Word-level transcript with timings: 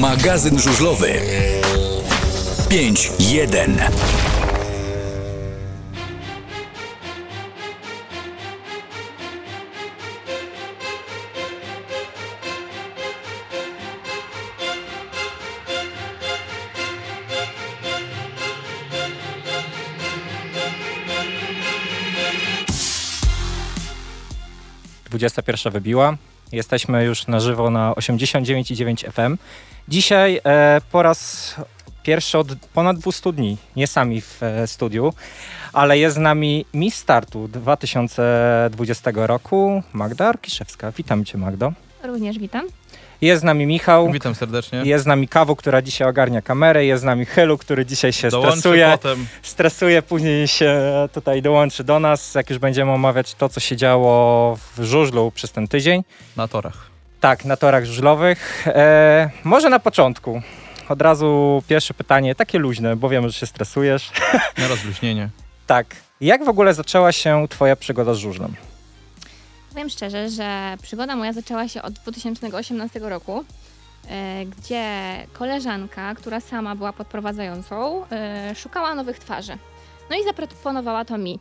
Magazyn 0.00 0.58
żużlowy 0.58 1.20
5.1 2.68 3.90
21 25.10 25.72
wybiła. 25.72 26.16
Jesteśmy 26.52 27.04
już 27.04 27.26
na 27.26 27.40
żywo 27.40 27.70
na 27.70 27.92
89,9 27.92 29.12
FM. 29.12 29.36
Dzisiaj 29.88 30.40
e, 30.44 30.80
po 30.92 31.02
raz 31.02 31.54
pierwszy 32.02 32.38
od 32.38 32.48
ponad 32.74 32.98
200 32.98 33.32
dni, 33.32 33.56
nie 33.76 33.86
sami 33.86 34.20
w 34.20 34.42
e, 34.42 34.66
studiu, 34.66 35.12
ale 35.72 35.98
jest 35.98 36.16
z 36.16 36.18
nami 36.18 36.64
Miss 36.74 36.94
Startu 36.94 37.48
2020 37.48 39.10
roku, 39.14 39.82
Magda 39.92 40.28
Arkiszewska. 40.28 40.92
Witam 40.92 41.24
Cię 41.24 41.38
Magdo. 41.38 41.72
Również 42.02 42.38
witam. 42.38 42.66
Jest 43.20 43.40
z 43.40 43.44
nami 43.44 43.66
Michał, 43.66 44.10
Witam 44.12 44.34
serdecznie. 44.34 44.82
jest 44.84 45.04
z 45.04 45.06
nami 45.06 45.28
Kawu, 45.28 45.56
która 45.56 45.82
dzisiaj 45.82 46.08
ogarnia 46.08 46.42
kamerę, 46.42 46.84
jest 46.84 47.02
z 47.02 47.04
nami 47.04 47.24
Helu, 47.26 47.58
który 47.58 47.86
dzisiaj 47.86 48.12
się 48.12 48.28
Dołączę 48.28 48.50
stresuje. 48.56 48.88
potem. 48.92 49.26
stresuje, 49.42 50.02
później 50.02 50.48
się 50.48 50.80
tutaj 51.12 51.42
dołączy 51.42 51.84
do 51.84 52.00
nas, 52.00 52.34
jak 52.34 52.50
już 52.50 52.58
będziemy 52.58 52.92
omawiać 52.92 53.34
to, 53.34 53.48
co 53.48 53.60
się 53.60 53.76
działo 53.76 54.56
w 54.76 54.82
żużlu 54.84 55.30
przez 55.34 55.52
ten 55.52 55.68
tydzień. 55.68 56.02
Na 56.36 56.48
torach. 56.48 56.86
Tak, 57.20 57.44
na 57.44 57.56
torach 57.56 57.84
żużlowych. 57.84 58.64
E, 58.66 59.30
może 59.44 59.68
na 59.70 59.78
początku. 59.78 60.42
Od 60.88 61.02
razu 61.02 61.62
pierwsze 61.68 61.94
pytanie, 61.94 62.34
takie 62.34 62.58
luźne, 62.58 62.96
bo 62.96 63.08
wiem, 63.08 63.28
że 63.28 63.32
się 63.32 63.46
stresujesz. 63.46 64.10
Na 64.58 64.68
rozluźnienie. 64.68 65.28
tak, 65.66 65.86
jak 66.20 66.44
w 66.44 66.48
ogóle 66.48 66.74
zaczęła 66.74 67.12
się 67.12 67.46
twoja 67.50 67.76
przygoda 67.76 68.14
z 68.14 68.18
żużlem? 68.18 68.54
Powiem 69.76 69.90
szczerze, 69.90 70.30
że 70.30 70.76
przygoda 70.82 71.16
moja 71.16 71.32
zaczęła 71.32 71.68
się 71.68 71.82
od 71.82 71.92
2018 71.92 73.00
roku, 73.00 73.44
e, 74.08 74.44
gdzie 74.46 74.82
koleżanka, 75.32 76.14
która 76.14 76.40
sama 76.40 76.74
była 76.74 76.92
podprowadzającą, 76.92 78.06
e, 78.10 78.54
szukała 78.54 78.94
nowych 78.94 79.18
twarzy. 79.18 79.58
No 80.10 80.16
i 80.16 80.24
zaproponowała 80.24 81.04
to 81.04 81.18
mi. 81.18 81.38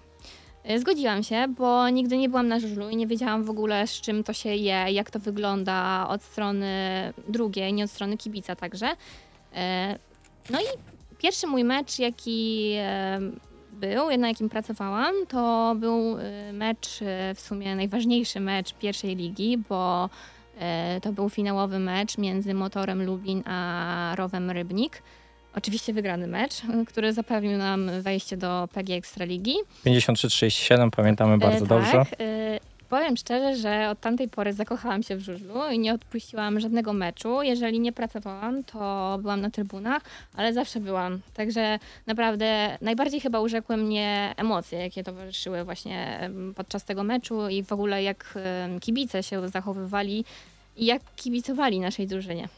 E, 0.63 0.79
Zgodziłam 0.79 1.23
się, 1.23 1.47
bo 1.47 1.89
nigdy 1.89 2.17
nie 2.17 2.29
byłam 2.29 2.47
na 2.47 2.59
żużlu 2.59 2.89
i 2.89 2.95
nie 2.95 3.07
wiedziałam 3.07 3.43
w 3.43 3.49
ogóle 3.49 3.87
z 3.87 4.01
czym 4.01 4.23
to 4.23 4.33
się 4.33 4.49
je, 4.49 4.85
jak 4.91 5.11
to 5.11 5.19
wygląda 5.19 6.07
od 6.09 6.23
strony 6.23 6.73
drugiej, 7.27 7.73
nie 7.73 7.83
od 7.83 7.91
strony 7.91 8.17
kibica 8.17 8.55
także. 8.55 8.95
No 10.49 10.59
i 10.59 10.65
pierwszy 11.17 11.47
mój 11.47 11.63
mecz, 11.63 11.99
jaki 11.99 12.71
był, 13.75 14.17
na 14.17 14.27
jakim 14.27 14.49
pracowałam, 14.49 15.13
to 15.27 15.75
był 15.79 16.17
y, 16.19 16.53
mecz, 16.53 17.01
y, 17.01 17.05
w 17.35 17.39
sumie 17.39 17.75
najważniejszy 17.75 18.39
mecz 18.39 18.73
pierwszej 18.73 19.15
ligi, 19.15 19.57
bo 19.69 20.09
y, 20.97 21.01
to 21.01 21.13
był 21.13 21.29
finałowy 21.29 21.79
mecz 21.79 22.17
między 22.17 22.53
Motorem 22.53 23.03
Lublin 23.05 23.43
a 23.45 24.13
Rowem 24.15 24.51
Rybnik. 24.51 25.01
Oczywiście 25.55 25.93
wygrany 25.93 26.27
mecz, 26.27 26.61
który 26.89 27.13
zapewnił 27.13 27.57
nam 27.57 27.91
wejście 28.01 28.37
do 28.37 28.67
PG 28.73 28.93
Ekstraligi. 28.95 29.55
53-37, 29.85 30.89
pamiętamy 30.89 31.37
bardzo 31.37 31.65
E, 31.65 31.67
dobrze. 31.67 31.91
Tak, 31.91 32.21
y, 32.21 32.59
powiem 32.95 33.17
szczerze, 33.17 33.55
że 33.55 33.89
od 33.89 33.99
tamtej 33.99 34.27
pory 34.27 34.53
zakochałam 34.53 35.03
się 35.03 35.15
w 35.15 35.19
żużlu 35.19 35.71
i 35.71 35.79
nie 35.79 35.93
odpuściłam 35.93 36.59
żadnego 36.59 36.93
meczu. 36.93 37.41
Jeżeli 37.41 37.79
nie 37.79 37.91
pracowałam, 37.91 38.63
to 38.63 39.17
byłam 39.21 39.41
na 39.41 39.49
trybunach, 39.49 40.01
ale 40.35 40.53
zawsze 40.53 40.79
byłam. 40.79 41.19
Także 41.33 41.79
naprawdę 42.07 42.77
najbardziej 42.81 43.21
chyba 43.21 43.39
urzekły 43.39 43.77
mnie 43.77 44.33
emocje, 44.37 44.79
jakie 44.79 45.03
towarzyszyły 45.03 45.63
właśnie 45.63 46.29
podczas 46.55 46.83
tego 46.83 47.03
meczu 47.03 47.49
i 47.49 47.63
w 47.63 47.71
ogóle 47.71 48.03
jak 48.03 48.37
kibice 48.81 49.23
się 49.23 49.49
zachowywali 49.49 50.25
i 50.77 50.85
jak 50.85 51.01
kibicowali 51.15 51.79
naszej 51.79 52.07
drużynie. 52.07 52.49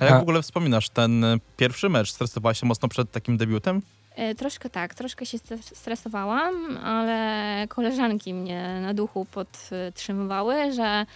A 0.00 0.04
jak 0.04 0.18
w 0.18 0.22
ogóle 0.22 0.42
wspominasz 0.42 0.88
ten 0.88 1.24
y, 1.24 1.38
pierwszy 1.56 1.88
mecz? 1.88 2.12
Stresowałaś 2.12 2.60
się 2.60 2.66
mocno 2.66 2.88
przed 2.88 3.10
takim 3.10 3.36
debiutem? 3.36 3.82
E, 4.16 4.34
Troszkę 4.34 4.70
tak, 4.70 4.94
troszkę 4.94 5.26
się 5.26 5.38
stres- 5.38 5.74
stresowałam, 5.76 6.76
ale 6.76 7.66
koleżanki 7.68 8.34
mnie 8.34 8.78
na 8.82 8.94
duchu 8.94 9.24
podtrzymywały, 9.24 10.72
że, 10.72 11.06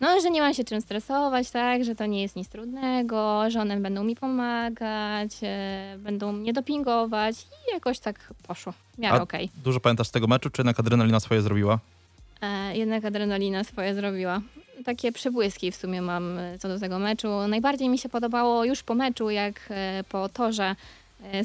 no, 0.00 0.20
że 0.20 0.30
nie 0.30 0.40
mam 0.40 0.54
się 0.54 0.64
czym 0.64 0.80
stresować, 0.80 1.50
tak, 1.50 1.84
że 1.84 1.94
to 1.94 2.06
nie 2.06 2.22
jest 2.22 2.36
nic 2.36 2.48
trudnego, 2.48 3.50
że 3.50 3.60
one 3.60 3.76
będą 3.76 4.04
mi 4.04 4.16
pomagać, 4.16 5.30
e, 5.42 5.96
będą 5.98 6.32
mnie 6.32 6.52
dopingować 6.52 7.36
i 7.42 7.74
jakoś 7.74 7.98
tak 7.98 8.18
poszło. 8.46 8.72
W 8.94 8.98
miarę 8.98 9.18
A- 9.18 9.22
okej. 9.22 9.50
Dużo 9.64 9.80
pamiętasz 9.80 10.08
z 10.08 10.10
tego 10.10 10.26
meczu, 10.26 10.50
czy 10.50 10.60
jednak 10.62 10.80
adrenalina 10.80 11.20
swoje 11.20 11.42
zrobiła? 11.42 11.78
E, 12.42 12.76
Jednak 12.76 13.04
adrenalina 13.04 13.64
swoje 13.64 13.94
zrobiła. 13.94 14.40
Takie 14.84 15.12
przebłyski 15.12 15.72
w 15.72 15.76
sumie 15.76 16.02
mam 16.02 16.38
e, 16.38 16.58
co 16.58 16.68
do 16.68 16.78
tego 16.80 16.98
meczu. 16.98 17.28
Najbardziej 17.48 17.88
mi 17.88 17.98
się 17.98 18.08
podobało 18.08 18.64
już 18.64 18.82
po 18.82 18.94
meczu, 18.94 19.30
jak 19.30 19.54
e, 19.70 20.04
po 20.08 20.28
torze 20.28 20.76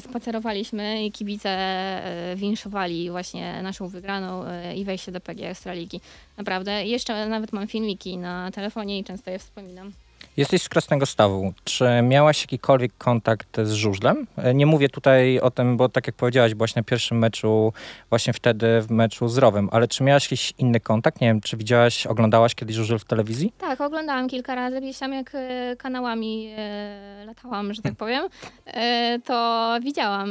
spacerowaliśmy 0.00 1.04
i 1.04 1.12
kibice 1.12 1.50
e, 1.50 2.36
winszowali 2.36 3.10
właśnie 3.10 3.62
naszą 3.62 3.88
wygraną 3.88 4.44
e, 4.44 4.76
i 4.76 4.84
wejście 4.84 5.12
do 5.12 5.20
PG 5.20 5.50
Ekstraligi. 5.50 6.00
Naprawdę. 6.36 6.86
Jeszcze 6.86 7.28
nawet 7.28 7.52
mam 7.52 7.66
filmiki 7.66 8.18
na 8.18 8.50
telefonie 8.50 8.98
i 8.98 9.04
często 9.04 9.30
je 9.30 9.38
wspominam. 9.38 9.92
Jesteś 10.36 10.62
z 10.62 10.68
Krasnego 10.68 11.06
Stawu. 11.06 11.52
Czy 11.64 11.84
miałaś 12.02 12.40
jakikolwiek 12.40 12.92
kontakt 12.98 13.56
z 13.62 13.72
żużlem? 13.72 14.26
E, 14.36 14.54
Nie 14.54 14.66
mówię 14.66 14.88
tutaj 14.88 15.40
o 15.40 15.50
tym, 15.50 15.76
bo 15.76 15.88
tak 15.88 16.06
jak 16.06 16.16
powiedziałaś, 16.16 16.54
byłaś 16.54 16.74
na 16.74 16.82
pierwszym 16.82 17.18
meczu, 17.18 17.72
właśnie 18.10 18.32
wtedy 18.32 18.80
w 18.80 18.90
meczu 18.90 19.28
z 19.28 19.38
Rowem, 19.38 19.68
ale 19.72 19.88
czy 19.88 20.04
miałaś 20.04 20.24
jakiś 20.24 20.52
inny 20.58 20.80
kontakt? 20.80 21.20
Nie 21.20 21.26
wiem, 21.26 21.40
czy 21.40 21.56
widziałaś, 21.56 22.06
oglądałaś 22.06 22.54
kiedyś 22.54 22.76
żużel 22.76 22.98
w 22.98 23.04
telewizji? 23.04 23.52
Tak, 23.58 23.80
oglądałam 23.80 24.28
kilka 24.28 24.54
razy, 24.54 24.80
gdzieś 24.80 24.98
tam 24.98 25.12
jak 25.12 25.30
e, 25.34 25.76
kanałami 25.78 26.52
e, 26.56 27.24
latałam, 27.26 27.74
że 27.74 27.82
tak 27.82 27.94
powiem, 27.94 28.28
e, 28.66 29.18
to 29.24 29.68
widziałam 29.82 30.30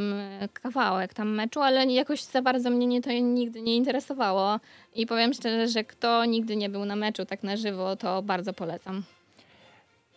kawałek 0.53 1.13
tam 1.13 1.29
meczu, 1.35 1.61
ale 1.61 1.85
jakoś 1.85 2.21
za 2.23 2.41
bardzo 2.41 2.69
mnie 2.69 2.87
nie, 2.87 3.01
to 3.01 3.11
nigdy 3.11 3.61
nie 3.61 3.75
interesowało. 3.75 4.59
I 4.95 5.05
powiem 5.05 5.33
szczerze, 5.33 5.67
że 5.67 5.83
kto 5.83 6.25
nigdy 6.25 6.55
nie 6.55 6.69
był 6.69 6.85
na 6.85 6.95
meczu 6.95 7.25
tak 7.25 7.43
na 7.43 7.57
żywo, 7.57 7.95
to 7.95 8.21
bardzo 8.21 8.53
polecam. 8.53 9.03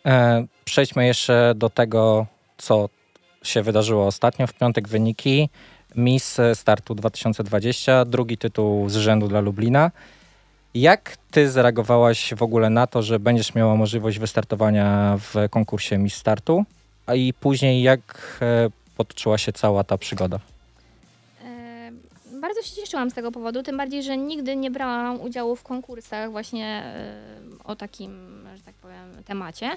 E, 0.07 0.45
Przejdźmy 0.65 1.05
jeszcze 1.05 1.53
do 1.55 1.69
tego, 1.69 2.25
co 2.57 2.89
się 3.43 3.61
wydarzyło 3.61 4.07
ostatnio. 4.07 4.47
W 4.47 4.53
piątek 4.53 4.87
wyniki 4.87 5.49
Miss 5.95 6.37
Startu 6.53 6.95
2020, 6.95 8.05
drugi 8.05 8.37
tytuł 8.37 8.89
z 8.89 8.95
rzędu 8.95 9.27
dla 9.27 9.39
Lublina. 9.39 9.91
Jak 10.73 11.17
ty 11.31 11.49
zareagowałaś 11.49 12.33
w 12.33 12.43
ogóle 12.43 12.69
na 12.69 12.87
to, 12.87 13.01
że 13.01 13.19
będziesz 13.19 13.55
miała 13.55 13.75
możliwość 13.75 14.19
wystartowania 14.19 15.17
w 15.19 15.49
konkursie 15.49 15.97
Miss 15.97 16.13
Startu? 16.13 16.65
A 17.05 17.13
i 17.13 17.33
później 17.33 17.81
jak 17.81 18.37
e, 18.41 18.69
potoczyła 18.97 19.37
się 19.37 19.53
cała 19.53 19.83
ta 19.83 19.97
przygoda? 19.97 20.39
Bardzo 22.57 22.69
się 22.69 22.81
cieszyłam 22.81 23.09
z 23.09 23.13
tego 23.13 23.31
powodu, 23.31 23.63
tym 23.63 23.77
bardziej, 23.77 24.03
że 24.03 24.17
nigdy 24.17 24.55
nie 24.55 24.71
brałam 24.71 25.21
udziału 25.21 25.55
w 25.55 25.63
konkursach 25.63 26.31
właśnie 26.31 26.65
e, 26.65 27.63
o 27.63 27.75
takim, 27.75 28.43
że 28.55 28.63
tak 28.63 28.75
powiem, 28.75 29.23
temacie. 29.25 29.69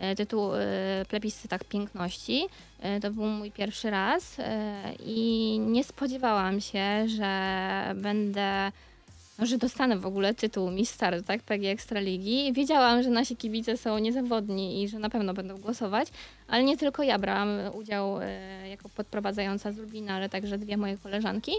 E, 0.00 0.14
Tytuł 0.16 0.54
e, 0.54 0.58
plebiscytach 1.08 1.64
piękności. 1.64 2.46
To 3.02 3.10
był 3.10 3.24
mój 3.24 3.50
pierwszy 3.50 3.90
raz 3.90 4.36
i 5.06 5.58
nie 5.66 5.84
spodziewałam 5.84 6.60
się, 6.60 7.08
że 7.08 7.92
będę, 7.94 8.72
no, 9.38 9.46
że 9.46 9.58
dostanę 9.58 9.98
w 9.98 10.06
ogóle 10.06 10.34
tytuł 10.34 10.70
Miss 10.70 10.96
tak, 11.26 11.42
PG 11.42 11.70
Ekstraligi. 11.70 12.52
Wiedziałam, 12.52 13.02
że 13.02 13.10
nasi 13.10 13.36
kibice 13.36 13.76
są 13.76 13.98
niezawodni 13.98 14.82
i 14.82 14.88
że 14.88 14.98
na 14.98 15.10
pewno 15.10 15.34
będą 15.34 15.56
głosować, 15.56 16.08
ale 16.48 16.64
nie 16.64 16.76
tylko 16.76 17.02
ja 17.02 17.18
brałam 17.18 17.48
udział 17.74 18.18
jako 18.70 18.88
podprowadzająca 18.88 19.72
z 19.72 19.78
Lublina, 19.78 20.14
ale 20.14 20.28
także 20.28 20.58
dwie 20.58 20.76
moje 20.76 20.98
koleżanki. 20.98 21.52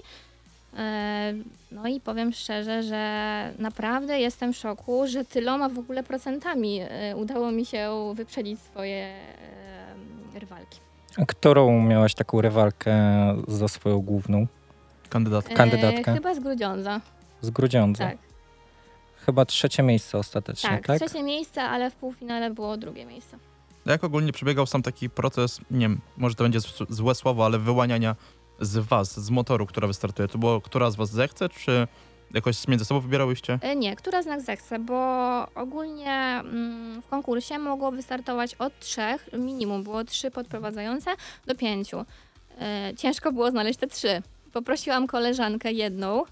E, 0.75 1.33
No 1.71 1.87
i 1.87 1.99
powiem 1.99 2.33
szczerze, 2.33 2.83
że 2.83 3.53
naprawdę 3.59 4.19
jestem 4.19 4.53
w 4.53 4.57
szoku, 4.57 5.07
że 5.07 5.25
tyloma 5.25 5.69
w 5.69 5.79
ogóle 5.79 6.03
procentami 6.03 6.79
e, 6.81 7.15
udało 7.15 7.51
mi 7.51 7.65
się 7.65 8.13
wyprzedzić 8.15 8.59
swoje 8.59 9.05
e, 9.05 10.39
rywalki. 10.39 10.79
Którą 11.27 11.81
miałaś 11.81 12.13
taką 12.15 12.41
rywalkę 12.41 12.93
za 13.47 13.67
swoją 13.67 13.99
główną? 14.01 14.47
Kandydat. 15.09 15.51
E, 15.51 15.53
Kandydatka? 15.53 16.13
Chyba 16.13 16.33
z 16.35 16.39
Grudziądza. 16.39 17.01
Z 17.41 17.49
Grudziądza. 17.49 18.05
Tak, 18.05 18.17
Chyba 19.25 19.45
trzecie 19.45 19.83
miejsce 19.83 20.17
ostatecznie, 20.17 20.69
tak, 20.69 20.87
tak? 20.87 20.99
Trzecie 21.01 21.23
miejsce, 21.23 21.61
ale 21.63 21.91
w 21.91 21.95
półfinale 21.95 22.51
było 22.51 22.77
drugie 22.77 23.05
miejsce. 23.05 23.37
Jak 23.85 24.03
ogólnie 24.03 24.31
przebiegał 24.31 24.65
sam 24.65 24.81
taki 24.81 25.09
proces, 25.09 25.61
nie 25.71 25.79
wiem, 25.79 26.01
może 26.17 26.35
to 26.35 26.43
będzie 26.43 26.59
złe 26.89 27.15
słowo, 27.15 27.45
ale 27.45 27.59
wyłaniania 27.59 28.15
z 28.59 28.77
was, 28.77 29.19
z 29.19 29.29
motoru, 29.29 29.65
która 29.65 29.87
wystartuje? 29.87 30.27
To 30.27 30.37
było, 30.37 30.61
która 30.61 30.91
z 30.91 30.95
was 30.95 31.09
zechce, 31.09 31.49
czy 31.49 31.87
Jakoś 32.33 32.67
między 32.67 32.85
sobą 32.85 32.99
wybierałyście? 33.01 33.59
E, 33.61 33.75
Nie, 33.75 33.95
która 33.95 34.21
znak 34.21 34.41
zechce, 34.41 34.79
bo 34.79 34.97
ogólnie 35.55 36.11
mm, 36.11 37.01
w 37.01 37.07
konkursie 37.07 37.59
mogło 37.59 37.91
wystartować 37.91 38.55
od 38.55 38.79
trzech, 38.79 39.29
minimum 39.33 39.83
było 39.83 40.03
trzy 40.03 40.31
podprowadzające 40.31 41.11
do 41.45 41.55
pięciu. 41.55 42.05
E, 42.61 42.91
Ciężko 42.97 43.31
było 43.31 43.51
znaleźć 43.51 43.79
te 43.79 43.87
trzy. 43.87 44.21
Poprosiłam 44.53 45.07
koleżankę 45.07 45.71
jedną, 45.71 46.23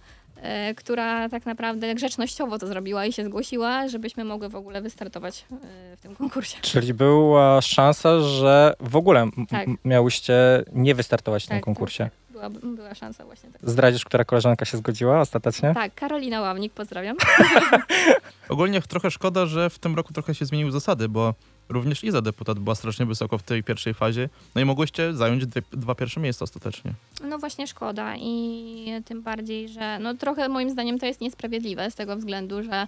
która 0.76 1.30
tak 1.30 1.46
naprawdę 1.46 1.96
grzecznościowo 1.96 2.60
to 2.60 2.68
zrobiła 2.68 3.06
i 3.06 3.14
się 3.14 3.26
zgłosiła, 3.26 3.88
żebyśmy 3.88 4.24
mogły 4.24 4.50
w 4.50 4.56
ogóle 4.56 4.82
wystartować 4.82 5.46
e, 5.52 5.98
w 5.98 6.02
tym 6.02 6.16
konkursie. 6.16 6.58
Czyli 6.62 6.94
była 6.94 7.62
szansa, 7.62 8.20
że 8.20 8.74
w 8.80 8.96
ogóle 8.96 9.30
Tak. 9.50 9.68
miałyście 9.86 10.34
nie 10.74 10.96
wystartować 10.96 11.44
w 11.44 11.48
tym 11.48 11.58
Tak, 11.58 11.64
konkursie. 11.64 12.10
Była, 12.30 12.50
była 12.50 12.96
szansa 12.96 13.26
właśnie 13.26 13.50
tak. 13.52 13.62
Zdradzisz, 13.70 14.06
która 14.06 14.26
koleżanka 14.26 14.66
się 14.66 14.78
zgodziła 14.78 15.22
ostatecznie? 15.22 15.74
Tak, 15.74 15.96
Karolina 15.96 16.42
Ławnik, 16.42 16.74
pozdrawiam. 16.74 17.18
Ogólnie 18.50 18.82
trochę 18.82 19.12
szkoda, 19.12 19.46
że 19.46 19.70
w 19.70 19.80
tym 19.80 19.96
roku 19.96 20.14
trochę 20.14 20.36
się 20.36 20.46
zmieniły 20.46 20.72
zasady, 20.72 21.10
bo 21.10 21.34
również 21.70 22.04
Iza 22.04 22.22
Deputat 22.22 22.60
była 22.60 22.76
strasznie 22.76 23.06
wysoko 23.06 23.38
w 23.38 23.44
tej 23.44 23.64
pierwszej 23.64 23.94
fazie. 23.94 24.30
No 24.56 24.62
i 24.62 24.66
mogłyście 24.66 25.14
zająć 25.14 25.46
dwie, 25.46 25.62
dwa 25.72 25.96
pierwsze 25.96 26.20
miejsca 26.20 26.44
ostatecznie. 26.44 26.94
No 27.24 27.40
właśnie 27.40 27.68
szkoda 27.68 28.16
i 28.18 28.86
tym 29.06 29.22
bardziej, 29.22 29.70
że 29.70 30.00
no 30.00 30.14
trochę 30.14 30.50
moim 30.50 30.70
zdaniem 30.70 31.00
to 31.00 31.06
jest 31.06 31.22
niesprawiedliwe 31.22 31.92
z 31.92 31.96
tego 31.96 32.16
względu, 32.16 32.64
że 32.64 32.88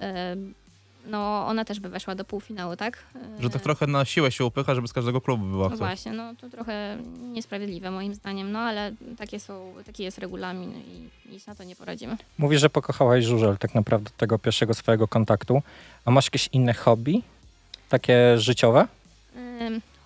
e, 0.00 0.36
no 1.06 1.46
ona 1.46 1.64
też 1.64 1.80
by 1.80 1.88
weszła 1.88 2.14
do 2.14 2.24
półfinału, 2.24 2.76
tak? 2.76 3.04
Że 3.40 3.50
tak 3.50 3.62
trochę 3.62 3.86
na 3.86 4.04
siłę 4.04 4.32
się 4.32 4.44
upycha, 4.44 4.74
żeby 4.74 4.88
z 4.88 4.92
każdego 4.92 5.20
klubu 5.20 5.44
była 5.44 5.68
No 5.68 5.76
właśnie, 5.76 6.12
no 6.12 6.34
to 6.34 6.50
trochę 6.50 6.98
niesprawiedliwe 7.32 7.90
moim 7.90 8.14
zdaniem, 8.14 8.52
no 8.52 8.58
ale 8.58 8.92
takie 9.18 9.40
są, 9.40 9.72
taki 9.86 10.02
jest 10.02 10.18
regulamin 10.18 10.70
i 10.70 11.08
nic 11.32 11.46
na 11.46 11.54
to 11.54 11.64
nie 11.64 11.76
poradzimy. 11.76 12.16
Mówisz, 12.38 12.60
że 12.60 12.70
pokochałaś 12.70 13.24
żużel 13.24 13.58
tak 13.58 13.74
naprawdę 13.74 14.10
od 14.10 14.16
tego 14.16 14.38
pierwszego 14.38 14.74
swojego 14.74 15.08
kontaktu. 15.08 15.62
A 16.04 16.10
masz 16.10 16.26
jakieś 16.26 16.48
inne 16.52 16.74
hobby? 16.74 17.22
Takie 17.88 18.38
życiowe? 18.38 18.86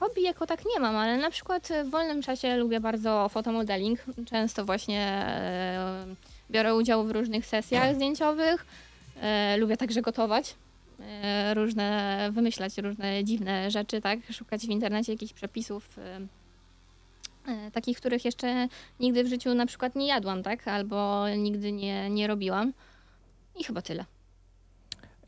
Hobby 0.01 0.23
jako 0.23 0.47
tak 0.47 0.61
nie 0.75 0.81
mam, 0.81 0.97
ale 0.97 1.17
na 1.17 1.31
przykład 1.31 1.69
w 1.85 1.91
wolnym 1.91 2.23
czasie 2.23 2.57
lubię 2.57 2.81
bardzo 2.81 3.29
fotomodeling. 3.29 4.05
Często 4.27 4.65
właśnie 4.65 5.01
e, 5.01 6.07
biorę 6.51 6.75
udział 6.75 7.05
w 7.05 7.11
różnych 7.11 7.47
sesjach 7.47 7.95
zdjęciowych. 7.95 8.67
E, 9.21 9.57
lubię 9.57 9.77
także 9.77 10.03
gotować. 10.03 10.55
E, 11.01 11.55
różne, 11.55 12.29
wymyślać 12.33 12.79
różne 12.79 13.25
dziwne 13.25 13.71
rzeczy, 13.71 14.01
tak? 14.01 14.19
Szukać 14.33 14.67
w 14.67 14.71
internecie 14.71 15.13
jakichś 15.13 15.33
przepisów. 15.33 15.89
Takich, 17.73 17.99
których 17.99 18.25
jeszcze 18.25 18.69
nigdy 19.01 19.25
w 19.25 19.29
życiu 19.29 19.55
na 19.55 19.67
przykład 19.67 19.97
nie 19.97 20.07
jadłam, 20.07 20.43
tak? 20.43 20.69
Albo 20.69 21.29
nigdy 21.29 21.73
nie, 21.73 22.11
nie 22.11 22.27
robiłam. 22.27 22.73
I 23.57 23.65
chyba 23.65 23.83
tyle. 23.83 24.05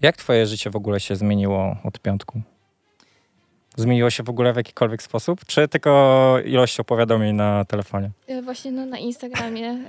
Jak 0.03 0.17
twoje 0.17 0.47
życie 0.47 0.71
w 0.71 0.77
ogóle 0.77 1.01
się 1.01 1.17
zmieniło 1.17 1.77
od 1.85 1.99
piątku? 1.99 2.43
Zmieniło 3.77 4.11
się 4.11 4.23
w 4.23 4.29
ogóle 4.31 4.53
w 4.53 4.57
jakikolwiek 4.57 5.03
sposób? 5.03 5.45
Czy 5.47 5.69
tylko 5.69 6.37
ilością 6.45 6.85
powiadomień 6.85 7.37
na 7.37 7.65
telefonie? 7.65 8.11
E, 8.27 8.43
Właśnie 8.43 8.73
no, 8.73 8.87
na 8.87 8.99
Instagramie 8.99 9.69
e, 9.69 9.81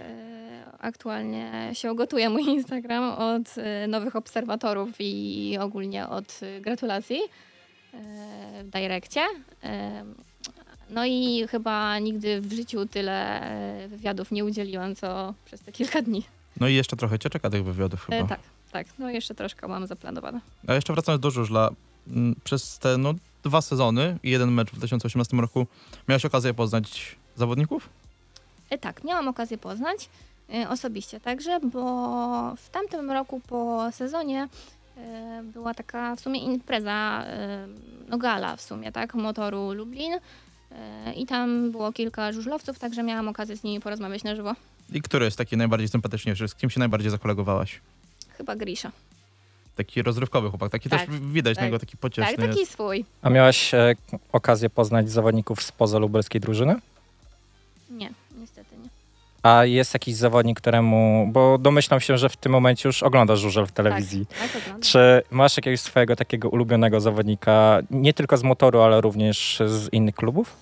aktualnie 0.79 1.69
się 1.73 1.95
gotuje 1.95 2.29
mój 2.29 2.43
Instagram 2.43 3.03
od 3.11 3.57
e, 3.57 3.87
nowych 3.87 4.15
obserwatorów 4.15 4.89
i 4.99 5.57
ogólnie 5.61 6.07
od 6.07 6.39
gratulacji 6.61 7.19
w 8.63 8.69
Direkcie. 8.69 9.21
No 10.89 11.05
i 11.05 11.47
chyba 11.47 11.99
nigdy 11.99 12.41
w 12.41 12.53
życiu 12.53 12.85
tyle 12.85 13.41
wywiadów 13.87 14.31
nie 14.31 14.45
udzieliłam, 14.45 14.95
co 14.95 15.33
przez 15.45 15.61
te 15.61 15.71
kilka 15.71 16.01
dni. 16.01 16.23
No 16.59 16.67
i 16.67 16.73
jeszcze 16.73 16.95
trochę 16.95 17.19
cię 17.19 17.29
czeka 17.29 17.49
tych 17.49 17.63
wywiadów 17.63 18.05
chyba. 18.05 18.27
Tak, 18.27 18.39
tak. 18.73 18.87
No 18.99 19.09
jeszcze 19.09 19.35
troszkę 19.35 19.67
mam 19.67 19.87
zaplanowane. 19.87 20.39
A 20.67 20.73
jeszcze 20.73 20.93
wracając 20.93 21.21
do 21.21 21.31
żużla, 21.31 21.69
m, 22.07 22.35
przez 22.43 22.79
te 22.79 22.97
no, 22.97 23.13
dwa 23.43 23.61
sezony 23.61 24.17
i 24.23 24.29
jeden 24.29 24.51
mecz 24.51 24.69
w 24.71 24.75
2018 24.75 25.37
roku 25.37 25.67
miałeś 26.07 26.25
okazję 26.25 26.53
poznać 26.53 27.15
zawodników? 27.35 27.89
E, 28.69 28.77
tak, 28.77 29.03
miałam 29.03 29.27
okazję 29.27 29.57
poznać 29.57 30.09
e, 30.53 30.69
osobiście 30.69 31.19
także, 31.19 31.59
bo 31.59 32.55
w 32.55 32.69
tamtym 32.69 33.11
roku 33.11 33.41
po 33.47 33.91
sezonie 33.91 34.47
e, 34.97 35.43
była 35.53 35.73
taka 35.73 36.15
w 36.15 36.19
sumie 36.19 36.39
impreza, 36.39 37.23
e, 37.25 37.67
no 38.09 38.17
gala 38.17 38.55
w 38.55 38.61
sumie, 38.61 38.91
tak, 38.91 39.13
motoru 39.15 39.73
Lublin 39.73 40.13
e, 40.71 41.13
i 41.13 41.25
tam 41.25 41.71
było 41.71 41.91
kilka 41.91 42.31
żużlowców, 42.31 42.79
także 42.79 43.03
miałam 43.03 43.27
okazję 43.27 43.57
z 43.57 43.63
nimi 43.63 43.79
porozmawiać 43.79 44.23
na 44.23 44.35
żywo. 44.35 44.53
I 44.93 45.01
który 45.01 45.25
jest 45.25 45.37
taki 45.37 45.57
najbardziej 45.57 45.87
sympatyczniejszy? 45.89 46.47
Z 46.47 46.55
kim 46.55 46.69
się 46.69 46.79
najbardziej 46.79 47.11
zakolegowałaś? 47.11 47.79
Chyba 48.37 48.55
Grisza. 48.55 48.91
Taki 49.75 50.01
rozrywkowy 50.01 50.49
chłopak, 50.49 50.71
taki 50.71 50.89
Tak, 50.89 51.05
też 51.05 51.19
widać 51.19 51.55
tak. 51.55 51.61
na 51.61 51.65
niego 51.65 51.79
taki 51.79 51.97
pocieszny 51.97 52.37
Tak, 52.37 52.45
taki 52.47 52.59
jest. 52.59 52.71
swój. 52.71 53.05
A 53.21 53.29
miałaś 53.29 53.73
e, 53.73 53.95
okazję 54.31 54.69
poznać 54.69 55.09
zawodników 55.11 55.63
spoza 55.63 55.99
lubelskiej 55.99 56.41
drużyny? 56.41 56.75
Nie, 57.89 58.09
niestety 58.37 58.75
nie. 58.83 58.89
A 59.43 59.65
jest 59.65 59.93
jakiś 59.93 60.15
zawodnik, 60.15 60.57
któremu, 60.61 61.29
bo 61.31 61.57
domyślam 61.57 61.99
się, 61.99 62.17
że 62.17 62.29
w 62.29 62.37
tym 62.37 62.51
momencie 62.51 62.89
już 62.89 63.03
oglądasz 63.03 63.39
żużel 63.39 63.65
w 63.65 63.71
telewizji. 63.71 64.25
Tak, 64.25 64.37
tak 64.39 64.49
oglądam. 64.61 64.81
Czy 64.81 65.21
masz 65.31 65.57
jakiegoś 65.57 65.79
swojego 65.79 66.15
takiego 66.15 66.49
ulubionego 66.49 66.99
zawodnika, 67.01 67.79
nie 67.91 68.13
tylko 68.13 68.37
z 68.37 68.43
motoru, 68.43 68.81
ale 68.81 69.01
również 69.01 69.61
z 69.67 69.93
innych 69.93 70.15
klubów? 70.15 70.55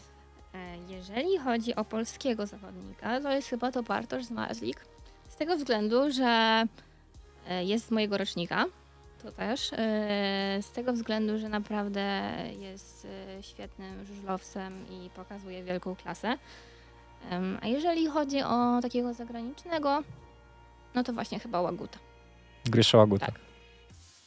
E, 0.53 0.57
Jeżeli 0.89 1.38
chodzi 1.38 1.75
o 1.75 1.85
polskiego 1.85 2.45
zawodnika, 2.47 3.21
to 3.21 3.31
jest 3.31 3.47
chyba 3.50 3.71
to 3.71 3.83
Bartosz 3.83 4.25
Zmarzlik. 4.25 4.85
Z 5.29 5.35
tego 5.35 5.57
względu, 5.57 6.12
że 6.12 6.63
jest 7.63 7.88
z 7.88 7.91
mojego 7.91 8.17
rocznika, 8.17 8.65
to 9.23 9.31
też. 9.31 9.73
e, 9.73 9.77
Z 10.61 10.71
tego 10.71 10.93
względu, 10.93 11.39
że 11.39 11.49
naprawdę 11.49 12.33
jest 12.59 13.07
e, 13.39 13.43
świetnym 13.43 14.05
żużlowcem 14.05 14.73
i 14.89 15.09
pokazuje 15.09 15.63
wielką 15.63 15.95
klasę. 15.95 16.38
A 17.61 17.67
jeżeli 17.67 18.07
chodzi 18.07 18.41
o 18.41 18.81
takiego 18.81 19.13
zagranicznego, 19.13 20.03
no 20.95 21.03
to 21.03 21.13
właśnie 21.13 21.39
chyba 21.39 21.61
Łaguta. 21.61 21.99
Grysza 22.65 22.97
Łaguta. 22.97 23.25
Tak. 23.25 23.35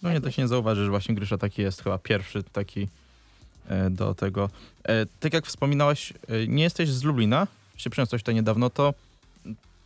No 0.03 0.13
nie, 0.13 0.21
to 0.21 0.31
się 0.31 0.43
nie 0.43 0.49
zauważy, 0.49 0.85
że 0.85 0.91
właśnie 0.91 1.15
Grysza 1.15 1.39
taki 1.39 1.63
jest 1.63 1.83
chyba 1.83 1.99
pierwszy 1.99 2.43
taki 2.43 2.89
e, 3.69 3.91
do 3.91 4.15
tego. 4.15 4.51
E, 4.85 5.07
tak 5.21 5.33
jak 5.33 5.47
wspominałaś, 5.47 6.13
e, 6.29 6.47
nie 6.47 6.63
jesteś 6.63 6.89
z 6.89 7.03
Lublina, 7.03 7.47
się 7.77 7.91
przeniosłeś 7.91 8.23
tutaj 8.23 8.35
niedawno, 8.35 8.71
to 8.71 8.95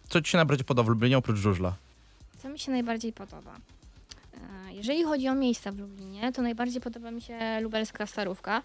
co 0.09 0.23
ci 0.23 0.31
się 0.31 0.39
najbardziej 0.39 0.65
podoba 0.65 0.87
w 0.87 0.91
Lublinie 0.91 1.19
oprócz 1.19 1.37
żużla? 1.39 1.77
Co 2.43 2.49
mi 2.49 2.59
się 2.59 2.71
najbardziej 2.73 3.13
podoba? 3.13 3.55
E, 4.69 4.73
Jeżeli 4.73 5.05
chodzi 5.05 5.29
o 5.29 5.35
miejsca 5.35 5.73
w 5.73 5.79
Lublinie, 5.79 6.33
to 6.33 6.43
najbardziej 6.43 6.81
podoba 6.81 7.11
mi 7.11 7.23
się 7.23 7.61
lubelska 7.61 8.07
starówka, 8.07 8.63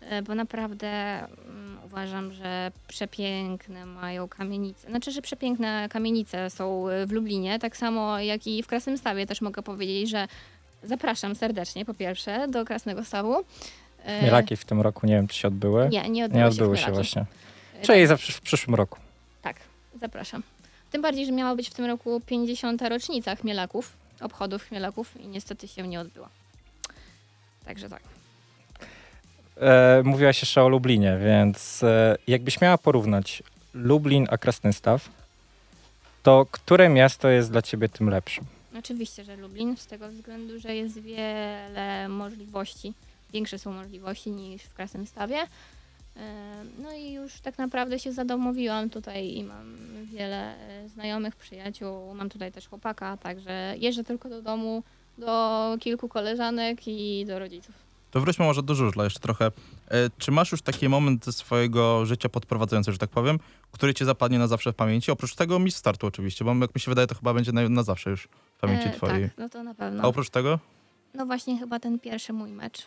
e, 0.00 0.22
bo 0.22 0.34
naprawdę 0.34 0.88
mm, 1.18 1.78
uważam, 1.84 2.32
że 2.32 2.72
przepiękne 2.88 3.86
mają 3.86 4.28
kamienice. 4.28 4.88
Znaczy, 4.90 5.12
że 5.12 5.22
przepiękne 5.22 5.88
kamienice 5.90 6.50
są 6.50 6.84
w 7.06 7.12
Lublinie, 7.12 7.58
tak 7.58 7.76
samo 7.76 8.18
jak 8.20 8.46
i 8.46 8.62
w 8.62 8.66
Krasnym 8.66 8.98
Stawie 8.98 9.26
też 9.26 9.40
mogę 9.40 9.62
powiedzieć, 9.62 10.10
że 10.10 10.28
zapraszam 10.82 11.34
serdecznie 11.34 11.84
po 11.84 11.94
pierwsze 11.94 12.48
do 12.48 12.64
Krasnego 12.64 13.04
Stawu. 13.04 13.36
E, 14.04 14.22
Mielaki 14.22 14.56
w 14.56 14.64
tym 14.64 14.80
roku, 14.80 15.06
nie 15.06 15.14
wiem, 15.14 15.28
czy 15.28 15.38
się 15.38 15.48
odbyły. 15.48 15.88
Nie, 15.88 16.08
nie 16.10 16.24
odbyły, 16.24 16.42
Nie 16.42 16.48
odbyły 16.48 16.76
się, 16.76 16.80
się 16.82 16.86
Chmielaki. 16.86 17.08
właśnie. 17.14 17.24
Czyli 17.82 18.06
za, 18.06 18.16
w 18.16 18.40
przyszłym 18.40 18.74
roku. 18.74 18.98
Tak, 19.42 19.56
zapraszam. 20.00 20.42
Tym 20.90 21.02
bardziej, 21.02 21.26
że 21.26 21.32
miała 21.32 21.56
być 21.56 21.70
w 21.70 21.74
tym 21.74 21.84
roku 21.84 22.20
50. 22.26 22.82
rocznica 22.82 23.36
chmielaków, 23.36 23.92
obchodów 24.20 24.62
chmielaków 24.62 25.20
i 25.20 25.28
niestety 25.28 25.68
się 25.68 25.88
nie 25.88 26.00
odbyła. 26.00 26.28
Także 27.64 27.88
tak. 27.88 28.02
E, 29.60 30.02
mówiłaś 30.04 30.42
jeszcze 30.42 30.62
o 30.62 30.68
Lublinie, 30.68 31.18
więc 31.24 31.82
e, 31.82 32.16
jakbyś 32.26 32.60
miała 32.60 32.78
porównać 32.78 33.42
Lublin 33.74 34.26
a 34.30 34.38
Krasnystaw, 34.38 35.08
to 36.22 36.46
które 36.50 36.88
miasto 36.88 37.28
jest 37.28 37.50
dla 37.50 37.62
ciebie 37.62 37.88
tym 37.88 38.10
lepszym? 38.10 38.44
Oczywiście, 38.78 39.24
że 39.24 39.36
Lublin, 39.36 39.76
z 39.76 39.86
tego 39.86 40.08
względu, 40.08 40.60
że 40.60 40.74
jest 40.74 41.00
wiele 41.00 42.08
możliwości, 42.08 42.94
większe 43.32 43.58
są 43.58 43.72
możliwości 43.72 44.30
niż 44.30 44.62
w 44.62 44.74
Krasnym 44.74 45.06
Stawie. 45.06 45.36
No 46.78 46.92
i 46.92 47.12
już 47.12 47.40
tak 47.40 47.58
naprawdę 47.58 47.98
się 47.98 48.12
zadomowiłam 48.12 48.90
tutaj 48.90 49.28
i 49.28 49.44
mam 49.44 49.76
wiele 50.04 50.54
e, 50.56 50.88
znajomych, 50.88 51.36
przyjaciół, 51.36 52.14
mam 52.14 52.28
tutaj 52.28 52.52
też 52.52 52.68
chłopaka, 52.68 53.16
także 53.16 53.74
jeżdżę 53.78 54.04
tylko 54.04 54.28
do 54.28 54.42
domu, 54.42 54.82
do 55.18 55.76
kilku 55.80 56.08
koleżanek 56.08 56.88
i 56.88 57.24
do 57.26 57.38
rodziców. 57.38 57.74
To 58.10 58.20
wróćmy 58.20 58.44
może 58.44 58.62
do 58.62 58.74
żużla 58.74 59.04
jeszcze 59.04 59.20
trochę. 59.20 59.46
E, 59.46 59.50
czy 60.18 60.30
masz 60.30 60.52
już 60.52 60.62
taki 60.62 60.88
moment 60.88 61.24
ze 61.24 61.32
swojego 61.32 62.06
życia 62.06 62.28
podprowadzający, 62.28 62.92
że 62.92 62.98
tak 62.98 63.10
powiem, 63.10 63.38
który 63.72 63.94
cię 63.94 64.04
zapadnie 64.04 64.38
na 64.38 64.46
zawsze 64.46 64.72
w 64.72 64.74
pamięci? 64.74 65.10
Oprócz 65.10 65.34
tego 65.34 65.58
mistrz 65.58 65.78
startu 65.78 66.06
oczywiście, 66.06 66.44
bo 66.44 66.54
jak 66.54 66.74
mi 66.74 66.80
się 66.80 66.90
wydaje, 66.90 67.06
to 67.06 67.14
chyba 67.14 67.34
będzie 67.34 67.52
na, 67.52 67.68
na 67.68 67.82
zawsze 67.82 68.10
już 68.10 68.28
w 68.56 68.60
pamięci 68.60 68.88
E, 68.88 68.90
twojej. 68.90 69.22
Tak, 69.24 69.38
no 69.38 69.48
to 69.48 69.62
na 69.62 69.74
pewno. 69.74 70.02
A 70.02 70.06
oprócz 70.06 70.30
tego? 70.30 70.58
No 71.14 71.26
właśnie 71.26 71.58
chyba 71.58 71.80
ten 71.80 71.98
pierwszy 71.98 72.32
mój 72.32 72.50
mecz 72.50 72.86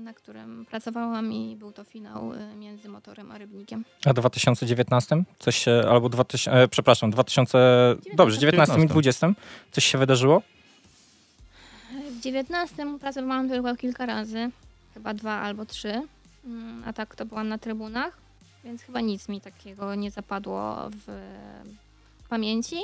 na 0.00 0.12
którym 0.12 0.66
pracowałam 0.70 1.32
i 1.32 1.56
był 1.56 1.72
to 1.72 1.84
finał 1.84 2.32
e, 2.34 2.56
między 2.56 2.88
motorem 2.88 3.30
a 3.30 3.38
rybnikiem. 3.38 3.84
A 4.04 4.12
w 4.12 4.14
2019? 4.14 5.22
Coś 5.38 5.56
się, 5.56 5.82
albo 5.90 6.08
2000, 6.08 6.52
e, 6.52 6.68
przepraszam, 6.68 7.10
2000, 7.10 7.58
dobrze, 8.14 8.38
19 8.38 8.80
i 8.80 8.86
20 8.86 9.32
coś 9.72 9.84
się 9.84 9.98
wydarzyło? 9.98 10.42
W 12.10 12.20
19 12.20 12.98
pracowałam 12.98 13.48
tylko 13.48 13.76
kilka 13.76 14.06
razy, 14.06 14.50
chyba 14.94 15.14
dwa 15.14 15.32
albo 15.32 15.66
trzy, 15.66 16.02
Mm, 16.44 16.82
a 16.86 16.92
tak 16.92 17.16
to 17.16 17.24
byłam 17.24 17.48
na 17.48 17.58
trybunach, 17.58 18.18
więc 18.64 18.82
chyba 18.82 19.00
nic 19.00 19.28
mi 19.28 19.40
takiego 19.40 19.94
nie 19.94 20.10
zapadło 20.10 20.90
w 20.90 21.20
pamięci. 22.28 22.76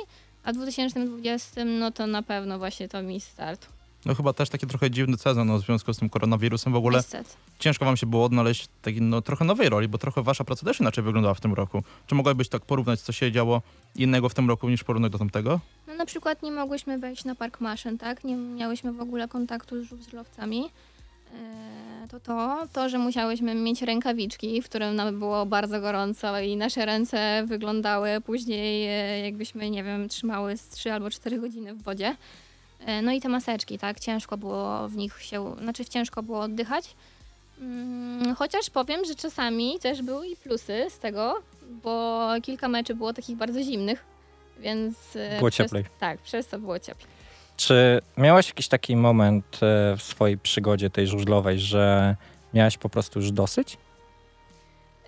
A 0.43 0.51
w 0.51 0.55
2020 0.55 1.65
no 1.65 1.91
to 1.91 2.07
na 2.07 2.23
pewno 2.23 2.59
właśnie 2.59 2.89
to 2.89 3.03
mi 3.03 3.21
start. 3.21 3.67
No 4.05 4.15
chyba 4.15 4.33
też 4.33 4.49
taki 4.49 4.67
trochę 4.67 4.91
dziwny 4.91 5.17
sezon 5.17 5.47
no, 5.47 5.57
w 5.57 5.61
związku 5.65 5.93
z 5.93 5.97
tym 5.97 6.09
koronawirusem. 6.09 6.73
W 6.73 6.75
ogóle 6.75 6.97
Niestety. 6.97 7.29
ciężko 7.59 7.85
wam 7.85 7.97
się 7.97 8.05
było 8.05 8.25
odnaleźć 8.25 8.67
takiej 8.81 9.01
no, 9.01 9.21
trochę 9.21 9.45
nowej 9.45 9.69
roli, 9.69 9.87
bo 9.87 9.97
trochę 9.97 10.23
wasza 10.23 10.43
praca 10.43 10.65
też 10.65 10.79
inaczej 10.79 11.03
wyglądała 11.03 11.33
w 11.33 11.41
tym 11.41 11.53
roku. 11.53 11.83
Czy 12.07 12.15
mogłabyś 12.15 12.49
tak 12.49 12.65
porównać, 12.65 13.01
co 13.01 13.11
się 13.11 13.31
działo 13.31 13.61
innego 13.95 14.29
w 14.29 14.33
tym 14.33 14.49
roku 14.49 14.69
niż 14.69 14.83
porównać 14.83 15.11
do 15.11 15.17
tamtego? 15.17 15.59
No 15.87 15.93
na 15.95 16.05
przykład 16.05 16.43
nie 16.43 16.51
mogłyśmy 16.51 16.97
wejść 16.99 17.25
na 17.25 17.35
park 17.35 17.61
maszyn, 17.61 17.97
tak? 17.97 18.23
Nie 18.23 18.35
miałyśmy 18.35 18.93
w 18.93 19.01
ogóle 19.01 19.27
kontaktu 19.27 19.83
z 19.83 19.87
żużlowcami. 19.87 20.65
E, 21.33 22.07
To 22.07 22.19
to, 22.19 22.67
to, 22.73 22.89
że 22.89 22.97
musiałyśmy 22.97 23.55
mieć 23.55 23.81
rękawiczki, 23.81 24.61
w 24.61 24.65
którym 24.65 24.95
nam 24.95 25.19
było 25.19 25.45
bardzo 25.45 25.81
gorąco 25.81 26.39
i 26.39 26.57
nasze 26.57 26.85
ręce 26.85 27.43
wyglądały 27.47 28.21
później 28.21 28.85
e, 28.87 29.19
jakbyśmy, 29.25 29.69
nie 29.69 29.83
wiem, 29.83 30.09
trzymały 30.09 30.57
z 30.57 30.69
3 30.69 30.93
albo 30.93 31.09
4 31.09 31.39
godziny 31.39 31.73
w 31.75 31.83
wodzie. 31.83 32.15
E, 32.85 33.01
No 33.01 33.11
i 33.11 33.21
te 33.21 33.29
maseczki, 33.29 33.77
tak? 33.79 33.99
Ciężko 33.99 34.37
było 34.37 34.87
w 34.87 34.95
nich 34.95 35.21
się, 35.21 35.55
znaczy 35.61 35.85
ciężko 35.85 36.23
było 36.23 36.39
oddychać. 36.39 36.95
Mm, 37.61 38.35
Chociaż 38.35 38.69
powiem, 38.69 39.05
że 39.05 39.15
czasami 39.15 39.79
też 39.79 40.01
były 40.01 40.27
i 40.27 40.35
plusy 40.35 40.85
z 40.89 40.99
tego, 40.99 41.41
bo 41.83 42.27
kilka 42.43 42.67
meczy 42.67 42.95
było 42.95 43.13
takich 43.13 43.37
bardzo 43.37 43.63
zimnych, 43.63 44.03
więc... 44.59 44.95
e, 45.15 45.37
Było 45.37 45.49
przez- 45.51 45.65
cieplej. 45.65 45.85
Tak, 45.99 46.19
przez 46.19 46.47
to 46.47 46.59
było 46.59 46.79
cieplej. 46.79 47.07
Czy 47.57 48.01
miałaś 48.17 48.47
jakiś 48.47 48.67
taki 48.67 48.95
moment 48.95 49.59
e, 49.63 49.95
w 49.97 50.01
swojej 50.03 50.37
przygodzie 50.37 50.89
tej 50.89 51.07
żużlowej, 51.07 51.59
że 51.59 52.15
miałaś 52.53 52.77
po 52.77 52.89
prostu 52.89 53.19
już 53.19 53.31
dosyć? 53.31 53.77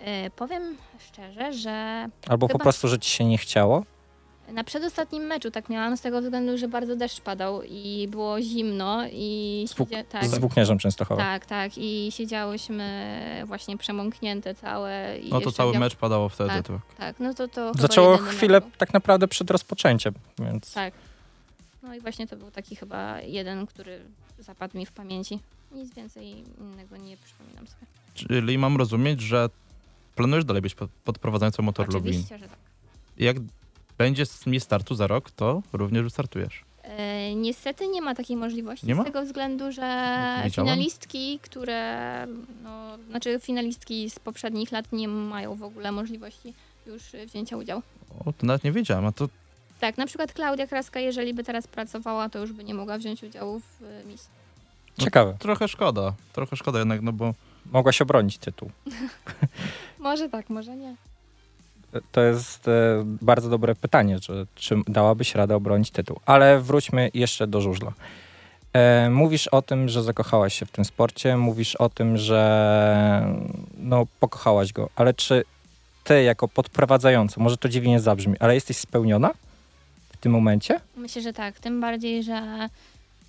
E, 0.00 0.30
powiem 0.30 0.76
szczerze, 1.12 1.52
że 1.52 2.06
Albo 2.28 2.48
po 2.48 2.52
Chyba- 2.54 2.62
prostu, 2.62 2.88
że 2.88 2.98
ci 2.98 3.10
się 3.10 3.24
nie 3.24 3.38
chciało? 3.38 3.82
Na 4.48 4.64
przedostatnim 4.64 5.22
meczu 5.22 5.50
tak 5.50 5.68
miałam, 5.68 5.96
z 5.96 6.00
tego 6.00 6.20
względu, 6.22 6.58
że 6.58 6.68
bardzo 6.68 6.96
deszcz 6.96 7.20
padał 7.20 7.62
i 7.62 8.08
było 8.10 8.40
zimno 8.42 9.02
i 9.12 9.64
Z, 9.68 9.74
Włók- 9.74 9.88
siedzie- 9.90 10.04
tak, 10.04 10.24
z 10.26 10.38
Włóknierzem 10.38 10.78
Częstochowa. 10.78 11.22
tak, 11.22 11.46
tak 11.46 11.72
i 11.76 12.08
siedziałyśmy 12.12 13.12
właśnie 13.46 13.78
przemąknięte 13.78 14.54
całe. 14.54 15.18
I 15.18 15.24
No 15.24 15.30
to 15.30 15.36
jeszcze 15.46 15.52
cały 15.56 15.78
mecz 15.78 15.96
padało 15.96 16.28
wtedy. 16.28 16.50
Tak. 16.50 16.66
To. 16.66 16.80
Tak, 16.98 17.20
no 17.20 17.34
to 17.34 17.48
to 17.48 17.68
chyba 17.72 17.82
Zaczęło 17.82 18.12
jedyny 18.12 18.30
chwilę 18.30 18.54
mecz 18.60 18.64
był. 18.64 18.72
tak 18.78 18.92
naprawdę 18.94 19.28
przed 19.28 19.50
rozpoczęciem, 19.50 20.14
więc 20.38 20.72
Tak. 20.74 20.94
No 21.82 21.94
i 21.94 22.00
właśnie 22.00 22.26
to 22.26 22.36
był 22.36 22.50
taki 22.50 22.76
chyba 22.76 23.20
jeden, 23.20 23.66
który 23.66 24.00
zapadł 24.38 24.78
mi 24.78 24.86
w 24.86 24.92
pamięci. 24.92 25.38
Nic 25.72 25.94
więcej 25.94 26.44
innego 26.60 26.96
nie 26.96 27.16
przypominam 27.16 27.66
sobie. 27.66 27.86
Czyli 28.14 28.58
mam 28.58 28.76
rozumieć, 28.76 29.20
że 29.20 29.48
planujesz 30.16 30.44
dalej 30.44 30.62
być 30.62 30.74
pod, 30.74 30.90
podprowadzającą 31.04 31.62
motor 31.62 31.86
Lublin. 31.94 32.10
Oczywiście, 32.14 32.38
że 32.38 32.48
tak. 32.48 32.58
Jak 33.18 33.36
będzie 33.98 34.26
z 34.26 34.46
mi 34.46 34.60
startu 34.60 34.94
za 34.94 35.06
rok, 35.06 35.30
to 35.30 35.62
również 35.72 36.02
wystartujesz. 36.02 36.64
E, 36.82 37.34
niestety 37.34 37.88
nie 37.88 38.02
ma 38.02 38.14
takiej 38.14 38.36
możliwości 38.36 38.86
Nie 38.86 38.94
ma? 38.94 39.02
z 39.02 39.06
tego 39.06 39.22
względu, 39.22 39.72
że 39.72 39.80
Wiedziałem. 40.44 40.68
finalistki, 40.70 41.38
które, 41.42 42.26
no, 42.62 42.98
znaczy 43.10 43.40
finalistki 43.40 44.10
z 44.10 44.18
poprzednich 44.18 44.72
lat 44.72 44.92
nie 44.92 45.08
mają 45.08 45.54
w 45.54 45.62
ogóle 45.62 45.92
możliwości 45.92 46.54
już 46.86 47.14
e, 47.14 47.26
wzięcia 47.26 47.56
udziału. 47.56 47.82
O, 48.26 48.32
to 48.32 48.46
nawet 48.46 48.64
nie 48.64 48.72
wiedziałem, 48.72 49.06
a 49.06 49.12
to 49.12 49.28
Tak, 49.80 49.98
na 49.98 50.06
przykład 50.06 50.32
Klaudia 50.32 50.66
Kraska, 50.66 51.00
jeżeli 51.00 51.34
by 51.34 51.44
teraz 51.44 51.66
pracowała, 51.66 52.28
to 52.28 52.38
już 52.38 52.52
by 52.52 52.64
nie 52.64 52.74
mogła 52.74 52.98
wziąć 52.98 53.22
udziału 53.24 53.60
w 53.60 53.82
e, 53.82 54.04
Miss. 54.04 54.28
ciekawe. 54.98 55.36
trochę 55.38 55.68
szkoda. 55.68 56.14
Trochę 56.32 56.56
szkoda 56.56 56.78
jednak, 56.78 57.02
no 57.02 57.12
bo 57.12 57.34
Mogłaś 57.66 58.02
obronić 58.02 58.38
tytuł. 58.38 58.70
Może 59.98 60.28
tak, 60.28 60.50
może 60.50 60.76
nie. 60.76 60.96
To 62.12 62.20
jest 62.20 62.68
e, 62.68 63.02
bardzo 63.04 63.48
dobre 63.48 63.74
pytanie, 63.74 64.18
że, 64.18 64.46
czy 64.54 64.76
dałabyś 64.88 65.34
radę 65.34 65.56
obronić 65.56 65.90
tytuł. 65.90 66.20
Ale 66.26 66.60
wróćmy 66.60 67.10
jeszcze 67.14 67.46
do 67.46 67.60
żużla. 67.60 67.92
E, 68.72 69.10
mówisz 69.10 69.48
o 69.48 69.62
tym, 69.62 69.88
że 69.88 70.02
zakochałaś 70.02 70.58
się 70.58 70.66
w 70.66 70.70
tym 70.70 70.84
sporcie, 70.84 71.36
mówisz 71.36 71.76
o 71.76 71.88
tym, 71.88 72.16
że 72.16 73.34
no, 73.78 74.06
pokochałaś 74.20 74.72
go, 74.72 74.88
ale 74.96 75.14
czy 75.14 75.44
ty 76.04 76.22
jako 76.22 76.48
podprowadzająca, 76.48 77.40
może 77.40 77.56
to 77.56 77.68
dziwnie 77.68 78.00
zabrzmi, 78.00 78.36
ale 78.40 78.54
jesteś 78.54 78.76
spełniona 78.76 79.30
w 80.12 80.16
tym 80.16 80.32
momencie? 80.32 80.80
Myślę, 80.96 81.22
że 81.22 81.32
tak. 81.32 81.60
Tym 81.60 81.80
bardziej, 81.80 82.22
że 82.22 82.68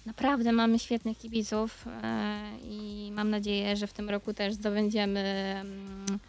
naprawdę 0.06 0.52
mamy 0.52 0.80
świetnych 0.80 1.18
kibiców 1.18 1.86
e, 2.04 2.40
i 2.70 3.12
mam 3.14 3.30
nadzieję, 3.30 3.76
że 3.76 3.88
w 3.88 3.94
tym 3.94 4.10
roku 4.10 4.34
też 4.34 4.54
zdobędziemy 4.54 5.20
mm, 5.62 6.20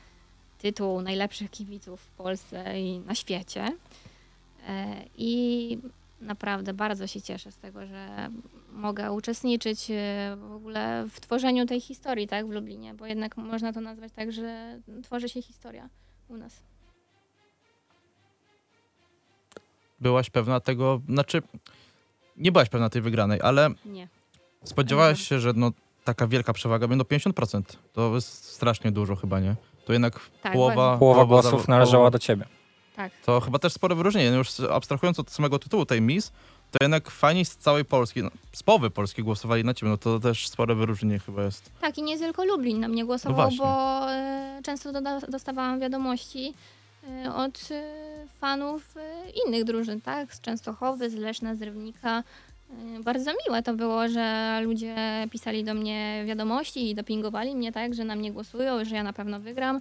tytuł 0.65 1.03
najlepszych 1.03 1.51
kibiców 1.51 2.01
w 2.01 2.11
Polsce 2.11 2.81
i 2.81 2.99
na 2.99 3.15
świecie. 3.15 3.77
E, 4.69 5.05
I 5.17 5.79
naprawdę 6.21 6.75
bardzo 6.75 7.07
się 7.07 7.23
cieszę 7.23 7.53
z 7.53 7.57
tego, 7.57 7.87
że 7.87 8.29
mogę 8.73 9.13
uczestniczyć 9.13 9.91
e, 9.91 10.37
w 10.49 10.53
ogóle 10.53 11.07
w 11.11 11.21
tworzeniu 11.21 11.67
tej 11.67 11.81
historii 11.81 12.29
tak, 12.29 12.47
w 12.47 12.51
Lublinie, 12.51 12.95
bo 12.95 13.07
jednak 13.07 13.37
można 13.37 13.73
to 13.73 13.81
nazwać 13.81 14.13
tak, 14.13 14.33
że 14.33 14.81
tworzy 15.03 15.29
się 15.29 15.43
historia 15.43 15.89
u 16.29 16.37
nas. 16.37 16.53
byłaś 20.01 20.31
pewna 20.31 20.61
tego, 20.61 21.01
znaczy 21.09 21.43
nie 22.37 22.53
byłaś 22.53 22.69
pewna 22.69 22.91
tej 22.91 23.03
wygranej, 23.03 23.41
ale 23.43 23.71
Nie. 23.85 24.09
spodziewałaś 24.65 25.29
się, 25.29 25.41
że 25.41 25.53
no, 25.57 25.73
taka 26.05 26.27
wielka 26.27 26.53
przewaga 26.53 26.89
będzie 26.89 27.05
no 27.11 27.19
50%. 27.19 27.63
To 27.93 28.15
jest 28.15 28.45
strasznie 28.45 28.93
dużo 28.93 29.17
chyba, 29.17 29.41
nie? 29.41 29.57
To 29.85 29.93
jednak 29.93 30.21
Tak, 30.43 30.53
połowa... 30.53 30.97
Połowa 30.99 31.25
głosów 31.25 31.53
zawo- 31.63 31.69
należała 31.69 31.97
połowa- 32.05 32.11
do 32.11 32.19
ciebie. 32.19 32.45
Tak. 32.97 33.13
To 33.27 33.41
chyba 33.41 33.59
też 33.59 33.73
spore 33.73 33.95
wyróżnienie. 33.95 34.31
No 34.31 34.37
już 34.37 34.61
abstrahując 34.61 35.19
od 35.21 35.31
samego 35.31 35.59
tytułu 35.59 35.87
tej 35.87 36.01
Miss, 36.03 36.33
to 36.71 36.79
jednak 36.85 37.11
fani 37.11 37.45
z 37.45 37.57
całej 37.57 37.85
Polski, 37.85 38.23
no, 38.23 38.31
z 38.53 38.63
połowy 38.63 38.91
Polski 38.91 39.23
głosowali 39.23 39.65
na 39.65 39.75
ciebie, 39.75 39.91
no 39.91 39.97
to 39.99 40.21
też 40.21 40.49
spore 40.49 40.75
wyróżnienie 40.75 41.19
chyba 41.19 41.43
jest. 41.43 41.71
Tak, 41.81 41.99
i 41.99 42.03
nie 42.03 42.19
tylko 42.19 42.45
Lublin 42.45 42.81
na 42.81 42.89
mnie 42.89 43.03
No 43.03 43.07
głosował, 43.07 43.37
właśnie. 43.37 43.59
bo 43.59 44.11
e, 44.13 44.61
często 44.65 44.93
doda- 44.93 45.21
dostawałam 45.29 45.81
wiadomości 45.81 46.55
e, 47.25 47.35
od 47.35 47.69
e, 47.71 48.27
fanów 48.41 48.95
innych 49.47 49.65
drużyn, 49.65 50.01
tak? 50.01 50.35
Z 50.35 50.41
Częstochowy, 50.41 51.11
z 51.11 51.15
Leszna, 51.15 51.55
z 51.55 51.63
Rybnika. 51.63 52.23
E, 52.99 53.03
bardzo 53.03 53.31
miłe 53.47 53.63
to 53.63 53.75
było, 53.75 54.09
że 54.09 54.61
ludzie 54.65 54.97
pisali 55.31 55.65
do 55.65 55.75
mnie 55.75 56.23
wiadomości 56.27 56.91
i 56.91 56.95
dopingowali 56.95 57.57
mnie, 57.57 57.73
tak? 57.73 57.95
Że 57.95 58.05
na 58.05 58.17
mnie 58.17 58.33
głosują, 58.33 58.85
że 58.85 58.95
ja 58.95 59.03
na 59.03 59.13
pewno 59.13 59.41
wygram. 59.41 59.81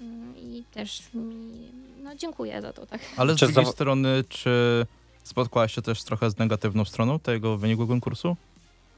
Mm, 0.00 0.34
I 0.36 0.64
też 0.74 1.02
mi, 1.14 1.68
no 2.02 2.14
dziękuję 2.14 2.62
za 2.62 2.72
to, 2.72 2.86
tak. 2.86 3.00
Ale 3.16 3.34
z 3.34 3.36
Czy 3.38 3.46
drugiej 3.46 3.66
strony, 3.72 4.24
czy 4.28 4.86
spotkałaś 5.22 5.74
się 5.74 5.82
też 5.82 6.02
trochę 6.02 6.30
z 6.30 6.38
negatywną 6.38 6.84
stroną 6.84 7.18
tego 7.18 7.56
wyniku 7.58 7.86
konkursu? 7.86 8.36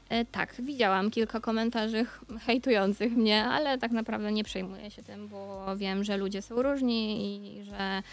E, 0.09 0.25
Tak, 0.25 0.55
widziałam 0.59 1.11
kilka 1.11 1.39
komentarzy 1.39 2.05
ch- 2.05 2.21
hejtujących 2.45 3.11
mnie, 3.13 3.45
ale 3.45 3.77
tak 3.77 3.91
naprawdę 3.91 4.31
nie 4.31 4.43
przejmuję 4.43 4.91
się 4.91 5.03
tym, 5.03 5.27
bo 5.27 5.65
wiem, 5.77 6.03
że 6.03 6.17
ludzie 6.17 6.41
są 6.41 6.61
różni 6.61 7.25
i 7.35 7.63
że 7.63 8.03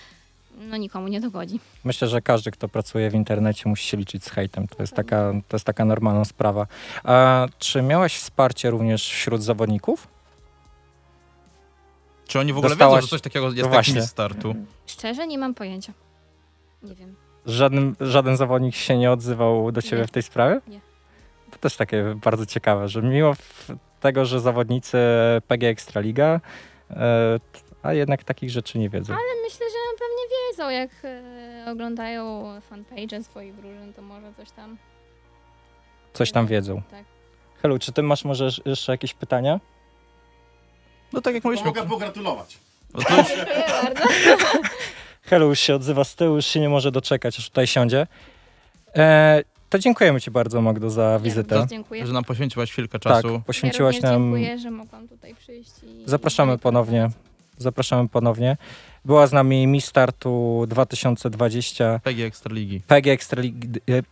no 0.57 0.77
nikomu 0.77 1.09
nie 1.09 1.21
dogodzi. 1.21 1.61
Myślę, 1.85 2.09
że 2.09 2.23
każdy, 2.23 2.51
kto 2.51 2.69
pracuje 2.69 3.11
w 3.11 3.15
internecie, 3.15 3.69
musi 3.69 3.89
się 3.89 3.97
liczyć 3.97 4.25
z 4.25 4.29
hejtem. 4.31 4.69
To 4.69 4.83
jest 4.83 4.93
taka, 4.95 5.33
to 5.49 5.57
jest 5.57 5.65
taka 5.67 5.85
normalna 5.85 6.25
sprawa. 6.25 6.67
A 7.05 7.47
czy 7.59 7.83
miałaś 7.83 8.17
wsparcie 8.17 8.71
również 8.71 9.09
wśród 9.09 9.43
zawodników? 9.43 10.09
Czy 12.29 12.41
oni 12.41 12.53
w 12.53 12.59
ogóle 12.59 12.71
Dostałaś- 12.71 12.95
wiedzą, 12.97 13.07
że 13.07 13.11
coś 13.11 13.21
takiego 13.21 13.47
jest 13.47 13.57
No 13.57 13.63
takim 13.63 13.73
właśnie. 13.73 13.95
Miss 13.95 14.11
startu? 14.11 14.55
Szczerze 14.87 15.27
nie 15.27 15.39
mam 15.39 15.55
pojęcia. 15.55 15.93
Nie 16.83 16.95
wiem. 16.95 17.17
Żaden, 17.47 17.95
żaden 18.01 18.37
zawodnik 18.37 18.75
się 18.75 18.99
nie 18.99 19.11
odzywał 19.11 19.73
do 19.73 19.83
ciebie 19.83 20.03
Nie. 20.03 20.09
w 20.09 20.11
tej 20.11 20.23
sprawie? 20.23 20.61
Nie. 20.69 20.81
To 21.51 21.59
też 21.59 21.77
takie 21.77 22.15
bardzo 22.25 22.47
ciekawe, 22.47 22.89
że 22.89 23.03
mimo 23.03 23.35
w- 23.35 23.69
tego, 24.01 24.25
że 24.25 24.41
zawodnicy 24.41 24.99
PG 25.49 25.69
Ekstraliga, 25.69 26.41
e, 26.91 27.41
a 27.83 27.93
jednak 27.93 28.25
takich 28.25 28.51
rzeczy 28.51 28.79
nie 28.79 28.89
wiedzą. 28.89 29.13
Ale 29.13 29.43
myślę, 29.45 29.67
że 29.71 29.76
wiedzą, 30.57 30.71
jak 30.71 30.91
e, 31.05 31.71
oglądają 31.71 32.45
fanpage 32.71 33.23
swoich 33.23 33.55
drużyn, 33.57 33.93
to 33.93 34.03
może 34.03 34.35
coś 34.35 34.51
tam. 34.51 34.77
Coś 36.13 36.33
tam 36.33 36.47
wiedzą. 36.47 36.83
Tak. 36.91 37.05
Helu, 37.63 37.79
czy 37.79 37.93
ty 37.93 38.03
masz 38.03 38.25
może 38.25 38.49
jeszcze 38.65 38.93
jakieś 38.93 39.15
pytania? 39.15 39.61
No 41.13 41.21
tak 41.21 41.35
jak 41.35 41.45
mówiliśmy. 41.45 41.67
Mogę 41.69 41.87
pogratulować. 41.87 42.59
No 42.95 43.03
to 43.03 43.17
już, 43.17 43.29
Dziękuję 43.29 43.65
bardzo. 43.83 44.05
Helu 45.31 45.49
już 45.49 45.61
się 45.61 45.75
odzywa 45.75 46.05
z 46.05 46.15
tyłu, 46.15 46.37
już 46.37 46.47
się 46.47 46.61
nie 46.61 46.69
może 46.69 46.93
doczekać, 46.93 47.39
aż 47.39 47.49
tutaj 47.49 47.67
siądzie. 47.67 48.07
E, 48.97 49.43
To 49.69 49.79
dziękujemy 49.79 50.21
Ci 50.21 50.31
bardzo, 50.31 50.61
Magdo, 50.61 50.91
za 50.91 51.19
wizytę. 51.19 51.55
również 51.55 51.71
dziękuję. 51.71 52.07
Że 52.07 52.13
nam 52.13 52.25
poświęciłaś 52.25 52.71
chwilkę 52.73 52.99
Tak, 52.99 53.13
czasu. 53.13 53.43
poświęciłaś 53.47 53.95
ja 53.95 54.01
również 54.01 54.13
nam. 54.13 54.23
dziękuję, 54.23 54.59
że 54.59 54.71
mogłam 54.71 55.09
tutaj 55.09 55.35
przyjść. 55.35 55.71
I 55.85 56.03
Zapraszamy 56.07 56.55
i 56.55 56.59
ponownie. 56.59 57.11
Zapraszamy 57.59 58.09
ponownie. 58.09 58.57
Była 59.07 59.27
z 59.27 59.33
nami 59.33 59.67
Miss 59.67 59.85
Startu 59.85 60.65
2020 60.69 62.01
PG 62.05 62.25
Ekstraligi. 62.25 62.81
PG 62.87 63.13
Ekstraligi, 63.13 63.69
e, 63.87 64.03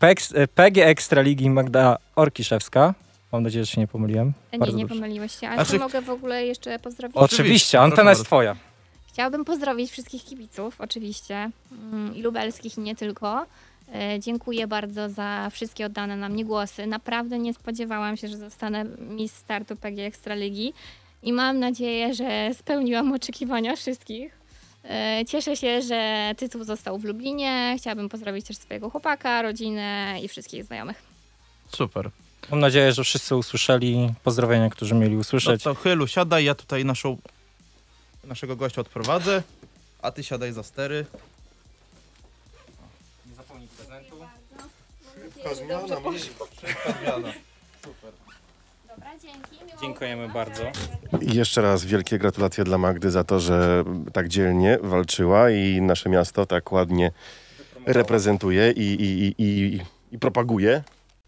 PG, 0.55 0.85
e, 0.85 0.87
Ekstraligi 0.87 1.51
Magda 1.51 1.97
Orkiszewska. 2.17 2.95
Mam 3.33 3.43
nadzieję, 3.43 3.65
że 3.65 3.71
się 3.73 3.81
nie 3.81 3.87
pomyliłem. 3.87 4.33
Nie, 4.53 4.59
Bardzo 4.59 4.77
nie 4.77 4.85
dobrze. 4.85 4.95
pomyliłeś 4.95 5.39
się, 5.41 5.47
ale 5.47 5.57
Znaczy- 5.57 5.71
czy 5.73 5.79
mogę 5.79 6.03
w 6.03 6.11
ogóle 6.11 6.47
jeszcze 6.47 6.79
pozdrowić? 6.79 7.17
Oczywiście, 7.17 7.81
antena 7.81 8.11
jest 8.11 8.21
bardzo. 8.21 8.25
Twoja. 8.25 8.57
Chciałabym 9.09 9.45
pozdrowić 9.45 9.91
wszystkich 9.91 10.25
kibiców, 10.25 10.81
oczywiście, 10.81 11.51
mm, 11.93 12.17
i 12.17 12.23
lubelskich, 12.23 12.79
i 12.79 12.81
nie 12.81 12.97
tylko. 12.97 13.47
E, 13.95 14.21
Dziękuję 14.21 14.67
bardzo 14.67 15.09
za 15.11 15.51
wszystkie 15.53 15.87
oddane 15.87 16.17
na 16.17 16.29
mnie 16.29 16.45
głosy. 16.45 16.87
Naprawdę 16.87 17.39
nie 17.39 17.55
spodziewałam 17.55 18.17
się, 18.17 18.29
że 18.29 18.37
zostanę 18.37 18.85
Miss 18.99 19.37
Startu 19.37 19.77
PG 19.77 20.07
Ekstraligi 20.07 20.73
i 21.23 21.33
mam 21.33 21.59
nadzieję, 21.59 22.15
że 22.15 22.51
spełniłam 22.55 23.13
oczekiwania 23.13 23.77
wszystkich. 23.77 24.44
E, 24.91 25.25
Cieszę 25.29 25.57
się, 25.57 25.83
że 25.83 26.33
tytuł 26.37 26.65
został 26.65 26.99
w 26.99 27.05
Lublinie. 27.05 27.75
Chciałabym 27.79 28.09
pozdrowić 28.09 28.47
też 28.47 28.57
swojego 28.57 28.91
chłopaka, 28.91 29.43
rodzinę 29.43 30.17
i 30.23 30.29
wszystkich 30.29 30.65
znajomych. 30.65 31.03
Super. 31.69 32.11
Mam 32.51 32.61
nadzieję, 32.61 32.93
że 32.93 33.05
wszyscy 33.05 33.37
usłyszeli 33.37 34.15
pozdrowienia, 34.25 34.71
którzy 34.71 34.95
mieli 34.95 35.15
No 35.15 35.21
usłyszeć. 35.21 35.63
to 35.63 35.75
Chylu, 35.75 36.07
siadaj, 36.07 36.45
ja 36.45 36.55
tutaj 36.55 36.85
naszą, 36.85 37.17
naszego 38.25 38.57
gościa 38.57 38.81
odprowadzę, 38.81 39.43
a 40.03 40.11
ty 40.11 40.25
siadaj 40.25 40.53
za 40.53 40.63
stery. 40.63 41.07
Nie 43.27 43.35
zapomnij 43.35 43.69
prezentu. 43.69 44.17
Dobra, 45.89 46.11
dzięki. 46.19 46.31
Miło 47.05 47.19
Dziękujemy 49.81 50.29
bardzo. 50.29 50.63
I 51.21 51.37
jeszcze 51.37 51.63
raz 51.63 51.85
wielkie 51.85 52.19
gratulacje 52.19 52.65
dla 52.65 52.79
Magdy 52.79 53.11
za 53.11 53.25
to, 53.25 53.41
że 53.41 53.85
tak 54.13 54.29
dzielnie 54.29 54.79
walczyła 54.83 55.51
i 55.51 55.81
nasze 55.83 56.09
miasto 56.09 56.47
tak 56.47 56.73
ładnie 56.73 57.11
reprezentuje 57.87 58.71
i, 58.71 58.81
i, 58.83 59.25
i, 59.25 59.35
i, 59.43 59.81
i 60.13 60.19
propaguje. 60.19 60.83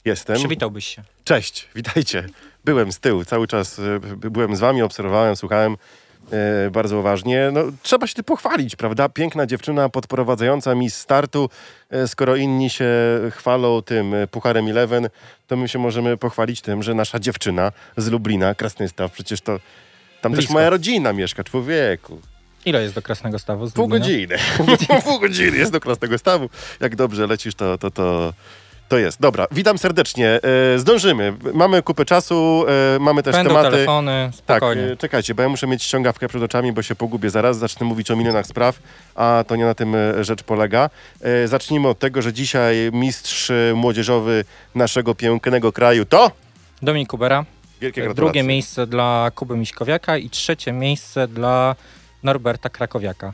Jestem. 0.04 0.36
Przywitałbyś 0.36 0.86
się. 0.86 1.02
Cześć, 1.24 1.68
witajcie. 1.74 2.26
Byłem 2.64 2.92
z 2.92 2.98
tyłu, 2.98 3.24
cały 3.24 3.46
czas 3.46 3.78
e, 3.78 4.00
by- 4.16 4.30
byłem 4.30 4.56
z 4.56 4.60
wami, 4.60 4.82
obserwowałem, 4.82 5.36
słuchałem 5.36 5.76
e, 6.32 6.70
bardzo 6.70 6.98
uważnie. 6.98 7.50
No, 7.52 7.60
trzeba 7.82 8.06
się 8.06 8.14
ty 8.14 8.22
pochwalić, 8.22 8.76
prawda? 8.76 9.08
Piękna 9.08 9.46
dziewczyna 9.46 9.88
podprowadzająca 9.88 10.74
mi 10.74 10.90
z 10.90 10.96
startu. 10.96 11.50
E, 11.90 12.08
skoro 12.08 12.36
inni 12.36 12.70
się 12.70 12.90
chwalą 13.30 13.82
tym 13.82 14.14
e, 14.14 14.26
Pucharem 14.26 14.68
Eleven, 14.68 15.08
to 15.46 15.56
my 15.56 15.68
się 15.68 15.78
możemy 15.78 16.16
pochwalić 16.16 16.60
tym, 16.60 16.82
że 16.82 16.94
nasza 16.94 17.18
dziewczyna 17.18 17.72
z 17.96 18.08
Lublina, 18.08 18.54
Krasnystaw, 18.54 19.12
przecież 19.12 19.40
to 19.40 19.60
tam 20.20 20.32
też 20.32 20.38
Blisko. 20.38 20.54
moja 20.54 20.70
rodzina 20.70 21.12
mieszka, 21.12 21.44
człowieku. 21.44 22.20
Ile 22.64 22.82
jest 22.82 22.94
do 22.94 23.02
Krasnego 23.02 23.38
Stawu? 23.38 23.66
z 23.66 23.72
Pół 23.72 23.88
godziny. 23.88 24.36
Pół 25.04 25.20
godziny 25.20 25.56
jest 25.56 25.72
do 25.72 25.80
Krasnego 25.80 26.18
Stawu. 26.18 26.48
Jak 26.80 26.96
dobrze 26.96 27.26
lecisz, 27.26 27.54
to, 27.54 27.78
to, 27.78 27.90
to, 27.90 28.32
to 28.88 28.98
jest. 28.98 29.20
Dobra, 29.20 29.46
witam 29.50 29.78
serdecznie. 29.78 30.40
E, 30.74 30.78
zdążymy. 30.78 31.32
Mamy 31.54 31.82
kupę 31.82 32.04
czasu, 32.04 32.64
e, 32.96 32.98
mamy 32.98 33.22
też 33.22 33.32
Będą 33.36 33.50
tematy. 33.50 33.70
telefony, 33.70 34.30
Tak, 34.46 34.56
spokojnie. 34.58 34.82
e, 34.82 34.96
czekajcie, 34.96 35.34
bo 35.34 35.42
ja 35.42 35.48
muszę 35.48 35.66
mieć 35.66 35.82
ściągawkę 35.82 36.28
przed 36.28 36.42
oczami, 36.42 36.72
bo 36.72 36.82
się 36.82 36.94
pogubię 36.94 37.30
zaraz. 37.30 37.58
Zacznę 37.58 37.86
mówić 37.86 38.10
o 38.10 38.16
milionach 38.16 38.46
spraw, 38.46 38.78
a 39.14 39.44
to 39.48 39.56
nie 39.56 39.64
na 39.64 39.74
tym 39.74 39.96
rzecz 40.20 40.42
polega. 40.42 40.90
Zacznijmy 41.44 41.88
od 41.88 41.98
tego, 41.98 42.22
że 42.22 42.32
dzisiaj 42.32 42.90
mistrz 42.92 43.52
młodzieżowy 43.74 44.44
naszego 44.74 45.14
pięknego 45.14 45.72
kraju 45.72 46.04
to... 46.04 46.30
Dominik 46.82 47.08
Kubera. 47.08 47.44
Wielkie 47.80 48.00
gratulacje. 48.02 48.24
Drugie 48.24 48.42
miejsce 48.42 48.86
dla 48.86 49.30
Kuby 49.34 49.56
Miśkowiaka 49.56 50.16
i 50.16 50.30
trzecie 50.30 50.72
miejsce 50.72 51.28
dla 51.28 51.74
Norberta 52.26 52.68
Krakowiaka. 52.68 53.32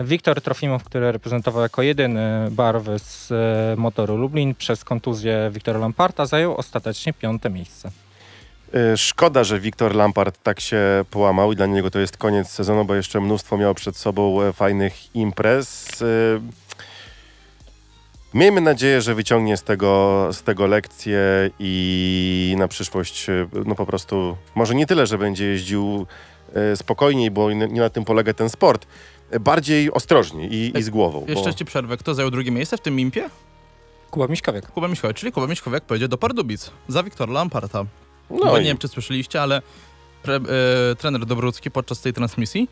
Wiktor 0.00 0.40
Trofimow, 0.40 0.84
który 0.84 1.12
reprezentował 1.12 1.62
jako 1.62 1.82
jedyny 1.82 2.48
barwy 2.50 2.98
z 2.98 3.32
e, 3.32 3.76
motoru 3.76 4.16
Lublin 4.16 4.54
przez 4.54 4.84
kontuzję 4.84 5.50
Wiktora 5.52 5.78
Lamparta, 5.78 6.26
zajął 6.26 6.56
ostatecznie 6.56 7.12
piąte 7.12 7.50
miejsce. 7.50 7.90
E, 8.74 8.96
Szkoda, 8.96 9.44
że 9.44 9.60
Wiktor 9.60 9.94
Lampard 9.94 10.42
tak 10.42 10.60
się 10.60 11.04
połamał 11.10 11.52
i 11.52 11.56
dla 11.56 11.66
niego 11.66 11.90
to 11.90 11.98
jest 11.98 12.16
koniec 12.16 12.48
sezonu, 12.48 12.84
bo 12.84 12.94
jeszcze 12.94 13.20
mnóstwo 13.20 13.56
miał 13.56 13.74
przed 13.74 13.96
sobą 13.96 14.42
e, 14.42 14.52
fajnych 14.52 15.16
imprez. 15.16 16.02
Miejmy 18.34 18.60
nadzieję, 18.60 19.00
że 19.00 19.14
wyciągnie 19.14 19.56
z 19.56 19.62
tego, 19.62 20.28
z 20.32 20.42
tego 20.42 20.66
lekcję 20.66 21.20
i 21.58 22.54
na 22.58 22.68
przyszłość, 22.68 23.26
no 23.66 23.74
po 23.74 23.86
prostu, 23.86 24.36
może 24.54 24.74
nie 24.74 24.86
tyle, 24.86 25.06
że 25.06 25.18
będzie 25.18 25.46
jeździł 25.46 26.06
spokojniej, 26.76 27.30
bo 27.30 27.52
nie 27.52 27.80
na 27.80 27.90
tym 27.90 28.04
polega 28.04 28.34
ten 28.34 28.50
sport, 28.50 28.86
e, 29.30 29.40
bardziej 29.40 29.92
ostrożnie 29.92 30.48
i, 30.48 30.78
i 30.78 30.82
z 30.82 30.90
głową. 30.90 31.24
Jeszcze 31.28 31.50
bo... 31.50 31.52
ci 31.52 31.64
przerwę. 31.64 31.96
Kto 31.96 32.14
zajął 32.14 32.30
drugie 32.30 32.50
miejsce 32.50 32.76
w 32.76 32.80
tym 32.80 33.00
impie? 33.00 33.30
Kuba 34.10 34.26
Miśkowiak. 34.26 34.72
Kuba 34.72 34.88
Miśkowiak, 34.88 35.16
czyli 35.16 35.32
Kuba 35.32 35.46
Miśkowiak 35.46 35.84
pojedzie 35.84 36.08
do 36.08 36.18
Pardubic 36.18 36.70
za 36.88 37.02
Wiktora 37.02 37.32
Lamparta. 37.32 37.84
No 38.30 38.44
bo 38.44 38.58
i- 38.58 38.60
nie 38.60 38.66
wiem, 38.66 38.78
czy 38.78 38.88
słyszeliście, 38.88 39.42
ale 39.42 39.62
pre, 40.22 40.36
e, 40.36 40.40
trener 40.98 41.26
Dobrucki 41.26 41.70
podczas 41.70 42.00
tej 42.00 42.12
transmisji 42.12 42.68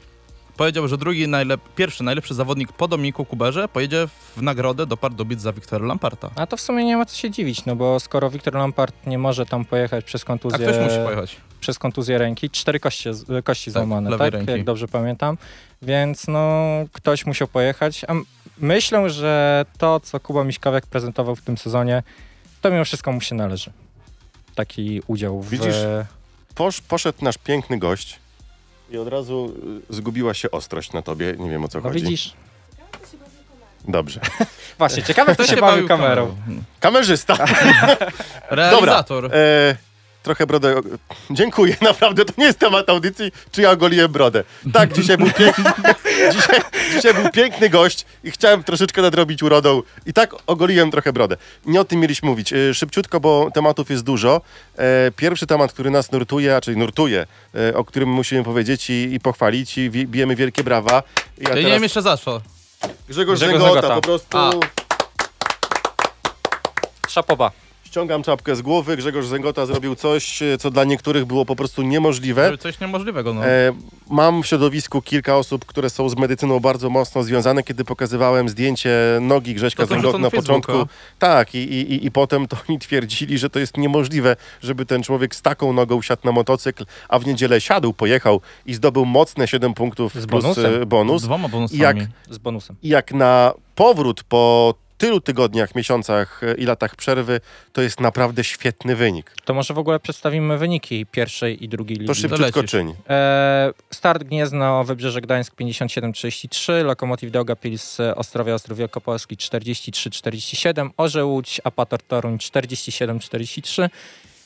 powiedział, 0.57 0.89
że 0.89 0.99
drugi 0.99 1.29
najlep, 1.29 1.61
pierwszy 1.77 2.05
najlepszy 2.05 2.35
zawodnik 2.35 2.73
po 2.73 2.89
Dominiku 2.89 3.25
Kuberze 3.25 3.69
pojedzie 3.69 4.09
w 4.37 4.43
nagrodę 4.43 4.87
do 4.87 4.97
Pardubic 4.97 5.41
za 5.41 5.53
Wiktora 5.53 5.87
Lamparta. 5.87 6.31
A 6.37 6.47
to 6.47 6.57
w 6.57 6.61
sumie 6.61 6.85
nie 6.85 6.97
ma 6.97 7.05
co 7.07 7.17
się 7.17 7.31
dziwić, 7.31 7.65
no 7.65 7.77
bo 7.77 8.01
skoro 8.01 8.31
Wiktor 8.31 8.55
Lampart 8.55 9.07
nie 9.07 9.19
może 9.19 9.47
tam 9.47 9.65
pojechać 9.65 10.05
przez 10.05 10.23
A 10.23 10.27
kontuzję, 10.27 10.59
ktoś 10.59 10.79
musi 10.79 10.97
pojechać. 11.05 11.37
Przez 11.63 11.79
kontuzję 11.79 12.19
ręki, 12.19 12.51
cztery 12.51 12.81
kości, 12.81 13.09
kości 13.45 13.73
Tak, 13.73 13.73
złamane, 13.73 14.19
tak? 14.19 14.33
ręki. 14.33 14.51
Jak 14.53 14.65
dobrze 14.65 14.89
pamiętam. 14.89 15.39
Więc 15.83 16.29
no, 16.29 16.61
ktoś 16.93 17.27
musiał 17.27 17.49
pojechać. 17.49 18.05
A 18.09 18.13
myślę, 18.59 19.11
że 19.11 19.65
to, 19.79 20.01
co 20.01 20.21
Kuba 20.21 20.45
Miśkowiak 20.45 20.87
prezentował 20.87 21.37
w 21.37 21.43
tym 21.43 21.59
sezonie, 21.59 22.03
to 22.61 22.71
mimo 22.71 22.85
wszystko 22.85 23.13
mu 23.13 23.21
się 23.21 23.35
należy. 23.35 23.71
Taki 24.55 25.03
udział 25.07 25.41
w... 25.43 25.49
Widzisz? 25.51 25.77
Posz, 26.55 26.81
poszedł 26.81 27.25
nasz 27.25 27.39
piękny 27.39 27.79
gość 27.79 28.19
i 28.91 28.99
od 28.99 29.09
razu 29.09 29.53
y, 29.91 29.95
zgubiła 29.95 30.35
się 30.35 30.51
ostrość 30.51 30.93
na 30.93 31.03
tobie. 31.03 31.35
Nie 31.39 31.51
wiem 31.51 31.65
o 31.65 31.69
co 31.69 31.79
No 31.79 31.89
chodzi. 31.89 32.05
widzisz? 32.05 32.33
Dobrze. 33.89 34.21
Właśnie, 34.79 35.03
ciekawe 35.03 35.35
kto 35.35 35.47
się 35.47 35.57
bawił 35.57 35.89
kamerą. 35.89 36.37
Kamerzysta. 36.81 37.37
Realizator. 38.51 39.31
E, 39.35 39.77
trochę 40.23 40.47
brodę. 40.47 40.75
Dziękuję, 41.31 41.77
naprawdę. 41.91 42.25
To 42.25 42.33
nie 42.39 42.45
jest 42.45 42.59
temat 42.59 42.91
audycji, 42.91 43.33
czy 43.53 43.63
ja 43.63 43.71
ogoliłem 43.71 44.13
brodę. 44.13 44.45
Tak, 44.73 44.93
dzisiaj 44.93 45.17
był 45.19 45.31
piękny, 45.31 45.65
dzisiaj, 46.35 46.61
dzisiaj 46.93 47.15
był 47.15 47.31
piękny 47.31 47.69
gość 47.69 48.07
i 48.25 48.31
chciałem 48.31 48.63
troszeczkę 48.65 49.03
nadrobić 49.03 49.43
urodą 49.43 49.83
i 50.07 50.13
tak 50.13 50.35
ogoliłem 50.47 50.91
trochę 50.91 51.13
brodę. 51.13 51.37
Nie 51.67 51.81
o 51.81 51.85
tym 51.85 52.01
mieliśmy 52.01 52.29
mówić. 52.29 52.53
E, 52.53 52.75
szybciutko, 52.75 53.21
bo 53.21 53.49
tematów 53.55 53.91
jest 53.91 54.05
dużo. 54.05 54.41
E, 54.79 55.11
pierwszy 55.17 55.47
temat, 55.47 55.73
który 55.73 55.91
nas 55.91 56.13
nurtuje, 56.13 56.57
a 56.57 56.61
czyli 56.61 56.77
nurtuje, 56.77 57.27
e, 57.55 57.75
o 57.77 57.85
którym 57.85 58.09
musimy 58.09 58.45
powiedzieć 58.45 58.91
i, 58.91 59.15
i 59.15 59.21
pochwalić 59.21 59.79
i 59.79 59.91
wi- 59.91 60.07
bijemy 60.07 60.37
wielkie 60.37 60.65
brawa. 60.65 61.03
Ja 61.39 61.55
nie 61.55 61.63
wiem 61.63 61.83
jeszcze 61.83 62.03
za 62.03 62.17
co. 62.17 62.41
Grzegorz, 63.09 63.39
Grzegorz 63.41 63.63
Zęgota. 63.63 63.95
po 63.95 64.01
prostu... 64.01 64.39
A. 64.39 64.51
Szapoba. 67.09 67.51
Ściągam 67.93 68.23
czapkę 68.23 68.57
z 68.57 68.63
głowy. 68.63 68.97
Grzegorz 68.97 69.27
Zęgota 69.27 69.67
zrobił 69.67 69.95
coś, 69.95 70.43
e, 70.43 70.59
co 70.59 70.71
dla 70.71 70.85
niektórych 70.85 71.25
było 71.25 71.45
po 71.45 71.57
prostu 71.57 71.83
niemożliwe. 71.83 72.59
Coś 72.59 72.81
niemożliwego, 72.81 73.35
no. 73.35 73.47
E, 73.47 73.73
mam 74.11 74.43
w 74.43 74.47
środowisku 74.47 75.03
kilka 75.03 75.37
osób, 75.37 75.65
które 75.65 75.91
są 75.91 76.09
z 76.09 76.17
medycyną 76.17 76.61
bardzo 76.61 76.91
mocno 76.91 77.23
związane. 77.23 77.63
Kiedy 77.63 77.85
pokazywałem 77.85 78.49
zdjęcie 78.49 78.91
nogi 79.21 79.55
Grześka 79.55 79.87
Zęgoty 79.87 80.19
na 80.19 80.25
na 80.25 80.31
początku. 80.31 80.73
Tak, 81.19 81.55
i, 81.55 81.59
i, 81.59 81.93
i- 81.95 82.07
i 82.07 82.11
potem 82.11 82.49
to 82.49 82.57
oni 82.69 82.79
twierdzili, 82.79 83.39
że 83.39 83.51
to 83.51 83.59
jest 83.59 83.77
niemożliwe, 83.77 84.37
żeby 84.63 84.87
ten 84.87 85.03
człowiek 85.03 85.35
z 85.35 85.43
taką 85.43 85.73
nogą 85.73 86.03
siadł 86.03 86.23
na 86.25 86.33
motocykl, 86.33 86.85
a 87.09 87.19
w 87.19 87.27
niedzielę 87.27 87.61
siadł, 87.61 87.93
pojechał 87.93 88.41
i 88.67 88.75
zdobył 88.75 89.05
mocne 89.05 89.49
7 89.49 89.75
punktów 89.75 90.15
Z 90.15 90.27
plus 90.27 90.43
bonusem. 90.43 90.83
e, 90.83 90.87
bonus. 90.87 91.23
Dwoma 91.23 91.49
bonusami. 91.49 91.81
jak- 91.81 91.97
Z 92.31 92.39
bonusem. 92.39 92.77
I 92.83 92.89
jak 92.89 93.13
na 93.13 93.53
powrót 93.75 94.23
po 94.23 94.75
tylu 95.03 95.21
tygodniach, 95.21 95.75
miesiącach 95.75 96.41
e, 96.43 96.55
i 96.55 96.65
latach 96.65 96.97
przerwy, 96.97 97.41
to 97.73 97.83
jest 97.83 98.01
naprawdę 98.01 98.45
świetny 98.45 98.97
wynik. 98.97 99.35
To 99.45 99.55
może 99.55 99.75
w 99.75 99.79
ogóle 99.79 100.01
przedstawimy 100.01 100.59
wyniki 100.59 101.07
pierwszej 101.07 101.65
i 101.65 101.69
drugiej 101.69 101.99
ligi. 101.99 102.07
To 102.07 102.15
szybciutko 102.15 102.63
czyń. 102.63 102.95
E, 103.09 103.73
start 103.91 104.23
Gniezno, 104.23 104.85
Wybrzeże 104.85 105.21
Gdańsk 105.21 105.55
57-33, 105.55 106.85
Lokomotiv 106.85 107.31
Daugavpils 107.31 107.99
Ostrowia 108.17 108.55
Ostrów 108.55 108.79
Wielkopolski 108.79 109.37
43-47, 109.37 110.91
Orzeł 110.97 111.33
Łódź, 111.33 111.61
Apator 111.65 112.03
Toruń 112.03 112.37
47-43 112.37 113.89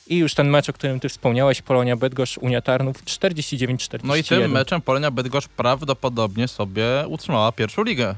i 0.07 0.17
już 0.17 0.35
ten 0.35 0.49
mecz, 0.49 0.69
o 0.69 0.73
którym 0.73 1.01
ty 1.01 1.09
wspomniałeś, 1.09 1.63
Polonia 1.63 1.97
Bydgoszcz, 1.97 2.39
Unia 2.39 2.63
Tarnów 2.63 3.05
49-41. 3.05 4.01
No 4.05 4.17
i 4.17 4.25
tym 4.25 4.51
meczem 4.51 4.83
Polenia 4.83 5.11
Bydgoszcz 5.11 5.49
prawdopodobnie 5.49 6.49
sobie 6.49 6.85
utrzymała 7.09 7.53
pierwszą 7.53 7.83
ligę. 7.83 8.15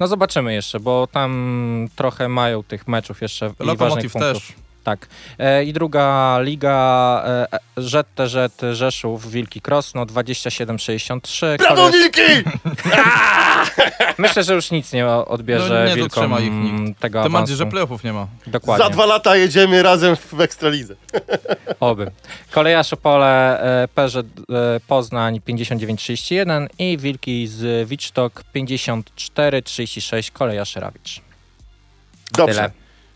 No 0.00 0.06
zobaczymy 0.08 0.54
jeszcze, 0.54 0.80
bo 0.80 1.06
tam 1.06 1.88
trochę 1.96 2.28
mają 2.28 2.62
tych 2.62 2.88
meczów 2.88 3.22
jeszcze 3.22 3.46
i 3.46 3.48
ważnych 3.48 3.68
Lokomotiv 3.80 4.12
punktów. 4.12 4.32
też. 4.48 4.63
Tak. 4.84 5.06
E, 5.38 5.64
I 5.64 5.72
druga 5.72 6.38
liga 6.40 7.22
e, 7.26 7.46
e, 7.52 7.58
ZTZ 7.76 8.36
Rzeszów 8.72 9.30
Wilki 9.30 9.60
Krosno 9.60 10.06
27-63. 10.06 11.56
Brawo, 11.58 11.82
Koleś- 11.88 11.92
Wilki! 11.92 12.22
Myślę, 14.18 14.44
że 14.44 14.54
już 14.54 14.70
nic 14.70 14.92
nie 14.92 15.06
odbierze 15.06 15.82
No 15.84 15.88
nie 15.90 15.94
Wilkom 15.94 16.42
ich 16.42 16.52
nikt. 16.52 17.00
tego 17.00 17.22
Tym 17.22 17.32
bardziej, 17.32 17.56
że 17.56 17.66
playoffów 17.66 18.04
nie 18.04 18.12
ma. 18.12 18.26
Dokładnie. 18.46 18.84
Za 18.84 18.90
dwa 18.90 19.06
lata 19.06 19.36
jedziemy 19.36 19.82
razem 19.82 20.16
w 20.16 20.40
Ekstralidze. 20.40 20.94
Oby. 21.80 22.10
Kolejarz 22.50 22.92
Opole, 22.92 23.60
e, 23.82 23.88
Peugeot 23.88 24.26
e, 24.26 24.80
Poznań 24.86 25.40
59-31 25.48 26.66
i 26.78 26.98
Wilki 26.98 27.46
z 27.46 27.88
Wicztok 27.88 28.42
54-36 28.56 30.30
Kolejarz 30.32 30.76
Rawicz. 30.76 31.20
Dobrze. 32.32 32.54
Tyle. 32.54 32.70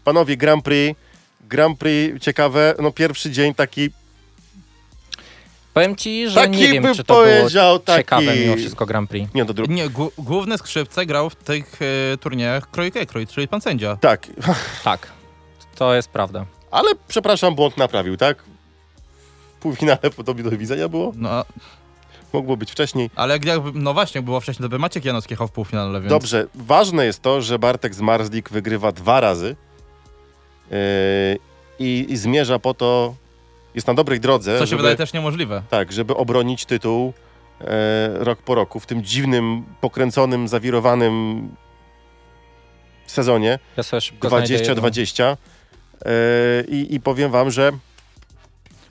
Panowie, 0.04 0.36
Grand 0.36 0.64
Prix. 0.64 1.00
Grand 1.48 1.78
Prix 1.78 2.24
ciekawe. 2.24 2.74
No 2.82 2.92
pierwszy 2.92 3.30
dzień 3.30 3.54
taki, 3.54 3.90
Powiem 5.74 5.96
ci, 5.96 6.28
że 6.28 6.34
taki 6.40 6.56
nie 6.56 6.68
wiem, 6.68 6.94
czy 6.94 7.04
to 7.04 7.14
było 7.14 7.78
taki... 7.78 7.98
ciekawe 7.98 8.36
mimo 8.36 8.56
wszystko 8.56 8.86
Grand 8.86 9.10
Prix. 9.10 9.34
Nie, 9.34 9.44
to 9.44 9.54
drugi. 9.54 9.74
Nie, 9.74 9.88
główne 10.18 10.58
skrzypce 10.58 11.06
grał 11.06 11.30
w 11.30 11.34
tych 11.36 11.78
e, 12.12 12.16
turniejach 12.16 12.70
Kroj 12.70 12.92
Kekroj, 12.92 13.26
czyli 13.26 13.48
pan 13.48 13.60
sędzia. 13.60 13.96
Tak, 13.96 14.26
Tak, 14.84 15.12
to 15.74 15.94
jest 15.94 16.08
prawda. 16.10 16.46
ale 16.70 16.90
przepraszam, 17.08 17.54
błąd 17.54 17.76
naprawił, 17.76 18.16
tak? 18.16 18.42
W 19.58 19.60
półfinale 19.60 19.98
podobnie 20.16 20.42
do 20.42 20.50
widzenia 20.50 20.88
było. 20.88 21.12
No, 21.16 21.44
Mogło 22.32 22.56
być 22.56 22.70
wcześniej. 22.72 23.10
ale 23.16 23.34
jak, 23.34 23.44
jakby, 23.44 23.72
no 23.74 23.94
właśnie, 23.94 24.22
było 24.22 24.40
wcześniej, 24.40 24.64
to 24.64 24.68
by 24.68 24.78
Maciek 24.78 25.04
Janowski 25.04 25.32
jechał 25.32 25.48
w 25.48 25.52
półfinale, 25.52 26.00
więc... 26.00 26.10
Dobrze, 26.10 26.46
ważne 26.54 27.06
jest 27.06 27.22
to, 27.22 27.42
że 27.42 27.58
Bartek 27.58 27.94
z 27.94 28.00
Marslik 28.00 28.50
wygrywa 28.50 28.92
dwa 28.92 29.20
razy 29.20 29.56
i, 31.78 32.06
i 32.08 32.16
zmierza 32.16 32.58
po 32.58 32.74
to, 32.74 33.14
jest 33.74 33.86
na 33.86 33.94
dobrej 33.94 34.20
drodze, 34.20 34.58
Co 34.58 34.66
się 34.66 34.70
żeby, 34.70 34.82
wydaje 34.82 34.96
też 34.96 35.12
niemożliwe. 35.12 35.62
tak, 35.70 35.92
żeby 35.92 36.16
obronić 36.16 36.64
tytuł 36.64 37.12
e, 37.60 38.08
rok 38.24 38.42
po 38.42 38.54
roku 38.54 38.80
w 38.80 38.86
tym 38.86 39.04
dziwnym, 39.04 39.64
pokręconym, 39.80 40.48
zawirowanym 40.48 41.48
sezonie 43.06 43.58
Ja 43.76 43.82
sobie 43.82 44.00
szybko 44.00 44.28
znajdę 44.28 44.54
jedną. 44.54 44.74
2020 44.74 45.36
e, 46.04 46.10
i, 46.68 46.94
i 46.94 47.00
powiem 47.00 47.30
wam, 47.30 47.50
że 47.50 47.72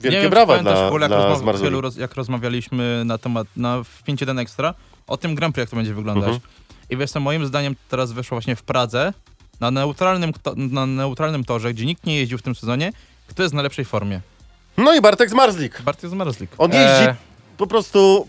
wielkie 0.00 0.16
nie 0.16 0.22
wiem, 0.22 0.30
brawa 0.30 0.58
dla, 0.58 0.90
Hul, 0.90 1.00
jak, 1.00 1.10
dla 1.10 1.34
rozma- 1.34 1.80
roz, 1.80 1.96
jak 1.96 2.14
rozmawialiśmy 2.14 3.02
na 3.04 3.18
temat, 3.18 3.46
na, 3.56 3.82
w 3.82 4.02
5.1 4.08 4.40
Extra, 4.40 4.74
o 5.06 5.16
tym 5.16 5.34
Grand 5.34 5.54
Prix, 5.54 5.62
jak 5.62 5.70
to 5.70 5.76
będzie 5.76 5.94
wyglądać. 5.94 6.34
Mhm. 6.34 6.50
I 6.90 6.96
wiesz 6.96 7.10
co, 7.10 7.20
moim 7.20 7.46
zdaniem 7.46 7.76
teraz 7.88 8.12
wyszło 8.12 8.34
właśnie 8.34 8.56
w 8.56 8.62
Pradze, 8.62 9.12
na 9.60 9.70
neutralnym, 9.70 10.32
na 10.56 10.86
neutralnym 10.86 11.44
torze, 11.44 11.74
gdzie 11.74 11.86
nikt 11.86 12.06
nie 12.06 12.16
jeździł 12.16 12.38
w 12.38 12.42
tym 12.42 12.54
sezonie, 12.54 12.92
kto 13.26 13.42
jest 13.42 13.52
w 13.52 13.54
najlepszej 13.54 13.84
formie. 13.84 14.20
No 14.76 14.94
i 14.94 15.00
Bartek 15.00 15.30
Zmarzlik. 15.30 15.82
Bartek 15.82 16.10
Zmarzlik. 16.10 16.50
On 16.58 16.72
jeździ 16.72 17.04
E, 17.04 17.16
po 17.56 17.66
prostu... 17.66 18.28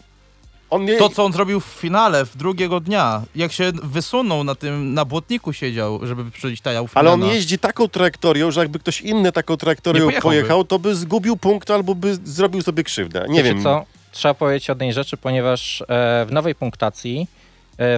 On 0.70 0.88
je... 0.88 0.98
To, 0.98 1.10
co 1.10 1.26
on 1.26 1.34
zrobił 1.34 1.60
w 1.60 1.66
finale, 1.66 2.26
w 2.26 2.38
drugiego 2.38 2.80
dnia, 2.80 3.22
jak 3.36 3.52
się 3.52 3.72
wysunął 3.84 4.44
na 4.44 4.56
tym, 4.56 4.94
na 4.94 5.06
błotniku 5.06 5.54
siedział, 5.54 6.00
żeby 6.04 6.24
wyprzedzić 6.24 6.62
Taja 6.62 6.84
Ale 6.94 7.12
on 7.12 7.26
jeździ 7.26 7.60
taką 7.60 7.88
trajektorią, 7.88 8.52
że 8.52 8.60
jakby 8.60 8.80
ktoś 8.80 9.02
inny 9.02 9.32
taką 9.32 9.58
trajektorią 9.58 10.10
pojechał, 10.22 10.64
to 10.64 10.80
by 10.80 10.96
zgubił 10.96 11.38
punkt 11.38 11.72
albo 11.72 11.96
by 11.96 12.16
zrobił 12.24 12.62
sobie 12.62 12.84
krzywdę. 12.84 13.26
Nie 13.30 13.44
wiecie 13.44 13.56
wiem. 13.56 13.64
co? 13.64 13.86
Trzeba 14.12 14.34
powiedzieć 14.34 14.70
o 14.70 14.74
jednej 14.74 14.94
rzeczy, 14.94 15.18
ponieważ 15.18 15.82
e, 15.82 15.86
w 16.26 16.32
nowej 16.32 16.56
punktacji 16.56 17.28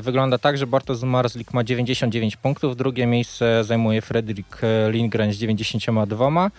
wygląda 0.02 0.38
tak, 0.38 0.58
że 0.58 0.68
Bartosz 0.68 1.02
Marslik 1.02 1.54
ma 1.54 1.64
99 1.64 2.36
punktów, 2.36 2.78
drugie 2.78 3.08
miejsce 3.08 3.64
zajmuje 3.64 4.02
Fredrik 4.02 4.58
e, 4.64 4.92
Lindgren 4.92 5.34
z 5.34 5.38
92 5.38 6.52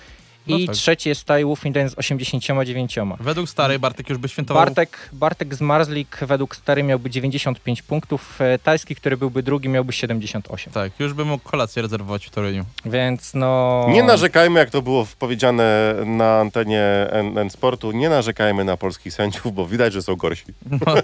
No 0.47 0.57
i 0.57 0.67
tak. 0.67 0.77
trzeci 0.77 1.09
jest 1.09 1.25
Tai 1.25 1.45
Wufinden 1.45 1.91
z 1.91 1.95
89. 1.95 2.97
Według 3.21 3.49
starej 3.49 3.79
Bartek 3.79 4.09
już 4.09 4.19
by 4.19 4.29
świętował... 4.29 4.65
Bartek, 4.65 5.09
Bartek 5.13 5.55
z 5.55 5.61
Marslik 5.61 6.19
według 6.23 6.57
stary 6.57 6.83
miałby 6.83 7.11
95 7.11 7.83
punktów, 7.83 8.41
e, 8.41 8.59
tajski, 8.59 8.95
który 8.95 9.17
byłby 9.17 9.43
drugi 9.43 9.69
miałby 9.69 9.93
78. 9.93 10.73
Tak, 10.73 11.01
już 11.01 11.13
by 11.13 11.25
mógł 11.25 11.51
kolację 11.51 11.83
rezerwować 11.83 12.27
w 12.27 12.31
Toruniu. 12.31 12.65
Więc 12.85 13.35
no... 13.35 13.87
Nie 13.89 14.03
narzekajmy, 14.03 14.61
jak 14.61 14.71
to 14.71 14.83
było 14.83 15.07
powiedziane 15.19 15.95
na 16.07 16.39
antenie 16.39 16.83
N, 17.11 17.39
N 17.39 17.51
Sportu, 17.51 17.93
nie 17.93 18.09
narzekajmy 18.09 18.65
na 18.65 18.77
polskich 18.77 19.15
sędziów, 19.15 19.55
bo 19.55 19.67
widać, 19.67 19.93
że 19.93 20.03
są 20.03 20.17
gorsi. 20.17 20.45
No, 20.87 20.95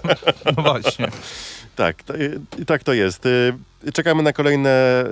no 0.57 0.63
właśnie. 0.63 1.07
Tak, 1.75 2.03
to, 2.03 2.13
i 2.59 2.65
tak 2.65 2.83
to 2.83 2.93
jest. 2.93 3.25
Y, 3.25 3.53
Czekamy 3.93 4.23
na 4.23 4.33
kolejne 4.33 5.03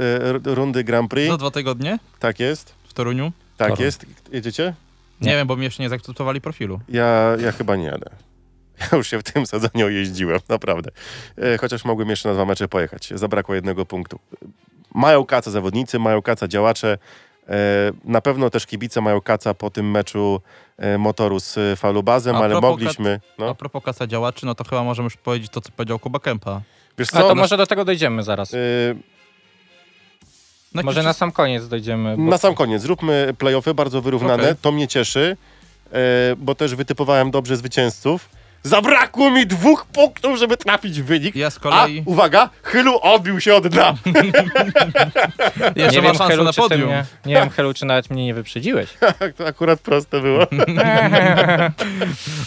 y, 0.48 0.56
rundy 0.56 0.84
Grand 0.84 1.12
Prix. 1.12 1.32
Za 1.32 1.38
dwa 1.38 1.52
tygodnie 1.52 2.00
Tak 2.20 2.40
jest, 2.40 2.74
w 2.88 2.94
Toruniu. 2.94 3.32
Tak 3.58 3.70
Toruń. 3.70 3.86
jest. 3.86 4.06
Jedziecie? 4.32 4.74
Nie, 5.22 5.30
Nie. 5.32 5.36
wiem, 5.38 5.48
bo 5.48 5.56
mi 5.56 5.63
jeszcze 5.63 5.84
nie 5.84 5.89
zaakceptowali 5.89 6.41
profilu. 6.41 6.80
Ja, 6.89 7.30
ja 7.39 7.52
chyba 7.52 7.76
nie 7.76 7.86
jadę. 7.86 8.10
Ja 8.91 8.98
już 8.98 9.08
się 9.08 9.20
w 9.20 9.24
tym 9.24 9.46
sezonie 9.46 9.84
jeździłem, 9.84 10.39
naprawdę. 10.50 10.91
E, 11.38 11.58
Chociaż 11.58 11.86
mogłem 11.86 12.10
jeszcze 12.10 12.30
na 12.30 12.36
dwa 12.36 12.46
mecze 12.46 12.67
pojechać. 12.67 13.10
Zabrakło 13.15 13.56
jednego 13.56 13.86
punktu. 13.86 14.20
Mają 14.93 15.26
kaca 15.26 15.52
zawodnicy, 15.52 16.00
mają 16.00 16.22
kaca 16.22 16.48
działacze. 16.48 16.98
E, 17.50 17.56
Na 18.04 18.22
pewno 18.22 18.50
też 18.50 18.65
kibice 18.65 19.02
mają 19.02 19.22
kaca 19.22 19.54
po 19.54 19.70
tym 19.70 19.91
meczu 19.91 20.41
e, 20.78 20.98
motoru 20.98 21.39
z 21.39 21.80
falubazem, 21.80 22.36
A 22.36 22.39
ale 22.39 22.62
mogliśmy... 22.62 23.20
A 23.38 23.41
No, 23.41 23.56
propos 23.56 23.84
kasa 23.84 24.08
działaczy, 24.08 24.46
no 24.46 24.56
to 24.56 24.63
chyba 24.63 24.84
możemy 24.84 25.06
już 25.06 25.17
powiedzieć 25.17 25.52
to, 25.52 25.62
co 25.62 25.72
powiedział 25.72 26.00
Kuba 26.00 26.20
Kępa. 26.20 26.62
wiesz 26.98 27.08
A 27.13 27.22
co? 27.22 27.28
to 27.28 27.36
może 27.36 27.58
do 27.58 27.67
tego 27.67 27.86
dojdziemy 27.86 28.24
zaraz. 28.24 28.54
E, 28.54 28.58
No, 30.74 30.82
Może 30.84 31.04
na 31.04 31.14
sam 31.14 31.32
koniec 31.32 31.68
dojdziemy. 31.68 32.18
bo- 32.18 32.24
Na 32.24 32.38
sam 32.38 32.56
koniec, 32.56 32.82
zróbmy 32.82 33.34
playoffy 33.38 33.74
bardzo 33.74 34.02
wyrównane. 34.02 34.44
Okej. 34.44 34.56
To 34.62 34.72
mnie 34.72 34.88
cieszy, 34.88 35.38
e, 35.92 35.98
bo 36.38 36.56
też 36.56 36.76
wytypowałem 36.76 37.32
dobrze 37.32 37.58
zwycięzców. 37.58 38.30
Zabrakło 38.64 39.32
mi 39.32 39.48
dwóch 39.48 39.86
punktów, 39.86 40.38
żeby 40.40 40.58
trafić 40.58 41.02
w 41.02 41.06
wynik. 41.06 41.36
Ja 41.36 41.50
z 41.50 41.58
A, 41.58 41.60
kolei 41.60 42.04
uwaga, 42.06 42.50
Chylu 42.64 43.00
odbił 43.02 43.40
się 43.42 43.56
od 43.56 43.68
dna. 43.68 43.94
jeszcze 45.76 45.92
nie 45.92 46.02
ma 46.02 46.08
wiem, 46.08 46.16
szansę 46.18 46.28
Helu, 46.28 46.44
na 46.44 46.54
czy 46.54 46.62
ty 46.62 46.70
podium. 46.70 46.88
mnie, 46.90 47.06
nie 47.26 47.34
wiem, 47.34 47.50
Helu, 47.50 47.74
czy 47.74 47.86
nawet 47.86 48.10
mnie 48.10 48.26
nie 48.26 48.34
wyprzedziłeś. 48.34 48.90
Tak, 49.20 49.34
to 49.34 49.48
akurat 49.48 49.80
proste 49.80 50.22
było. 50.22 50.48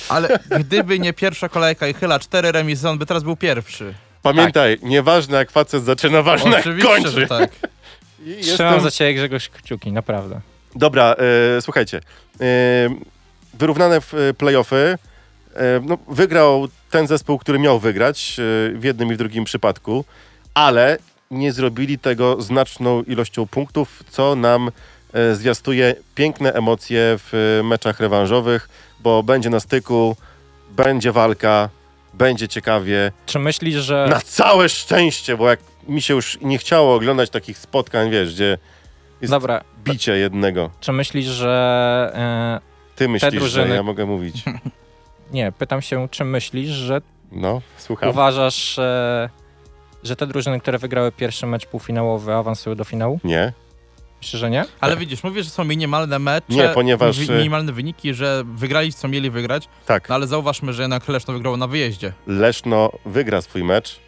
Ale 0.08 0.38
gdyby 0.58 0.98
nie 0.98 1.12
pierwsza 1.12 1.48
kolejka 1.48 1.86
i 1.88 1.94
chyla 1.94 2.18
cztery 2.18 2.52
remisy, 2.52 2.88
on 2.88 2.98
by 2.98 3.06
teraz 3.06 3.22
był 3.22 3.36
pierwszy. 3.36 3.94
Pamiętaj, 4.22 4.78
nieważne 4.82 5.38
jak 5.38 5.50
facet 5.50 5.84
zaczyna, 5.84 6.22
ważne 6.22 6.50
jak 6.50 6.60
Oczywiście, 6.60 6.88
kończy. 6.88 7.10
że 7.10 7.26
tak. 7.26 7.50
Trzymam 8.20 8.38
Jestem... 8.38 8.80
za 8.80 8.90
ciebie 8.90 9.14
Grzegorz 9.14 9.48
kciuki, 9.48 9.92
naprawdę. 9.92 10.40
Dobra, 10.74 11.14
e, 11.58 11.62
słuchajcie. 11.62 12.00
E, 12.40 12.44
wyrównane 13.54 14.00
w 14.00 14.14
e, 14.14 14.34
playoffy. 14.34 14.98
E, 15.54 15.80
no, 15.82 15.98
wygrał 16.08 16.68
ten 16.90 17.06
zespół, 17.06 17.38
który 17.38 17.58
miał 17.58 17.78
wygrać 17.78 18.36
e, 18.38 18.42
w 18.78 18.84
jednym 18.84 19.12
i 19.12 19.14
w 19.14 19.18
drugim 19.18 19.44
przypadku, 19.44 20.04
ale 20.54 20.98
nie 21.30 21.52
zrobili 21.52 21.98
tego 21.98 22.42
znaczną 22.42 23.02
ilością 23.02 23.46
punktów, 23.46 24.04
co 24.10 24.36
nam 24.36 24.70
e, 25.12 25.34
zwiastuje 25.34 25.94
piękne 26.14 26.52
emocje 26.52 27.00
w 27.18 27.60
meczach 27.64 28.00
rewanżowych, 28.00 28.68
bo 29.00 29.22
będzie 29.22 29.50
na 29.50 29.60
styku, 29.60 30.16
będzie 30.70 31.12
walka, 31.12 31.68
będzie 32.14 32.48
ciekawie. 32.48 33.12
Czy 33.26 33.38
myślisz, 33.38 33.76
że... 33.76 34.06
Na 34.10 34.20
całe 34.20 34.68
szczęście, 34.68 35.36
bo 35.36 35.50
jak 35.50 35.60
mi 35.88 36.02
się 36.02 36.14
już 36.14 36.38
nie 36.40 36.58
chciało 36.58 36.94
oglądać 36.94 37.30
takich 37.30 37.58
spotkań, 37.58 38.10
wiesz, 38.10 38.34
gdzie 38.34 38.58
jest 39.20 39.32
Dobra, 39.32 39.60
bicie 39.84 40.16
jednego. 40.16 40.70
czy 40.80 40.92
myślisz, 40.92 41.26
że... 41.26 42.12
Ty 42.96 43.08
myślisz, 43.08 43.34
drużyny- 43.34 43.68
że 43.68 43.74
ja 43.74 43.82
mogę 43.82 44.06
mówić. 44.06 44.42
Nie, 45.32 45.52
pytam 45.52 45.82
się, 45.82 46.08
czy 46.10 46.24
myślisz, 46.24 46.70
że 46.70 47.00
No, 47.32 47.60
słucham. 47.78 48.08
uważasz, 48.10 48.78
e, 48.78 49.28
że 50.04 50.16
te 50.16 50.26
drużyny, 50.26 50.60
które 50.60 50.78
wygrały 50.78 51.12
pierwszy 51.12 51.46
mecz 51.46 51.66
półfinałowy, 51.66 52.34
awansują 52.34 52.76
do 52.76 52.84
finału? 52.84 53.20
Nie. 53.24 53.52
Myślę, 54.22 54.38
że 54.38 54.50
nie? 54.50 54.64
Ale 54.80 54.96
widzisz, 54.96 55.22
mówisz, 55.24 55.44
że 55.44 55.50
są 55.50 55.64
minimalne 55.64 56.18
mecze, 56.18 56.44
Nie, 56.48 56.68
ponieważ, 56.74 57.18
wi- 57.20 57.32
e- 57.32 57.36
minimalne 57.36 57.72
wyniki, 57.72 58.14
że 58.14 58.42
wygrali 58.54 58.92
co 58.92 59.08
mieli 59.08 59.30
wygrać, 59.30 59.68
Tak, 59.86 60.08
no 60.08 60.14
ale 60.14 60.26
zauważmy, 60.26 60.72
że 60.72 60.82
jednak 60.82 61.08
Leszno 61.08 61.34
wygrało 61.34 61.56
na 61.56 61.66
wyjeździe. 61.66 62.12
Leszno 62.26 62.90
wygra 63.06 63.42
swój 63.42 63.64
mecz, 63.64 64.00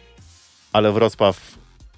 ale 0.73 0.91
Wrocław 0.91 1.41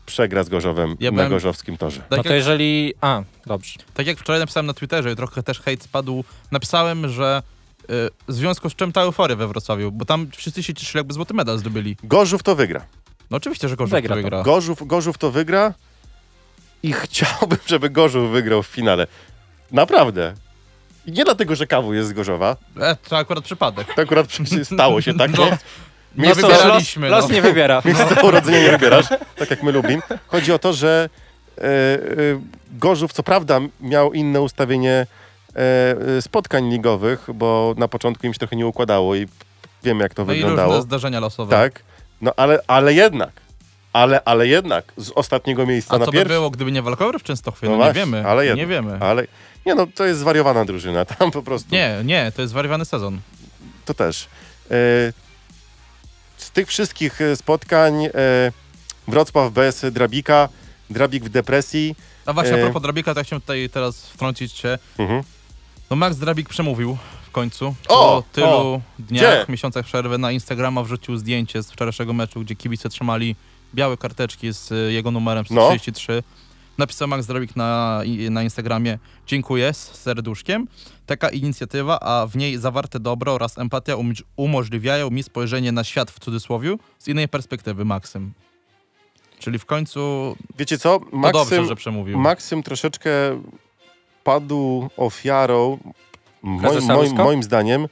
przegra 0.05 0.43
z 0.43 0.49
Gorzowem 0.49 0.95
Ja 0.99 1.11
na 1.11 1.15
byłem- 1.15 1.29
gorzowskim 1.29 1.77
torze. 1.77 2.01
Tak, 2.01 2.11
no 2.17 2.23
to 2.23 2.29
jak, 2.29 2.35
jeżeli... 2.37 2.93
A, 3.01 3.23
dobrze. 3.45 3.73
tak 3.93 4.07
jak 4.07 4.17
wczoraj 4.19 4.39
napisałem 4.39 4.65
na 4.65 4.73
Twitterze 4.73 5.11
i 5.11 5.15
trochę 5.15 5.43
też 5.43 5.59
hejt 5.61 5.83
spadł, 5.83 6.23
napisałem, 6.51 7.09
że 7.09 7.43
y, 7.83 7.85
w 8.27 8.33
związku 8.33 8.69
z 8.69 8.75
czym 8.75 8.91
ta 8.91 9.01
euforia 9.01 9.35
we 9.35 9.47
Wrocławiu, 9.47 9.91
bo 9.91 10.05
tam 10.05 10.27
wszyscy 10.35 10.63
się 10.63 10.73
cieszyli, 10.73 10.97
jakby 10.99 11.13
złoty 11.13 11.33
medal 11.33 11.57
zdobyli. 11.57 11.97
Gorzów 12.03 12.43
to 12.43 12.55
wygra. 12.55 12.85
No 13.31 13.37
oczywiście, 13.37 13.69
że 13.69 13.75
Gorzów 13.75 13.91
Wygra 13.91 14.09
to 14.09 14.15
to. 14.15 14.23
wygra. 14.23 14.43
Gorzów, 14.43 14.87
Gorzów 14.87 15.17
to 15.17 15.31
wygra 15.31 15.73
i 16.83 16.93
chciałbym, 17.03 17.57
żeby 17.67 17.89
Gorzów 17.89 18.31
wygrał 18.31 18.63
w 18.63 18.67
finale. 18.67 19.07
Naprawdę. 19.71 20.33
I 21.05 21.11
nie 21.11 21.23
dlatego, 21.25 21.55
że 21.55 21.67
Kawu 21.67 21.93
jest 21.93 22.09
z 22.09 22.13
Gorzowa. 22.13 22.55
E, 22.79 22.95
to 22.95 23.17
akurat 23.17 23.43
przypadek. 23.43 23.87
To 23.95 24.01
akurat 24.01 24.27
stało 24.63 25.01
się 25.01 25.13
tak, 25.13 25.31
No. 25.37 25.49
Nie? 26.17 26.23
Nie 26.23 26.29
No 26.29 26.35
cóż, 26.35 26.43
wybieraliśmy, 26.43 27.09
Los, 27.09 27.19
no. 27.21 27.27
los 27.27 27.35
nie 27.35 27.41
wybiera. 27.41 27.81
Miejsce 27.85 28.23
urodzenia 28.23 28.59
nie 28.63 28.71
wybierasz, 28.71 29.05
tak 29.37 29.49
jak 29.49 29.63
my 29.63 29.71
lubimy. 29.71 30.01
Chodzi 30.27 30.53
o 30.53 30.59
to, 30.59 30.73
że 30.73 31.09
e, 31.57 31.61
e, 31.61 31.65
Gorzów 32.71 33.13
co 33.13 33.23
prawda 33.23 33.59
miał 33.81 34.13
inne 34.13 34.41
ustawienie 34.41 35.07
e, 35.55 35.59
e, 36.17 36.21
spotkań 36.21 36.69
ligowych, 36.71 37.27
bo 37.33 37.73
na 37.77 37.87
początku 37.87 38.27
im 38.27 38.33
się 38.33 38.39
trochę 38.39 38.55
nie 38.55 38.67
układało 38.67 39.15
i 39.15 39.27
wiemy 39.83 40.03
jak 40.03 40.13
to 40.13 40.25
No 40.25 40.33
i 40.33 40.35
wyglądało. 40.35 40.67
różne 40.71 40.81
zdarzenia 40.83 41.19
losowe. 41.19 41.51
Tak, 41.55 41.83
no 42.21 42.31
ale, 42.37 42.59
ale 42.67 42.93
jednak, 42.93 43.31
ale, 43.93 44.21
ale 44.25 44.47
jednak 44.47 44.93
z 44.97 45.11
ostatniego 45.11 45.65
miejsca 45.65 45.95
A 45.95 45.99
na 45.99 46.05
co 46.05 46.11
by 46.11 46.25
było, 46.25 46.49
gdyby 46.49 46.71
nie 46.71 46.81
Walkover 46.81 47.19
w 47.19 47.23
Częstochowie? 47.23 47.69
No 47.69 47.77
No, 47.77 47.77
nie 47.77 47.83
właśnie, 47.93 47.99
wiemy. 48.01 48.27
ale 48.27 48.45
jednak, 48.45 48.57
nie 48.59 48.67
wiemy. 48.67 48.97
Ale 48.99 49.23
nie 49.65 49.75
no, 49.75 49.87
to 49.95 50.05
jest 50.05 50.19
zwariowana 50.19 50.65
drużyna, 50.65 51.05
tam 51.15 51.31
po 51.31 51.43
prostu. 51.43 51.69
Nie, 51.75 51.95
nie, 52.05 52.31
to 52.35 52.41
jest 52.41 52.49
zwariowany 52.51 52.85
sezon. 52.85 53.19
To 53.85 53.93
też. 53.93 54.27
Z 54.69 55.15
tych 56.55 56.67
wszystkich 56.67 57.21
e, 57.21 57.35
spotkań 57.35 58.05
e, 58.05 58.11
Wrocław 59.07 59.53
bez 59.53 59.85
Drabika, 59.91 60.49
Drabik 60.89 61.23
w 61.23 61.29
depresji. 61.29 61.95
A 62.25 62.33
właśnie 62.33 62.53
E. 62.53 62.55
a 62.55 62.63
propos 62.63 62.81
Drabika, 62.81 63.13
to 63.13 63.19
ja 63.19 63.23
chciałem 63.23 63.41
tutaj 63.41 63.69
teraz 63.69 64.05
wtrącić 64.05 64.53
się. 64.53 64.77
Mhm. 64.97 65.23
No 65.89 65.95
Max 65.95 66.17
Drabik 66.17 66.49
przemówił 66.49 66.97
w 67.27 67.31
końcu. 67.31 67.75
O, 67.87 68.21
po 68.21 68.23
tylu 68.31 68.47
o, 68.47 68.81
dniach, 68.99 69.43
gdzie? 69.43 69.51
miesiącach 69.51 69.85
przerwy 69.85 70.17
na 70.17 70.31
Instagrama 70.31 70.83
wrzucił 70.83 71.17
zdjęcie 71.17 71.63
z 71.63 71.71
wczorajszego 71.71 72.13
meczu, 72.13 72.39
gdzie 72.39 72.55
kibice 72.55 72.89
trzymali 72.89 73.35
białe 73.73 73.97
karteczki 73.97 74.53
z 74.53 74.93
jego 74.93 75.11
numerem 75.11 75.45
No. 75.49 75.69
133. 76.75 76.77
Napisał 76.77 77.07
Max 77.07 77.25
Drabik 77.25 77.55
na, 77.55 78.01
na 78.29 78.43
Instagramie 78.43 78.99
dziękuję 79.27 79.73
z 79.73 79.77
serduszkiem. 79.91 80.67
Taka 81.05 81.29
inicjatywa, 81.29 81.99
a 81.99 82.27
w 82.27 82.35
niej 82.35 82.57
zawarte 82.57 82.99
dobro 82.99 83.33
oraz 83.33 83.57
empatia 83.57 83.93
umoż- 83.95 84.23
umożliwiają 84.35 85.09
mi 85.09 85.23
spojrzenie 85.23 85.71
na 85.71 85.83
świat 85.83 86.11
w 86.11 86.19
cudzysłowie 86.19 86.75
z 86.99 87.07
innej 87.07 87.27
perspektywy, 87.27 87.85
Maksym. 87.85 88.33
Czyli 89.39 89.59
w 89.59 89.65
końcu 89.65 90.35
Wiecie 90.57 90.77
co? 90.77 90.99
to 90.99 91.05
Maksym, 91.17 91.41
dobrze, 91.41 91.65
że 91.65 91.75
przemówił. 91.75 92.19
Maksym 92.19 92.63
troszeczkę 92.63 93.09
padł 94.23 94.89
ofiarą, 94.97 95.77
moim, 96.43 96.83
moim, 96.87 97.15
moim 97.15 97.43
zdaniem, 97.43 97.87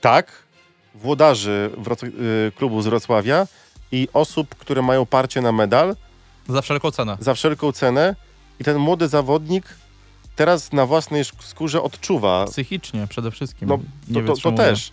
tak, 0.00 0.32
włodarzy 0.94 1.70
Wroc- 1.78 2.04
y, 2.48 2.52
klubu 2.56 2.82
z 2.82 2.86
Wrocławia 2.86 3.46
i 3.92 4.08
osób, 4.12 4.54
które 4.54 4.82
mają 4.82 5.06
parcie 5.06 5.40
na 5.40 5.52
medal 5.52 5.96
Za 6.48 6.62
wszelką 6.62 6.90
cenę. 6.90 7.16
za 7.20 7.34
wszelką 7.34 7.72
cenę 7.72 8.16
i 8.60 8.64
ten 8.64 8.78
młody 8.78 9.08
zawodnik 9.08 9.64
teraz 10.36 10.72
na 10.72 10.86
własnej 10.86 11.24
skórze 11.24 11.82
odczuwa 11.82 12.44
Psychicznie 12.44 13.06
przede 13.06 13.30
wszystkim. 13.30 13.68
No, 13.68 13.78
to, 14.14 14.34
to, 14.34 14.42
to 14.42 14.52
też. 14.52 14.92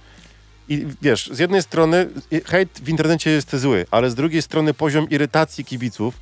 I 0.69 0.85
wiesz, 1.01 1.29
z 1.33 1.39
jednej 1.39 1.61
strony 1.61 2.09
hejt 2.45 2.79
w 2.83 2.89
internecie 2.89 3.31
jest 3.31 3.55
zły, 3.55 3.85
ale 3.91 4.09
z 4.09 4.15
drugiej 4.15 4.41
strony 4.41 4.73
poziom 4.73 5.09
irytacji 5.09 5.65
kibiców 5.65 6.13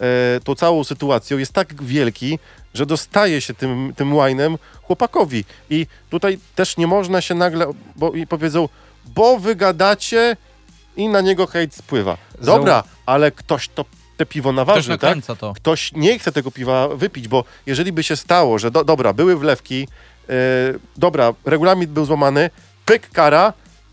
e, 0.00 0.40
tą 0.44 0.54
całą 0.54 0.84
sytuacją 0.84 1.38
jest 1.38 1.52
tak 1.52 1.82
wielki, 1.82 2.38
że 2.74 2.86
dostaje 2.86 3.40
się 3.40 3.54
tym, 3.54 3.92
tym 3.96 4.14
łajnem 4.14 4.58
chłopakowi. 4.82 5.44
I 5.70 5.86
tutaj 6.10 6.38
też 6.54 6.76
nie 6.76 6.86
można 6.86 7.20
się 7.20 7.34
nagle, 7.34 7.66
bo 7.96 8.12
i 8.12 8.26
powiedzą, 8.26 8.68
bo 9.04 9.38
wygadacie 9.38 10.36
i 10.96 11.08
na 11.08 11.20
niego 11.20 11.46
hejt 11.46 11.74
spływa. 11.74 12.16
Dobra, 12.42 12.84
ale 13.06 13.30
ktoś 13.30 13.68
to 13.68 13.84
te 14.16 14.26
piwo 14.26 14.48
Ktoś 14.50 14.56
naważy, 14.56 14.98
tak? 14.98 15.18
to. 15.38 15.52
ktoś 15.56 15.92
nie 15.92 16.18
chce 16.18 16.32
tego 16.32 16.50
piwa 16.50 16.88
wypić, 16.88 17.28
bo 17.28 17.44
jeżeli 17.66 17.92
by 17.92 18.02
się 18.02 18.16
stało, 18.16 18.58
że 18.58 18.70
do, 18.70 18.84
dobra, 18.84 19.12
były 19.12 19.36
wlewki, 19.36 19.88
e, 20.28 20.32
dobra, 20.96 21.32
regulamin 21.44 21.88
był 21.88 22.04
złamany, 22.04 22.50
pyk 22.84 23.10
kara, 23.10 23.52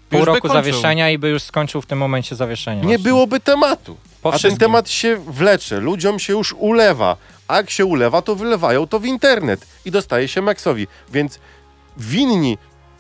Pół 0.10 0.26
roku 0.26 0.48
zawieszenia 0.48 1.10
i 1.10 1.18
by 1.18 1.30
już 1.30 1.44
skończył 1.44 1.82
w 1.82 1.86
tym 1.86 1.98
momencie 2.00 2.36
zawieszenie. 2.36 2.82
nie 2.82 2.88
właśnie. 2.88 3.04
byłoby 3.04 3.40
tematu. 3.40 3.98
Po 4.22 4.30
A 4.30 4.32
ten 4.32 4.40
wszystkim. 4.40 4.60
temat 4.60 4.90
się 4.90 5.16
wlecze, 5.18 5.80
ludziom 5.80 6.20
się 6.20 6.34
już 6.34 6.54
ulewa. 6.54 7.18
A 7.48 7.58
jak 7.58 7.70
się 7.70 7.86
ulewa, 7.86 8.22
to 8.22 8.36
wylewają 8.36 8.88
to 8.88 9.00
w 9.00 9.06
internet 9.06 9.66
i 9.86 9.92
dostaje 9.92 10.28
się 10.28 10.42
Maxowi. 10.42 10.88
Więc 11.12 11.40
winni 11.98 12.58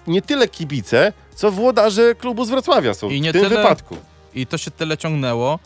nie 0.07 0.21
tyle 0.21 0.47
kibice, 0.47 1.13
co 1.36 1.51
włodarze 1.51 2.15
klubu 2.15 2.45
z 2.45 2.49
Wrocławia 2.49 2.93
są 2.93 3.09
I 3.09 3.19
w 3.19 3.21
nie 3.21 3.33
tym 3.33 3.43
tyle- 3.43 3.57
wypadku. 3.57 3.97
I 4.36 4.47
to 4.47 4.57
się 4.57 4.71
tyle 4.71 4.97
ciągnęło. 4.97 5.59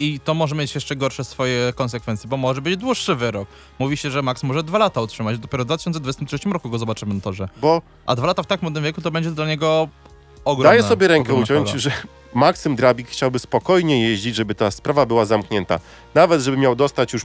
I 0.00 0.20
to 0.20 0.34
może 0.34 0.54
mieć 0.54 0.74
jeszcze 0.74 0.96
gorsze 0.96 1.24
swoje 1.24 1.72
konsekwencje, 1.72 2.28
bo 2.30 2.36
może 2.36 2.60
być 2.62 2.76
dłuższy 2.76 3.14
wyrok. 3.14 3.48
Mówi 3.78 3.96
się, 3.96 4.10
że 4.10 4.22
Max 4.22 4.42
może 4.42 4.62
dwa 4.62 4.78
lata 4.78 5.00
otrzymać. 5.00 5.38
Dopiero 5.38 5.64
w 5.64 5.66
2023 5.66 6.38
roku 6.50 6.70
go 6.70 6.78
zobaczymy 6.78 7.14
na 7.14 7.20
torze. 7.20 7.48
Bo 7.60 7.82
A 8.06 8.14
dwa 8.16 8.26
lata 8.26 8.42
w 8.42 8.46
tak 8.46 8.62
młodym 8.62 8.84
wieku 8.84 9.00
to 9.00 9.10
będzie 9.10 9.30
dla 9.30 9.46
niego 9.46 9.88
ogromne. 10.44 10.70
daję 10.78 10.88
sobie 10.88 11.08
rękę 11.08 11.34
uciąć, 11.34 11.68
fala. 11.68 11.78
że 11.80 11.90
Maksym 12.34 12.76
Drabik 12.76 13.08
chciałby 13.08 13.38
spokojnie 13.38 14.02
jeździć, 14.08 14.34
żeby 14.34 14.54
ta 14.54 14.70
sprawa 14.70 15.06
była 15.06 15.24
zamknięta. 15.24 15.80
Nawet 16.14 16.40
żeby 16.40 16.56
miał 16.56 16.76
dostać 16.76 17.12
już 17.12 17.22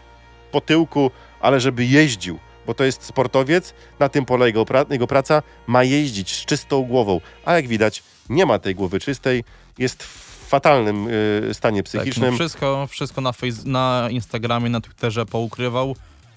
po 0.52 0.62
tyłku, 0.62 1.12
ale 1.42 1.60
żeby 1.60 1.86
jeździł. 1.86 2.40
Bo 2.68 2.74
to 2.74 2.84
jest 2.84 3.04
sportowiec, 3.04 3.74
na 4.00 4.10
tym 4.10 4.26
polega 4.26 4.46
jego, 4.48 4.64
pra- 4.64 4.92
jego 4.92 5.08
praca, 5.08 5.44
ma 5.68 5.84
jeździć 5.84 6.36
z 6.36 6.46
czystą 6.46 6.84
głową. 6.84 7.22
A 7.46 7.54
jak 7.56 7.68
widać, 7.68 8.04
nie 8.30 8.46
ma 8.46 8.60
tej 8.60 8.76
głowy 8.76 9.00
czystej, 9.00 9.44
jest 9.78 10.04
w 10.04 10.29
fatalnym 10.50 11.08
y, 11.08 11.50
stanie 11.54 11.84
Tak, 11.84 11.94
no 11.94 12.00
psychicznym. 12.00 12.36
wszystko, 12.36 12.88
wszystko 12.90 13.22
na, 13.22 13.32
face, 13.32 13.62
na 13.66 14.08
Instagramie, 14.12 14.70
na 14.70 14.82
Twitterze 14.82 15.26
poukrywał. 15.26 15.96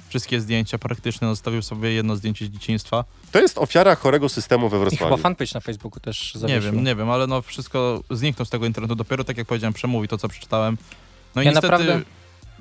Wszystkie 0.09 0.41
zdjęcia 0.41 0.79
praktycznie 0.79 1.29
zostawił 1.29 1.63
sobie 1.63 1.93
jedno 1.93 2.17
zdjęcie 2.17 2.47
z 2.47 2.49
dzieciństwa. 2.49 3.05
To 3.33 3.39
jest 3.41 3.59
ofiara 3.59 3.95
chorego 3.95 4.29
systemu 4.29 4.69
we 4.69 4.77
I 4.77 4.81
chyba 4.81 4.91
Wrocławiu. 4.91 5.17
fanpage 5.23 5.51
na 5.55 5.61
Facebooku 5.61 6.01
też 6.01 6.35
Nie 6.35 6.41
zawiesił. 6.41 6.63
wiem, 6.63 6.85
nie 6.85 6.95
wiem, 6.97 7.11
ale 7.11 7.27
no 7.27 7.43
wszystko 7.43 8.03
zniknął 8.11 8.47
z 8.47 8.51
tego 8.51 8.67
internetu. 8.67 8.95
Dopiero 8.95 9.25
tak 9.25 9.37
jak 9.39 9.47
powiedziałem, 9.47 9.73
przemówi 9.75 10.09
to, 10.09 10.19
co 10.19 10.29
przeczytałem. 10.29 10.77
No 11.35 11.43
i 11.43 11.45
Ja 11.45 11.51
niestety 11.51 11.69
naprawdę- 11.73 12.03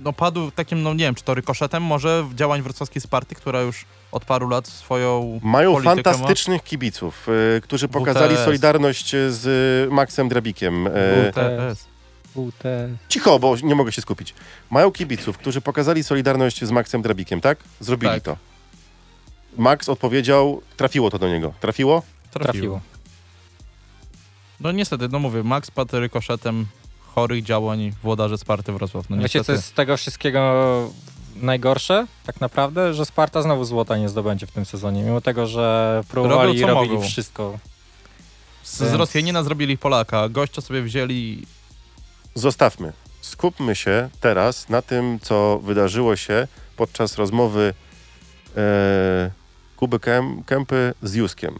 no 0.04 0.14
padł 0.14 0.52
takim, 0.52 0.84
no 0.84 0.94
nie 0.94 1.04
wiem, 1.06 1.16
czy 1.16 1.24
to 1.24 1.34
rykoszetem 1.34 1.84
może 1.84 2.24
w 2.24 2.36
działań 2.36 2.62
wrocławskiej 2.62 3.02
Sparty, 3.02 3.36
która 3.36 3.62
już 3.62 3.86
od 4.12 4.26
paru 4.26 4.50
lat 4.50 4.68
swoją 4.68 5.40
Mają 5.44 5.82
fantastycznych 5.82 6.64
kibiców, 6.64 7.28
y, 7.58 7.62
którzy 7.62 7.88
pokazali 7.88 8.36
WTS. 8.36 8.46
solidarność 8.46 9.10
z 9.30 9.46
y, 9.90 9.94
Maxem 9.94 10.30
Drabikiem. 10.30 10.82
ma. 10.82 10.90
Y, 10.90 11.32
WTS. 11.32 11.88
WT. 12.36 12.64
Cicho, 13.10 13.40
bo 13.40 13.56
nie 13.64 13.76
mogę 13.76 13.92
się 13.92 14.02
skupić. 14.02 14.34
Mają 14.70 14.92
kibiców, 14.92 15.38
którzy 15.38 15.62
pokazali 15.62 16.04
solidarność 16.04 16.66
z 16.66 16.72
Maxem 16.72 17.02
Drabikiem, 17.02 17.42
tak? 17.42 17.58
Zrobili 17.80 18.14
Tak. 18.14 18.24
to. 18.24 18.38
Max 19.58 19.90
odpowiedział, 19.90 20.62
trafiło 20.78 21.10
to 21.10 21.20
do 21.20 21.28
niego. 21.30 21.54
Trafiło? 21.60 22.04
Trafiło. 22.32 22.54
Trafiło. 22.54 22.82
No 24.60 24.72
niestety, 24.72 25.10
no 25.10 25.20
mówię, 25.20 25.44
Max 25.44 25.72
padł 25.72 26.00
rykoszetem 26.00 26.66
chorych 27.15 27.43
działań 27.43 27.93
włodarze 28.04 28.38
Sparty 28.38 28.71
Wrocław. 28.71 29.10
No 29.10 29.17
Wiecie, 29.17 29.43
co 29.43 29.52
jest 29.52 29.65
z 29.65 29.71
tego 29.74 29.97
wszystkiego 29.97 30.89
najgorsze? 31.36 32.08
Tak 32.26 32.41
naprawdę, 32.41 32.93
że 32.93 33.06
Sparta 33.06 33.41
znowu 33.41 33.65
złota 33.65 33.97
nie 33.97 34.10
zdobędzie 34.10 34.47
w 34.47 34.52
tym 34.52 34.65
sezonie, 34.65 35.04
mimo 35.04 35.21
tego, 35.21 35.47
że 35.47 36.04
próbowali 36.10 36.58
i 36.60 36.62
robili 36.65 36.93
mogą. 36.95 37.08
wszystko. 37.08 37.60
Z, 38.63 38.78
z 38.78 38.82
Więc- 38.82 38.93
Rosjanina 38.93 39.43
zrobili 39.43 39.78
Polaka, 39.78 40.30
gościa 40.30 40.62
sobie 40.62 40.82
wzięli 40.82 41.45
Zostawmy. 42.36 42.93
Skupmy 43.21 43.76
się 43.76 44.10
teraz 44.21 44.69
na 44.69 44.82
tym, 44.82 45.19
co 45.21 45.60
wydarzyło 45.60 46.15
się 46.15 46.47
podczas 46.78 47.15
rozmowy 47.17 47.74
e, 48.58 49.32
Kuby 49.78 50.00
Kępy 50.45 50.93
z 51.04 51.13
Juskiem. 51.13 51.60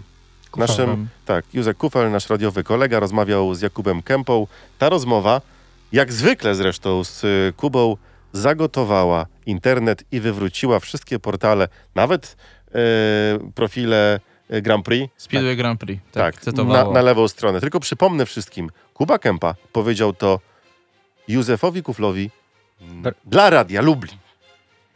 Naszym, 0.58 0.76
Kufalem. 0.86 1.08
tak, 1.26 1.46
Józek 1.54 1.78
Kufel, 1.78 2.12
nasz 2.12 2.30
radiowy 2.30 2.64
kolega, 2.64 3.00
rozmawiał 3.00 3.54
z 3.56 3.62
Jakubem 3.62 4.02
Kępą. 4.02 4.48
Ta 4.78 4.90
rozmowa, 4.90 5.42
jak 5.92 6.14
zwykle 6.14 6.56
zresztą 6.56 7.04
z 7.04 7.24
y, 7.24 7.54
Kubą, 7.58 7.98
zagotowała 8.34 9.26
internet 9.46 10.04
i 10.12 10.20
wywróciła 10.20 10.80
wszystkie 10.80 11.20
portale, 11.20 11.68
nawet 11.96 12.36
e, 12.76 12.80
profile 13.56 14.20
e, 14.50 14.62
Grand 14.62 14.86
Prix. 14.86 15.14
Speedway 15.18 15.56
Grand 15.58 15.80
Prix. 15.80 16.02
Tak, 16.12 16.42
Tak, 16.46 16.56
na, 16.56 16.92
na 16.92 17.02
lewą 17.02 17.28
stronę. 17.28 17.60
Tylko 17.62 17.80
przypomnę 17.80 18.26
wszystkim, 18.26 18.70
Kuba 18.94 19.20
Kępa 19.20 19.56
powiedział 19.74 20.14
to 20.14 20.40
Józefowi 21.28 21.84
Kuflowi 21.84 22.30
Ber- 22.82 23.14
dla 23.26 23.50
Radia 23.50 23.82
Lublin. 23.82 24.18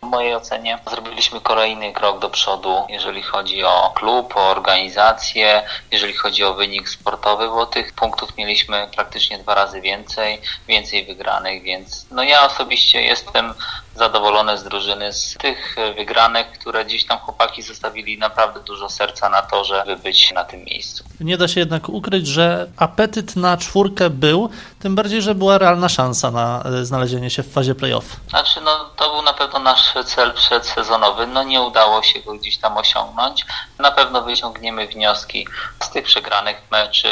W 0.06 0.08
mojej 0.08 0.36
ocenie 0.36 0.80
zrobiliśmy 0.90 1.42
kolejny 1.42 1.94
krok 1.94 2.20
do 2.20 2.30
przodu, 2.30 2.86
jeżeli 2.90 3.22
chodzi 3.22 3.64
o 3.64 3.92
klub, 3.96 4.38
o 4.38 4.50
organizację, 4.50 5.64
jeżeli 5.92 6.14
chodzi 6.14 6.44
o 6.44 6.54
wynik 6.54 6.90
sportowy, 6.90 7.48
bo 7.48 7.66
tych 7.66 7.94
punktów 7.94 8.38
mieliśmy 8.38 8.90
praktycznie 8.96 9.38
dwa 9.38 9.56
razy 9.56 9.82
więcej, 9.82 10.42
więcej 10.68 11.06
wygranych, 11.06 11.64
więc 11.64 12.08
no 12.12 12.24
ja 12.24 12.46
osobiście 12.46 13.02
jestem 13.02 13.54
zadowolony 13.96 14.58
z 14.58 14.64
drużyny, 14.64 15.14
z 15.14 15.36
tych 15.40 15.78
e, 15.78 15.94
wygranych, 15.94 16.52
które 16.52 16.86
gdzieś 16.86 17.06
tam 17.06 17.20
chłopaki 17.20 17.62
zostawili 17.62 18.18
naprawdę 18.18 18.60
dużo 18.60 18.90
serca 18.90 19.30
na 19.30 19.42
to, 19.42 19.64
żeby 19.64 19.96
być 19.96 20.32
na 20.32 20.44
tym 20.44 20.64
miejscu. 20.64 21.04
Nie 21.20 21.38
da 21.38 21.48
się 21.48 21.60
jednak 21.60 21.90
ukryć, 21.90 22.28
że 22.28 22.68
apetyt 22.78 23.36
na 23.36 23.58
czwórkę 23.58 24.10
był, 24.10 24.50
tym 24.80 24.96
bardziej, 24.96 25.22
że 25.22 25.36
była 25.36 25.58
realna 25.58 25.90
szansa 25.90 26.32
na 26.32 26.64
e, 26.66 26.86
znalezienie 26.86 27.30
się 27.30 27.44
w 27.44 27.54
fazie 27.54 27.76
playoff. 27.76 28.06
Znaczy, 28.30 28.62
no 28.62 28.90
to 28.96 29.14
był 29.14 29.22
na 29.22 29.34
pewno 29.34 29.60
nasz 29.60 29.94
cel 30.06 30.34
przedsezonowy. 30.34 31.28
No 31.28 31.44
nie 31.44 31.62
udało 31.62 32.04
się 32.04 32.20
go 32.20 32.34
gdzieś 32.34 32.58
tam 32.58 32.78
osiągnąć. 32.78 33.46
Na 33.80 33.92
pewno 33.92 34.22
wyciągniemy 34.22 34.88
wnioski 34.88 35.48
z 35.84 35.90
tych 35.90 36.06
przegranych 36.06 36.58
meczy 36.72 37.10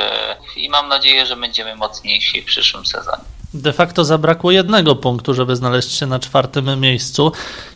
i 0.56 0.70
mam 0.70 0.88
nadzieję, 0.88 1.26
że 1.26 1.36
będziemy 1.36 1.76
mocniejsi 1.76 2.42
w 2.42 2.46
przyszłym 2.46 2.86
sezonie. 2.86 3.24
De 3.54 3.74
facto 3.74 4.06
zabrakło 4.06 4.52
jednego 4.52 4.96
punktu, 4.96 5.34
żeby 5.34 5.56
znaleźć 5.56 5.92
się 5.92 6.06
na 6.06 6.20
czwartym 6.20 6.80
miejscu. 6.80 7.32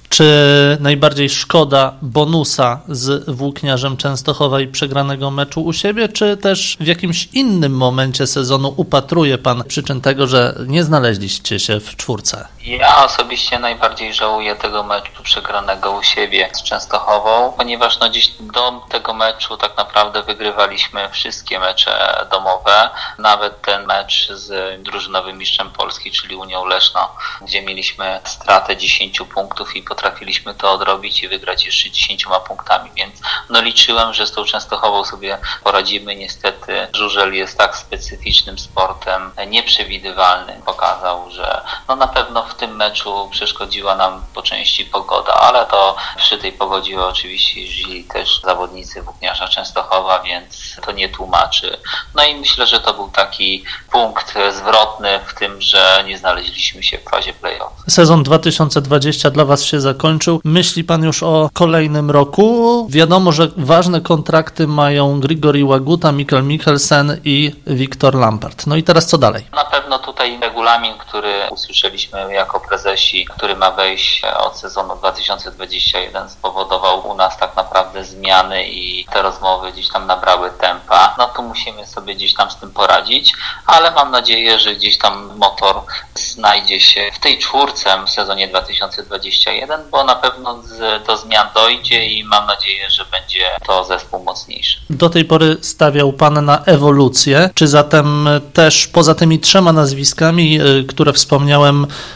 Czy 0.10 0.78
najbardziej 0.80 1.30
szkoda 1.30 1.94
bonusa 2.02 2.80
z 2.88 3.30
włókniarzem 3.30 3.98
Częstochowa 3.98 4.62
i 4.62 4.68
przegranego 4.68 5.32
meczu 5.32 5.62
u 5.66 5.74
siebie, 5.74 6.10
czy 6.10 6.38
też 6.38 6.78
w 6.80 6.88
jakimś 6.88 7.30
innym 7.34 7.78
momencie 7.78 8.28
sezonu 8.28 8.74
upatruje 8.78 9.38
pan 9.38 9.64
przyczyn 9.64 10.02
tego, 10.02 10.28
że 10.28 10.56
nie 10.68 10.84
znaleźliście 10.84 11.60
się 11.60 11.80
w 11.80 11.96
czwórce? 11.96 12.48
Ja 12.68 13.06
osobiście 13.06 13.60
najbardziej 13.60 14.14
żałuję 14.14 14.56
tego 14.56 14.84
meczu 14.84 15.24
przegranego 15.24 15.92
u 15.92 16.04
siebie 16.04 16.50
z 16.54 16.64
Częstochową, 16.64 17.54
ponieważ 17.58 18.00
no 18.00 18.10
dziś 18.10 18.32
do 18.40 18.82
tego 18.90 19.14
meczu 19.14 19.58
tak 19.58 19.78
naprawdę 19.78 20.24
wygrywaliśmy 20.24 21.10
wszystkie 21.10 21.60
mecze 21.60 22.26
domowe, 22.32 22.90
nawet 23.20 23.62
ten 23.62 23.86
mecz 23.86 24.32
z 24.32 24.82
drużynowym 24.84 25.38
mistrzem 25.38 25.70
Polski, 25.70 26.12
czyli 26.12 26.36
Unią 26.36 26.66
Leszno, 26.66 27.16
gdzie 27.42 27.62
mieliśmy 27.62 28.20
stratę 28.24 28.78
10 28.78 29.20
punktów 29.34 29.76
i 29.76 29.84
potrafiliśmy 29.98 30.56
to 30.56 30.72
odrobić 30.72 31.24
i 31.24 31.28
wygrać 31.28 31.66
jeszcze 31.66 31.92
10 31.92 32.26
punktami, 32.48 32.92
więc 32.96 33.20
no 33.50 33.62
liczyłem, 33.62 34.14
że 34.14 34.28
z 34.28 34.32
tą 34.32 34.46
Częstochową 34.46 35.06
sobie 35.06 35.38
poradzimy. 35.64 36.16
Niestety 36.16 36.88
żużel 36.94 37.34
jest 37.34 37.58
tak 37.58 37.78
specyficznym 37.78 38.60
sportem, 38.60 39.32
nieprzewidywalnym. 39.48 40.62
Pokazał, 40.62 41.32
że 41.32 41.62
no 41.88 41.96
na 41.96 42.08
pewno 42.08 42.44
w 42.44 42.56
tym 42.56 42.76
meczu 42.76 43.30
przeszkodziła 43.32 43.96
nam 43.96 44.22
po 44.34 44.42
części 44.42 44.86
pogoda, 44.86 45.34
ale 45.34 45.66
to 45.66 45.96
przy 46.18 46.38
tej 46.38 46.52
pogodzie 46.52 47.02
oczywiście 47.02 47.62
jeździli 47.62 48.04
też 48.04 48.42
zawodnicy 48.44 49.02
Włókniarza 49.02 49.48
Częstochowa, 49.48 50.20
więc 50.20 50.76
to 50.86 50.92
nie 50.92 51.10
tłumaczy. 51.10 51.78
No 52.16 52.24
i 52.24 52.36
myślę, 52.36 52.68
że 52.68 52.80
to 52.80 52.94
był 52.94 53.10
taki 53.10 53.64
punkt 53.92 54.34
zwrotny 54.52 55.20
w 55.26 55.34
tym, 55.34 55.62
że 55.62 56.04
nie 56.08 56.18
znaleźliśmy 56.18 56.84
się 56.84 56.98
w 56.98 57.10
fazie 57.10 57.34
playoff. 57.34 57.74
Sezon 57.90 58.24
2020 58.24 59.30
dla 59.30 59.46
Was 59.46 59.64
się 59.64 59.82
zakończył. 59.82 60.42
Myśli 60.44 60.84
Pan 60.84 61.04
już 61.04 61.24
o 61.24 61.50
kolejnym 61.54 62.12
roku? 62.12 62.88
Wiadomo, 62.90 63.32
że 63.32 63.48
ważne 63.58 64.02
kontrakty 64.02 64.68
mają 64.68 65.20
Grigori 65.20 65.64
Łaguta, 65.64 66.12
Mikkel 66.12 66.44
Mikkelsen 66.44 67.22
i 67.24 67.52
Wiktor 67.68 68.16
Lampard. 68.16 68.68
No 68.68 68.76
i 68.76 68.84
teraz 68.84 69.06
co 69.06 69.18
dalej? 69.18 69.48
Na 69.52 69.66
pewno 69.66 70.00
tutaj 70.00 70.40
regulamin, 70.42 70.94
który 70.98 71.34
usłyszeliśmy 71.78 72.34
jako 72.34 72.60
prezesi, 72.60 73.26
który 73.26 73.56
ma 73.56 73.72
wejść 73.72 74.22
od 74.38 74.58
sezonu 74.58 74.96
2021 74.96 76.30
spowodował 76.30 77.08
u 77.08 77.14
nas 77.14 77.38
tak 77.38 77.56
naprawdę 77.56 78.04
zmiany 78.04 78.68
i 78.68 79.06
te 79.06 79.22
rozmowy 79.22 79.72
gdzieś 79.72 79.90
tam 79.90 80.08
nabrały 80.08 80.52
tempa. 80.62 81.16
No 81.18 81.28
to 81.28 81.42
musimy 81.42 81.86
sobie 81.86 82.16
gdzieś 82.16 82.34
tam 82.34 82.52
z 82.52 82.56
tym 82.56 82.72
poradzić, 82.72 83.34
ale 83.66 83.92
mam 83.92 84.12
nadzieję, 84.12 84.60
że 84.60 84.76
gdzieś 84.76 84.98
tam 84.98 85.38
motor 85.38 85.82
znajdzie 86.16 86.80
się 86.80 87.10
w 87.14 87.20
tej 87.20 87.40
czwórce 87.40 87.90
w 88.06 88.10
sezonie 88.10 88.48
2021, 88.48 89.82
bo 89.92 90.04
na 90.04 90.16
pewno 90.16 90.60
do 91.08 91.18
zmian 91.18 91.48
dojdzie 91.56 92.06
i 92.06 92.24
mam 92.24 92.48
nadzieję, 92.48 92.90
że 92.90 93.06
będzie 93.06 93.46
to 93.66 93.84
zespół 93.84 94.24
mocniejszy. 94.24 94.78
Do 94.90 95.10
tej 95.10 95.26
pory 95.26 95.58
stawiał 95.62 96.14
Pan 96.14 96.46
na 96.46 96.64
ewolucję. 96.66 97.50
Czy 97.54 97.68
zatem 97.68 98.30
też 98.54 98.88
poza 98.88 99.16
tymi 99.16 99.40
trzema 99.40 99.74
nazwiskami, 99.74 100.62
y, 100.62 100.84
które 100.84 101.14
wspomniałem, 101.14 101.67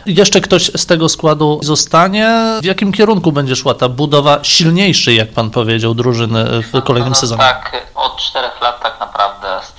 jeszcze 0.05 0.41
ktoś 0.41 0.71
z 0.75 0.85
tego 0.85 1.09
składu 1.09 1.59
zostanie? 1.63 2.59
W 2.61 2.65
jakim 2.65 2.91
kierunku 2.91 3.31
będzie 3.31 3.55
szła 3.55 3.73
ta 3.73 3.89
budowa 3.89 4.39
silniejszej, 4.43 5.15
jak 5.15 5.31
Pan 5.31 5.49
powiedział, 5.49 5.93
drużyny 5.93 6.45
w 6.61 6.83
kolejnym 6.83 7.11
no, 7.11 7.15
no, 7.15 7.21
sezonie? 7.21 7.41
Tak, 7.41 7.87
od 7.95 8.17
czterech 8.17 8.61
lat 8.61 8.83
tak 8.83 8.99
naprawdę 8.99 9.30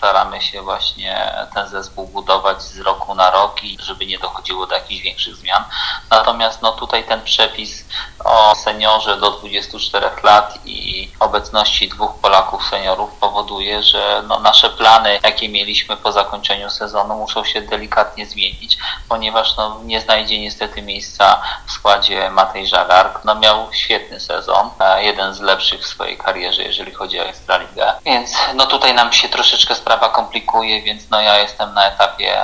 staramy 0.03 0.41
się 0.41 0.63
właśnie 0.63 1.33
ten 1.55 1.69
zespół 1.69 2.07
budować 2.07 2.63
z 2.63 2.81
roku 2.81 3.15
na 3.15 3.31
rok 3.31 3.65
i 3.65 3.77
żeby 3.81 4.07
nie 4.07 4.19
dochodziło 4.19 4.67
do 4.67 4.75
jakichś 4.75 5.03
większych 5.03 5.37
zmian. 5.37 5.65
Natomiast 6.11 6.63
no 6.63 6.73
tutaj 6.73 7.05
ten 7.05 7.23
przepis 7.23 7.85
o 8.25 8.55
seniorze 8.55 9.17
do 9.17 9.31
24 9.31 10.11
lat 10.23 10.59
i 10.65 11.11
obecności 11.21 11.89
dwóch 11.89 12.15
Polaków 12.23 12.67
seniorów 12.71 13.11
powoduje, 13.13 13.83
że 13.83 14.23
no 14.29 14.39
nasze 14.39 14.71
plany, 14.71 15.19
jakie 15.23 15.49
mieliśmy 15.49 15.97
po 15.97 16.13
zakończeniu 16.13 16.71
sezonu, 16.71 17.15
muszą 17.15 17.45
się 17.45 17.61
delikatnie 17.61 18.27
zmienić, 18.27 18.79
ponieważ 19.09 19.57
no 19.57 19.81
nie 19.85 20.01
znajdzie 20.01 20.41
niestety 20.41 20.83
miejsca 20.83 21.43
w 21.67 21.73
składzie 21.73 22.31
Matej 22.31 22.67
Żagark. 22.67 23.25
No 23.25 23.35
miał 23.35 23.73
świetny 23.73 24.21
sezon, 24.21 24.71
jeden 24.99 25.35
z 25.35 25.41
lepszych 25.41 25.81
w 25.81 25.87
swojej 25.87 26.19
karierze, 26.19 26.63
jeżeli 26.63 26.93
chodzi 26.93 27.21
o 27.21 27.25
Ekstraligę. 27.25 27.93
Więc 28.05 28.31
no 28.55 28.67
tutaj 28.67 28.95
nam 28.95 29.13
się 29.13 29.29
troszeczkę 29.29 29.75
sprawa 29.93 30.09
komplikuje, 30.09 30.83
więc 30.83 31.11
no 31.11 31.21
ja 31.21 31.39
jestem 31.39 31.75
na 31.75 31.89
etapie 31.89 32.43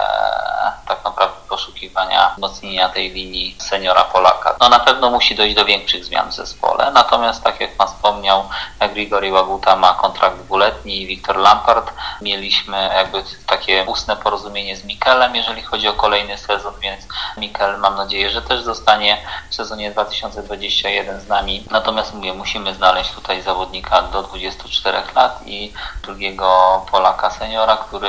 tak 0.89 1.05
naprawdę 1.05 1.37
poszukiwania 1.49 2.31
wzmocnienia 2.35 2.89
tej 2.89 3.11
linii 3.11 3.57
seniora 3.59 4.05
Polaka. 4.05 4.57
No 4.61 4.69
na 4.69 4.81
pewno 4.81 5.11
musi 5.11 5.35
dojść 5.35 5.57
do 5.57 5.65
większych 5.65 6.05
zmian 6.05 6.31
w 6.31 6.35
zespole, 6.35 6.91
natomiast 6.91 7.45
tak 7.45 7.61
jak 7.61 7.77
Pan 7.77 7.89
wspomniał, 7.89 8.49
Grigori 8.93 9.33
Łaguta 9.33 9.77
ma 9.77 9.95
kontrakt 9.95 10.37
dwuletni 10.37 11.03
i 11.03 11.07
Wiktor 11.07 11.37
Lampard. 11.37 11.93
Mieliśmy 12.21 12.91
jakby 12.95 13.25
takie 13.47 13.85
ustne 13.85 14.17
porozumienie 14.17 14.77
z 14.77 14.85
Mikelem, 14.85 15.37
jeżeli 15.37 15.63
chodzi 15.63 15.89
o 15.89 15.93
kolejny 15.93 16.39
sezon, 16.39 16.75
więc 16.81 17.07
Mikel 17.37 17.79
mam 17.79 17.97
nadzieję, 17.97 18.31
że 18.31 18.43
też 18.43 18.63
zostanie 18.63 19.19
w 19.51 19.55
sezonie 19.55 19.91
2021 19.91 21.21
z 21.21 21.29
nami. 21.29 21.65
Natomiast 21.71 22.15
mówię, 22.15 22.35
musimy 22.35 22.75
znaleźć 22.75 23.13
tutaj 23.13 23.43
zawodnika 23.43 24.03
do 24.03 24.23
24 24.23 25.03
lat 25.17 25.41
i 25.47 25.73
drugiego 26.03 26.87
Polaka 26.91 27.31
seniora, 27.39 27.77
który 27.77 28.09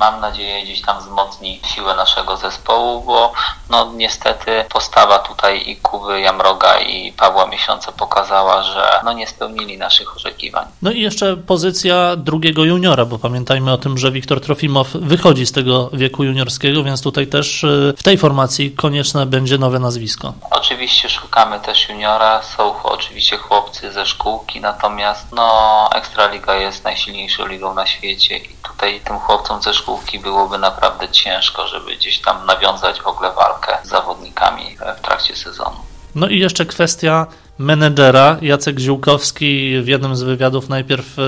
mam 0.00 0.20
nadzieję 0.20 0.64
gdzieś 0.64 0.82
tam 0.82 0.98
wzmocni 0.98 1.60
siłę 1.74 1.96
naszego 1.96 2.36
zespołu, 2.36 3.02
bo 3.02 3.32
no 3.70 3.92
niestety 3.94 4.64
postawa 4.68 5.18
tutaj 5.18 5.68
i 5.70 5.76
Kuby 5.76 6.20
Jamroga 6.20 6.78
i 6.80 7.12
Pawła 7.12 7.46
Miesiąca 7.46 7.92
pokazała, 7.92 8.62
że 8.62 9.00
no 9.04 9.12
nie 9.12 9.26
spełnili 9.26 9.78
naszych 9.78 10.16
oczekiwań. 10.16 10.66
No 10.82 10.90
i 10.90 11.00
jeszcze 11.00 11.36
pozycja 11.36 12.16
drugiego 12.16 12.64
juniora, 12.64 13.04
bo 13.04 13.18
pamiętajmy 13.18 13.72
o 13.72 13.78
tym, 13.78 13.98
że 13.98 14.12
Wiktor 14.12 14.40
Trofimow 14.40 14.88
wychodzi 14.92 15.46
z 15.46 15.52
tego 15.52 15.90
wieku 15.92 16.24
juniorskiego, 16.24 16.82
więc 16.82 17.02
tutaj 17.02 17.26
też 17.26 17.64
y, 17.64 17.94
w 17.96 18.02
tej 18.02 18.18
formacji 18.18 18.70
konieczne 18.70 19.26
będzie 19.26 19.58
nowe 19.58 19.78
nazwisko. 19.78 20.32
Oczywiście 20.50 21.08
szukamy 21.08 21.60
też 21.60 21.88
juniora, 21.88 22.42
są 22.42 22.82
oczywiście 22.82 23.36
chłopcy 23.36 23.92
ze 23.92 24.06
szkółki, 24.06 24.60
natomiast 24.60 25.32
no 25.32 25.88
Ekstraliga 25.94 26.54
jest 26.54 26.84
najsilniejszą 26.84 27.46
ligą 27.46 27.74
na 27.74 27.86
świecie 27.86 28.36
i 28.36 28.48
tutaj 28.62 29.00
tym 29.04 29.18
chłopcom 29.18 29.62
ze 29.62 29.74
szkółki 29.74 29.89
byłoby 30.22 30.58
naprawdę 30.58 31.08
ciężko, 31.08 31.68
żeby 31.68 31.96
gdzieś 31.96 32.18
tam 32.18 32.46
nawiązać 32.46 33.00
w 33.00 33.06
ogóle 33.06 33.32
walkę 33.32 33.78
z 33.84 33.88
zawodnikami 33.88 34.76
w 34.98 35.00
trakcie 35.00 35.36
sezonu. 35.36 35.76
No 36.14 36.28
i 36.28 36.38
jeszcze 36.38 36.66
kwestia 36.66 37.26
menedżera. 37.58 38.36
Jacek 38.42 38.78
Ziółkowski 38.78 39.80
w 39.82 39.88
jednym 39.88 40.16
z 40.16 40.22
wywiadów 40.22 40.68
najpierw 40.68 41.18
y, 41.18 41.22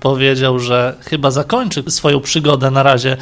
powiedział, 0.00 0.58
że 0.58 0.96
chyba 1.04 1.30
zakończy 1.30 1.82
swoją 1.88 2.20
przygodę 2.20 2.70
na 2.70 2.82
razie 2.82 3.16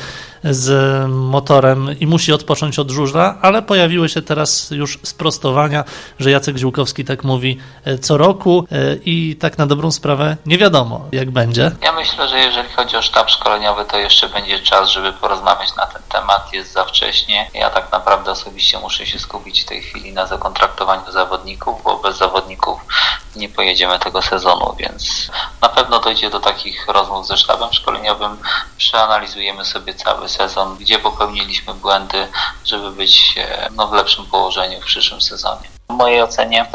z 0.50 1.08
motorem 1.10 2.00
i 2.00 2.06
musi 2.06 2.32
odpocząć 2.32 2.78
od 2.78 2.90
żużla, 2.90 3.38
ale 3.42 3.62
pojawiły 3.62 4.08
się 4.08 4.22
teraz 4.22 4.70
już 4.70 4.98
sprostowania, 5.02 5.84
że 6.18 6.30
Jacek 6.30 6.56
Ziółkowski 6.56 7.04
tak 7.04 7.24
mówi 7.24 7.58
y, 7.86 7.98
co 7.98 8.16
roku 8.16 8.66
y, 8.72 9.00
i 9.04 9.36
tak 9.36 9.58
na 9.58 9.66
dobrą 9.66 9.90
sprawę 9.90 10.36
nie 10.46 10.58
wiadomo 10.58 11.08
jak 11.12 11.30
będzie. 11.30 11.70
Ja 11.82 11.92
myślę, 11.92 12.28
że 12.28 12.38
jeżeli 12.38 12.68
chodzi 12.68 12.96
o 12.96 13.02
sztab 13.02 13.30
szkoleniowy, 13.30 13.84
to 13.84 13.98
jeszcze 13.98 14.28
będzie 14.28 14.60
czas, 14.60 14.88
żeby 14.88 15.12
porozmawiać 15.12 15.76
na 15.76 15.86
ten 15.86 16.02
temat. 16.08 16.52
Jest 16.52 16.72
za 16.72 16.84
wcześnie. 16.84 17.50
Ja 17.54 17.70
tak 17.70 17.92
naprawdę 17.92 18.30
osobiście 18.30 18.78
muszę 18.80 19.06
się 19.06 19.18
skupić 19.18 19.62
w 19.62 19.66
tej 19.66 19.82
chwili 19.82 20.12
na 20.12 20.26
zakontraktowaniu 20.26 21.12
zawodników, 21.12 21.82
bo 21.84 21.98
bez 21.98 22.16
zawodników 22.16 22.80
nie 23.36 23.48
pojedziemy 23.48 23.98
tego 23.98 24.22
sezonu, 24.22 24.74
więc 24.78 25.30
na 25.62 25.68
pewno 25.68 26.00
dojdzie 26.00 26.30
do 26.30 26.40
takich 26.40 26.86
rozmów 26.88 27.26
ze 27.26 27.36
sztabem 27.36 27.72
szkoleniowym. 27.72 28.36
Przeanalizujemy 28.76 29.64
sobie 29.64 29.94
cały 29.94 30.28
sezon, 30.34 30.76
gdzie 30.78 30.98
popełniliśmy 30.98 31.74
błędy, 31.74 32.26
żeby 32.64 32.90
być 32.90 33.34
no, 33.76 33.88
w 33.88 33.92
lepszym 33.92 34.24
położeniu 34.26 34.80
w 34.80 34.84
przyszłym 34.84 35.20
sezonie. 35.20 35.68
W 35.88 35.92
mojej 35.92 36.22
ocenie 36.22 36.66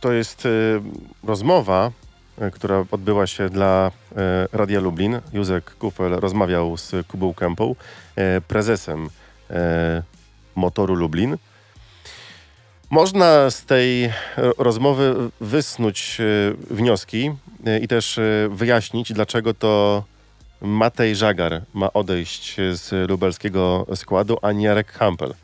To 0.00 0.12
jest 0.12 0.46
y, 0.46 0.80
rozmowa, 1.24 1.90
y, 2.42 2.50
która 2.50 2.84
odbyła 2.90 3.26
się 3.26 3.48
dla 3.48 3.90
y, 4.12 4.14
Radia 4.52 4.80
Lublin. 4.80 5.20
Józek 5.32 5.74
Kufel 5.78 6.12
rozmawiał 6.12 6.76
z 6.76 7.06
Kubą 7.06 7.34
Kępą, 7.34 7.74
y, 8.18 8.40
prezesem 8.40 9.10
Motoru 10.54 10.94
Lublin. 10.94 11.36
Można 12.90 13.50
z 13.50 13.64
tej 13.64 14.12
ro- 14.36 14.52
rozmowy 14.58 15.14
wysnuć 15.40 16.18
e, 16.20 16.74
wnioski 16.74 17.30
e, 17.66 17.78
i 17.78 17.88
też 17.88 18.18
e, 18.18 18.22
wyjaśnić, 18.50 19.12
dlaczego 19.12 19.54
to 19.54 20.04
Matej 20.60 21.16
Żagar 21.16 21.62
ma 21.74 21.92
odejść 21.92 22.56
z 22.72 23.10
lubelskiego 23.10 23.86
składu, 23.94 24.38
a 24.42 24.52
nie 24.52 24.66
Jarek 24.66 24.92
Hampel. 24.92 25.34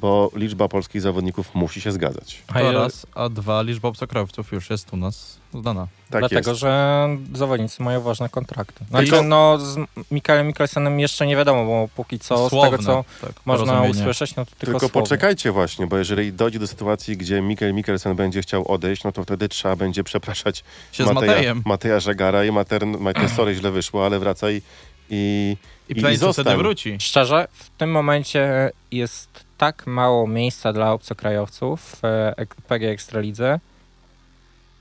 Bo 0.00 0.30
liczba 0.34 0.68
polskich 0.68 1.02
zawodników 1.02 1.54
musi 1.54 1.80
się 1.80 1.92
zgadzać. 1.92 2.42
A 2.48 2.60
To 2.60 2.72
raz, 2.72 3.06
a 3.14 3.28
dwa, 3.28 3.62
liczba 3.62 3.88
obcokrajowców 3.88 4.52
już 4.52 4.70
jest 4.70 4.92
u 4.92 4.96
nas 4.96 5.38
zdana. 5.54 5.88
Tak 6.10 6.20
Dlatego, 6.20 6.50
jest. 6.50 6.60
że 6.60 7.08
zawodnicy 7.34 7.82
mają 7.82 8.00
ważne 8.00 8.28
kontrakty. 8.28 8.84
Znaczy, 8.90 9.10
Tylko- 9.10 9.22
no 9.26 9.58
z 9.58 9.78
Michaelem 10.10 10.46
Mikkelsenem 10.46 11.00
jeszcze 11.00 11.26
nie 11.26 11.36
wiadomo, 11.36 11.64
bo 11.64 11.88
póki 11.96 12.18
co 12.18 12.48
Słowne, 12.48 12.68
z 12.68 12.80
tego, 12.80 12.82
co 12.82 13.26
tak, 13.26 13.32
można 13.44 13.82
usłyszeć, 13.82 14.36
no 14.36 14.44
to 14.44 14.50
tylko, 14.58 14.80
Tylko 14.80 15.00
poczekajcie 15.00 15.52
właśnie, 15.52 15.86
bo 15.86 15.98
jeżeli 15.98 16.32
dojdzie 16.32 16.58
do 16.58 16.66
sytuacji, 16.66 17.16
gdzie 17.16 17.42
Mikkel 17.42 17.74
Mikkelsen 17.74 18.16
będzie 18.16 18.42
chciał 18.42 18.72
odejść, 18.72 19.04
no 19.04 19.12
to 19.12 19.22
wtedy 19.22 19.48
trzeba 19.48 19.76
będzie 19.76 20.04
przepraszać 20.04 20.64
Się 20.92 21.04
z 21.04 21.12
Matejem. 21.12 21.62
Mateja 21.64 22.00
Żagara 22.00 22.44
i 22.44 22.50
Mater, 22.52 22.86
Matej, 22.86 23.28
sorry, 23.28 23.54
źle 23.54 23.70
wyszło, 23.70 24.06
ale 24.06 24.18
wracaj 24.18 24.62
i, 25.10 25.56
I 25.88 25.92
i 25.92 25.94
Plańcu 26.00 26.32
wtedy 26.32 26.56
wróci. 26.56 26.96
Szczerze, 27.00 27.48
w 27.52 27.70
tym 27.70 27.90
momencie 27.90 28.70
jest 28.92 29.35
tak 29.58 29.86
mało 29.86 30.26
miejsca 30.26 30.72
dla 30.72 30.92
obcokrajowców 30.92 31.80
w 31.80 32.04
e, 32.04 32.46
PG 32.68 32.90
Ekstralidze, 32.90 33.60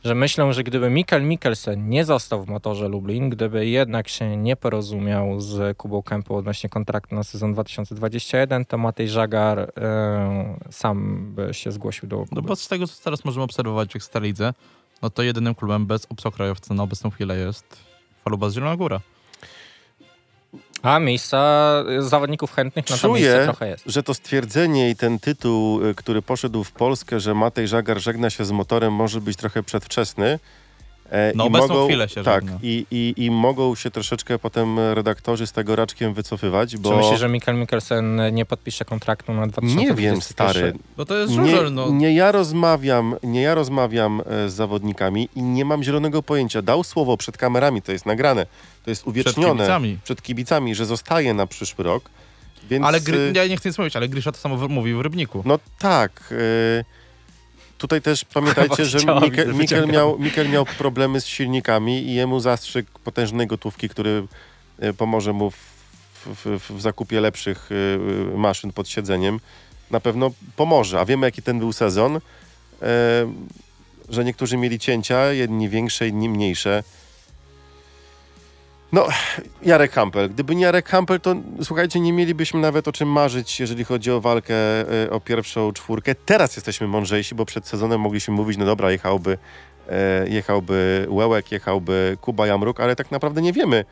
że 0.05 0.15
myślę, 0.15 0.53
że 0.53 0.63
gdyby 0.63 0.89
Mikkel 0.89 1.23
Mikkelsen 1.23 1.89
nie 1.89 2.05
został 2.05 2.43
w 2.43 2.47
motorze 2.47 2.88
Lublin, 2.88 3.30
gdyby 3.30 3.65
jednak 3.65 4.07
się 4.07 4.38
nie 4.38 4.55
porozumiał 4.55 5.41
z 5.41 5.78
Kubą 5.78 6.03
Kępą 6.03 6.36
odnośnie 6.36 6.69
kontraktu 6.69 7.15
na 7.15 7.23
sezon 7.23 7.53
2021, 7.53 8.65
to 8.65 8.78
Matej 8.78 9.09
Żagar 9.09 9.59
e, 9.59 10.57
sam 10.71 11.28
by 11.36 11.53
się 11.53 11.71
zgłosił 11.71 12.09
do 12.09 12.26
No 12.32 12.41
bo 12.41 12.55
z 12.55 12.67
tego, 12.67 12.88
co 12.88 13.03
teraz 13.03 13.26
możemy 13.26 13.43
obserwować 13.43 13.93
w 13.93 13.95
Ekstralidze, 13.95 14.53
no 15.01 15.09
to 15.09 15.23
jedynym 15.23 15.55
klubem 15.55 15.86
bez 15.86 16.05
obcokrajowca 16.09 16.73
na 16.73 16.84
obecną 16.84 17.09
chwilę 17.09 17.38
jest 17.38 17.78
Falubas 18.23 18.53
Zielona 18.53 18.76
Góra. 18.76 19.01
A 20.86 21.00
miejsca 21.00 21.84
zawodników 22.00 22.52
chętnych 22.54 22.90
na 22.90 22.96
to 22.96 23.02
Czuję, 23.02 23.14
miejsce 23.22 23.44
trochę 23.44 23.68
jest. 23.68 23.84
że 23.86 24.04
to 24.04 24.14
stwierdzenie 24.14 24.90
i 24.90 24.96
ten 24.96 25.20
tytuł, 25.20 25.86
y, 25.86 25.96
który 25.96 26.22
poszedł 26.22 26.64
w 26.64 26.72
Polskę, 26.72 27.20
że 27.20 27.34
Matej 27.34 27.68
Żagar 27.68 28.00
żegna 28.00 28.30
się 28.30 28.46
z 28.46 28.52
motorem, 28.52 28.94
może 28.94 29.22
być 29.22 29.38
trochę 29.38 29.64
przedwczesny. 29.64 30.40
E, 31.10 31.32
Na 31.36 31.43
i 31.43 31.47
obecną 31.47 31.68
mogą, 31.68 31.88
chwilę 31.88 32.10
się 32.10 32.24
Tak, 32.24 32.43
żegna. 32.43 32.60
i, 32.64 32.86
i, 32.91 33.14
i 33.26 33.32
mogą 33.32 33.76
się 33.76 33.91
troszeczkę 33.91 34.39
potem 34.39 34.80
redaktorzy 34.80 35.47
z 35.47 35.51
tego 35.51 35.76
raczkiem 35.76 36.14
wycofywać, 36.14 36.78
bo 36.78 36.89
Czy 36.91 36.95
myślisz, 36.97 37.20
że 37.20 37.30
Mikkel 37.30 37.56
Mikkelsen 37.56 38.22
nie 38.32 38.45
podpisze 38.45 38.86
kontraktu 38.86 39.34
na 39.34 39.47
2021? 39.47 39.95
nie 40.06 40.12
wiem, 40.12 40.22
stary. 40.22 40.74
No 40.97 41.06
to 41.06 41.18
jest 41.18 41.34
Nie, 41.34 41.36
żużel, 41.45 41.74
no. 41.74 41.89
nie 41.89 42.16
ja 42.16 42.32
rozmawiam, 42.32 43.16
nie 43.24 43.41
ja 43.41 43.56
rozmawiam 43.56 44.22
e, 44.26 44.49
z 44.49 44.53
zawodnikami 44.53 45.30
i 45.36 45.41
nie 45.41 45.66
mam 45.66 45.84
zielonego 45.84 46.24
pojęcia. 46.24 46.62
Dał 46.62 46.84
słowo 46.84 47.18
przed 47.18 47.38
kamerami, 47.38 47.82
to 47.82 47.91
jest 47.91 48.06
nagrane, 48.06 48.45
to 48.84 48.89
jest 48.89 49.01
Przed 49.01 49.08
uwiecznione 49.10 49.53
kibicami. 49.64 49.97
przed 50.03 50.22
kibicami, 50.22 50.76
że 50.76 50.86
zostaje 50.86 51.34
na 51.34 51.47
przyszły 51.47 51.84
rok. 51.84 52.10
Więc 52.70 52.86
Ale 52.86 53.01
gry, 53.01 53.32
ja 53.36 53.47
nie 53.47 53.58
chcę 53.58 53.70
nic 53.70 53.78
mówić, 53.78 53.95
ale 53.95 54.10
Grisza 54.10 54.32
to 54.32 54.38
samo 54.38 54.68
mówił 54.68 54.97
w 54.97 55.01
Rybniku. 55.01 55.41
No 55.45 55.60
tak. 55.80 56.30
y, 56.32 56.86
Tutaj 57.78 58.01
też 58.01 58.26
pamiętajcie, 58.26 58.86
że 58.86 58.97
Mikel, 59.53 59.88
miał, 59.88 60.19
Mikel 60.19 60.49
miał 60.49 60.65
problemy 60.65 61.21
z 61.21 61.26
silnikami 61.26 62.03
i 62.03 62.13
jemu 62.13 62.39
zastrzyk 62.39 62.86
potężnej 63.03 63.47
gotówki, 63.47 63.89
który 63.89 64.28
y, 64.84 64.93
pomoże 64.93 65.34
mu 65.34 65.51
w, 65.51 65.57
w, 66.26 66.59
w, 66.69 66.82
zakupie 66.82 67.21
lepszych 67.21 67.71
y, 67.71 67.76
y, 68.34 68.38
maszyn 68.38 68.71
pod 68.71 68.89
siedzeniem. 68.89 69.39
Na 69.91 69.99
pewno 69.99 70.32
pomoże. 70.55 70.99
A 70.99 71.05
wiemy, 71.05 71.28
jaki 71.28 71.41
ten 71.41 71.59
był 71.59 71.73
sezon, 71.73 72.19
że 74.09 74.26
niektórzy 74.26 74.57
mieli 74.57 74.80
cięcia, 74.80 75.32
jedni 75.32 75.69
większe, 75.69 76.07
inni 76.07 76.30
mniejsze. 76.30 76.84
No, 78.92 79.08
Jarek 79.62 79.92
Hampel. 79.92 80.30
Gdyby 80.30 80.56
nie 80.56 80.64
Jarek 80.64 80.90
Hampel, 80.90 81.22
to 81.22 81.36
słuchajcie, 81.64 82.00
nie 82.00 82.14
mielibyśmy 82.14 82.60
nawet 82.60 82.88
o 82.88 82.92
czym 82.92 83.10
marzyć, 83.10 83.60
jeżeli 83.60 83.84
chodzi 83.84 84.12
o 84.12 84.22
walkę 84.22 84.56
e, 85.04 85.10
o 85.10 85.20
pierwszą 85.20 85.72
czwórkę. 85.74 86.16
Teraz 86.16 86.56
jesteśmy 86.56 86.88
mądrzejsi, 86.88 87.36
bo 87.36 87.46
przed 87.46 87.68
sezonem 87.68 88.02
mogliśmy 88.02 88.34
mówić, 88.34 88.58
no 88.58 88.66
dobra, 88.66 88.92
jechałby, 88.92 89.38
e, 89.90 90.30
jechałby 90.30 91.06
Łełek, 91.10 91.52
jechałby 91.52 92.18
Kuba 92.22 92.48
Jamruk, 92.48 92.80
ale 92.80 92.96
tak 92.96 93.12
naprawdę 93.12 93.42
nie 93.42 93.54
wiemy, 93.54 93.86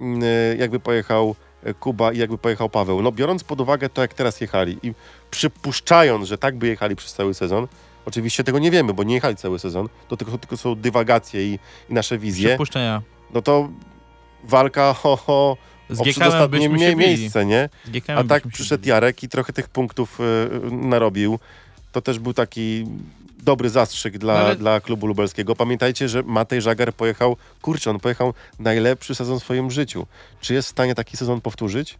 e, 0.00 0.56
jakby 0.56 0.80
pojechał 0.80 1.34
Kuba 1.80 2.12
i 2.12 2.18
jakby 2.18 2.38
pojechał 2.38 2.68
Paweł. 2.68 3.02
No 3.02 3.12
biorąc 3.12 3.44
pod 3.44 3.60
uwagę 3.60 3.88
to, 3.88 4.02
jak 4.02 4.14
teraz 4.14 4.40
jechali 4.40 4.78
i 4.82 4.94
przypuszczając, 5.30 6.26
że 6.28 6.38
tak 6.38 6.56
by 6.56 6.66
jechali 6.66 6.96
przez 6.96 7.14
cały 7.14 7.34
sezon, 7.34 7.66
oczywiście 8.06 8.44
tego 8.44 8.58
nie 8.58 8.70
wiemy, 8.70 8.94
bo 8.94 9.02
nie 9.02 9.14
jechali 9.14 9.36
cały 9.36 9.58
sezon, 9.58 9.88
to 10.08 10.16
tylko, 10.16 10.38
tylko 10.38 10.56
są 10.56 10.74
dywagacje 10.74 11.46
i, 11.46 11.58
i 11.90 11.94
nasze 11.94 12.18
wizje, 12.18 12.48
Przypuszczenia. 12.48 13.02
no 13.34 13.42
to 13.42 13.68
walka 14.44 14.94
ho, 14.94 15.16
ho, 15.16 15.56
Z 15.90 16.00
o 16.00 16.04
przedostatnie 16.04 16.68
mie- 16.68 16.96
miejsce, 16.96 17.46
nie? 17.46 17.68
A 18.16 18.24
tak 18.24 18.46
przyszedł. 18.48 18.88
Jarek 18.88 19.22
i 19.22 19.28
trochę 19.28 19.52
tych 19.52 19.68
punktów 19.68 20.20
y, 20.20 20.24
narobił. 20.70 21.38
To 21.92 22.02
też 22.02 22.18
był 22.18 22.34
taki 22.34 22.86
dobry 23.42 23.70
zastrzyk 23.70 24.18
dla, 24.18 24.34
No 24.34 24.40
ale- 24.40 24.56
dla 24.56 24.80
klubu 24.80 25.06
lubelskiego. 25.06 25.56
Pamiętajcie, 25.56 26.08
że 26.08 26.22
Matej 26.22 26.62
Żagar 26.62 26.94
pojechał, 26.94 27.36
kurczę, 27.62 27.90
on 27.90 28.00
pojechał 28.00 28.34
najlepszy 28.58 29.14
sezon 29.14 29.40
w 29.40 29.42
swoim 29.42 29.70
życiu. 29.70 30.06
Czy 30.40 30.54
jest 30.54 30.68
w 30.68 30.70
stanie 30.70 30.94
taki 30.94 31.16
sezon 31.16 31.40
powtórzyć? 31.40 31.98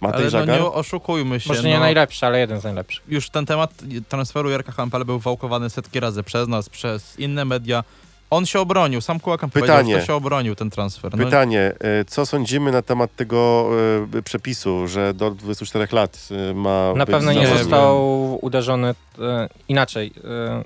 Matej 0.00 0.16
Ale 0.16 0.24
no 0.24 0.30
Żagar? 0.30 0.60
nie 0.60 0.66
oszukujmy 0.66 1.40
się. 1.40 1.48
Może 1.48 1.62
nie 1.62 1.74
no, 1.74 1.80
najlepszy, 1.80 2.26
ale 2.26 2.38
jeden 2.40 2.60
z 2.60 2.64
najlepszych. 2.64 3.04
Już 3.08 3.30
ten 3.30 3.46
temat 3.46 3.74
transferu 4.08 4.50
Jarka 4.50 4.72
Hampela 4.72 5.04
był 5.04 5.18
wałkowany 5.18 5.70
setki 5.70 6.00
razy 6.00 6.22
przez 6.22 6.48
nas, 6.48 6.68
przez 6.68 7.18
inne 7.18 7.44
media. 7.44 7.84
On 8.30 8.46
się 8.46 8.60
obronił, 8.60 9.00
sam 9.00 9.20
Kułakan 9.20 9.50
powiedział, 9.50 9.76
Pytanie. 9.76 9.94
że 9.94 10.00
to 10.00 10.06
się 10.06 10.14
obronił 10.14 10.54
ten 10.54 10.70
transfer. 10.70 11.16
No, 11.16 11.24
Pytanie, 11.24 11.72
y, 12.00 12.04
co 12.04 12.26
sądzimy 12.26 12.72
na 12.72 12.82
temat 12.82 13.16
tego 13.16 13.70
y, 14.14 14.22
przepisu, 14.22 14.88
że 14.88 15.14
do 15.14 15.30
24 15.30 15.88
lat 15.92 16.28
y, 16.50 16.54
ma 16.54 16.92
Na 16.96 17.04
być 17.04 17.14
pewno 17.14 17.32
nie 17.32 17.46
został 17.46 18.38
uderzony 18.44 18.94
e, 19.18 19.48
inaczej. 19.68 20.12
E, 20.24 20.64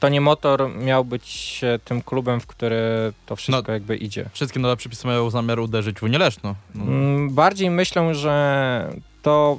to 0.00 0.08
nie 0.08 0.20
motor 0.20 0.70
miał 0.76 1.04
być 1.04 1.60
e, 1.64 1.78
tym 1.78 2.02
klubem, 2.02 2.40
w 2.40 2.46
który 2.46 3.12
to 3.26 3.36
wszystko 3.36 3.72
jakby 3.72 3.96
idzie. 3.96 4.30
Wszystkie 4.32 4.60
nowe 4.60 4.76
przepisy 4.76 5.06
mają 5.06 5.30
zamiar 5.30 5.60
uderzyć 5.60 5.98
w 5.98 6.02
Unię 6.02 6.18
Leszno. 6.18 6.54
No. 6.74 6.84
Mm, 6.84 7.30
Bardziej 7.30 7.70
myślę, 7.70 8.14
że 8.14 8.92
to 9.22 9.58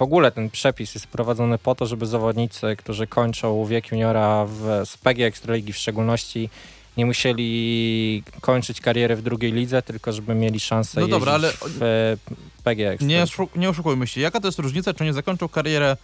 w 0.00 0.02
ogóle 0.02 0.32
ten 0.32 0.50
przepis 0.50 0.94
jest 0.94 1.06
wprowadzony 1.06 1.58
po 1.58 1.74
to, 1.74 1.86
żeby 1.86 2.06
zawodnicy, 2.06 2.76
którzy 2.76 3.06
kończą 3.06 3.64
wiek 3.66 3.90
juniora 3.92 4.46
w 4.48 4.82
SPG 4.84 5.26
Ekstraligi 5.26 5.72
w 5.72 5.76
szczególności, 5.76 6.50
nie 6.96 7.06
musieli 7.06 8.22
kończyć 8.40 8.80
kariery 8.80 9.16
w 9.16 9.22
drugiej 9.22 9.52
lidze, 9.52 9.82
tylko 9.82 10.12
żeby 10.12 10.34
mieli 10.34 10.60
szansę 10.60 11.00
No 11.00 11.08
dobra, 11.08 11.32
jeździć 11.38 11.60
w 11.64 12.16
PG 12.64 12.82
Nie, 12.84 12.90
Ekstraligi. 12.90 13.22
oszu- 13.22 13.58
nie 13.58 13.70
oszukujmy 13.70 14.06
się, 14.06 14.20
jaka 14.20 14.40
to 14.40 14.48
jest 14.48 14.58
różnica, 14.58 14.94
czy 14.94 15.04
nie 15.04 15.12
zakończą 15.12 15.48
karierę 15.48 15.96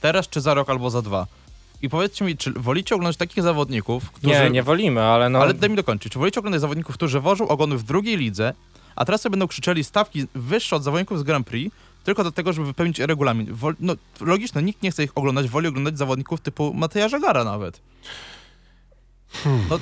teraz, 0.00 0.28
czy 0.28 0.40
za 0.40 0.54
rok, 0.54 0.70
albo 0.70 0.90
za 0.90 1.02
dwa? 1.02 1.26
I 1.82 1.88
powiedzcie 1.88 2.24
mi, 2.24 2.36
czy 2.36 2.52
wolicie 2.52 2.94
oglądać 2.94 3.16
takich 3.16 3.42
zawodników, 3.44 4.10
którzy... 4.10 4.34
Nie, 4.34 4.50
nie 4.50 4.62
wolimy, 4.62 5.02
ale 5.02 5.28
no... 5.28 5.38
Ale 5.38 5.54
daj 5.54 5.70
mi 5.70 5.76
dokończyć. 5.76 6.12
Czy 6.12 6.18
wolicie 6.18 6.40
oglądać 6.40 6.60
zawodników, 6.60 6.94
którzy 6.94 7.20
wożą 7.20 7.48
ogony 7.48 7.78
w 7.78 7.82
drugiej 7.82 8.16
lidze, 8.16 8.54
a 8.96 9.04
teraz 9.04 9.20
sobie 9.20 9.30
będą 9.30 9.46
krzyczeli 9.48 9.84
stawki 9.84 10.26
wyższe 10.34 10.76
od 10.76 10.82
zawodników 10.82 11.18
z 11.18 11.22
Grand 11.22 11.46
Prix, 11.46 11.76
tylko 12.08 12.24
do 12.24 12.32
tego, 12.32 12.52
żeby 12.52 12.66
wypełnić 12.66 12.98
regulamin. 12.98 13.54
Wol, 13.54 13.74
no, 13.80 13.94
logiczne, 14.20 14.62
nikt 14.62 14.82
nie 14.82 14.90
chce 14.90 15.04
ich 15.04 15.12
oglądać, 15.14 15.48
woli 15.48 15.68
oglądać 15.68 15.98
zawodników 15.98 16.40
typu 16.40 16.74
Mateja 16.74 17.08
Żagara 17.08 17.44
nawet. 17.44 17.80
No, 19.70 19.78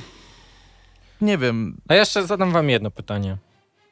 nie 1.20 1.38
wiem. 1.38 1.76
A 1.88 1.94
jeszcze 1.94 2.26
zadam 2.26 2.52
wam 2.52 2.70
jedno 2.70 2.90
pytanie. 2.90 3.36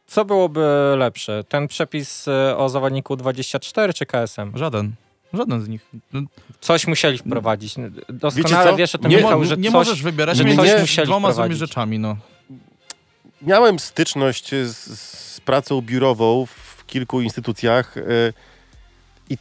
Co 0.06 0.24
byłoby 0.24 0.60
lepsze? 0.96 1.44
Ten 1.48 1.68
przepis 1.68 2.28
e, 2.28 2.56
o 2.56 2.68
zawodniku 2.68 3.16
24 3.16 3.92
czy 3.94 4.06
KSM? 4.06 4.52
Żaden. 4.54 4.92
Żaden 5.34 5.62
z 5.62 5.68
nich. 5.68 5.86
No, 6.12 6.20
Coś 6.60 6.86
musieli 6.86 7.18
wprowadzić. 7.18 7.74
Wiecie 7.76 8.02
Doskonale 8.08 8.70
co? 8.70 8.76
wiesz 8.76 8.94
o 8.94 8.98
tym, 8.98 9.10
nie, 9.10 9.16
Michał, 9.16 9.44
że 9.44 9.56
nie 9.56 9.64
coś... 9.64 9.72
możesz 9.72 10.02
wybierać 10.02 10.36
że 10.36 10.44
między 10.44 10.62
coś 10.66 10.80
musieli 10.80 11.06
dwoma 11.06 11.32
złymi 11.32 11.34
wprowadzić. 11.34 11.58
rzeczami, 11.58 11.98
no. 11.98 12.16
Miałem 13.42 13.78
styczność 13.78 14.50
z, 14.50 14.76
z 15.00 15.40
pracą 15.40 15.80
biurową 15.80 16.46
w 16.46 16.63
kilku 16.86 17.20
instytucjach 17.20 17.96
y, 17.96 18.32
i 19.30 19.38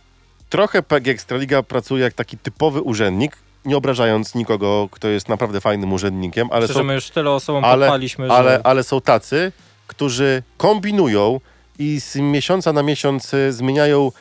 trochę 0.49 0.83
PG 0.83 1.11
Ekstraliga 1.11 1.63
pracuje 1.63 2.03
jak 2.03 2.13
taki 2.13 2.37
typowy 2.37 2.81
urzędnik, 2.81 3.37
nie 3.65 3.77
obrażając 3.77 4.35
nikogo, 4.35 4.87
kto 4.91 5.07
jest 5.07 5.29
naprawdę 5.29 5.61
fajnym 5.61 5.93
urzędnikiem, 5.93 6.47
ale 6.51 6.65
Szczerze, 6.65 6.79
są, 6.79 6.83
my 6.83 6.93
już 6.93 7.09
tyle 7.09 7.31
osobom 7.31 7.65
ale- 7.65 7.85
podpaliśmy, 7.85 8.27
że... 8.27 8.33
ale, 8.33 8.61
ale 8.63 8.83
są 8.83 9.01
tacy, 9.01 9.51
którzy 9.87 10.43
kombinują 10.57 11.39
i 11.79 11.99
z 12.01 12.15
miesiąca 12.15 12.73
na 12.73 12.83
miesiąc 12.83 13.33
y, 13.33 13.53
zmieniają 13.53 14.11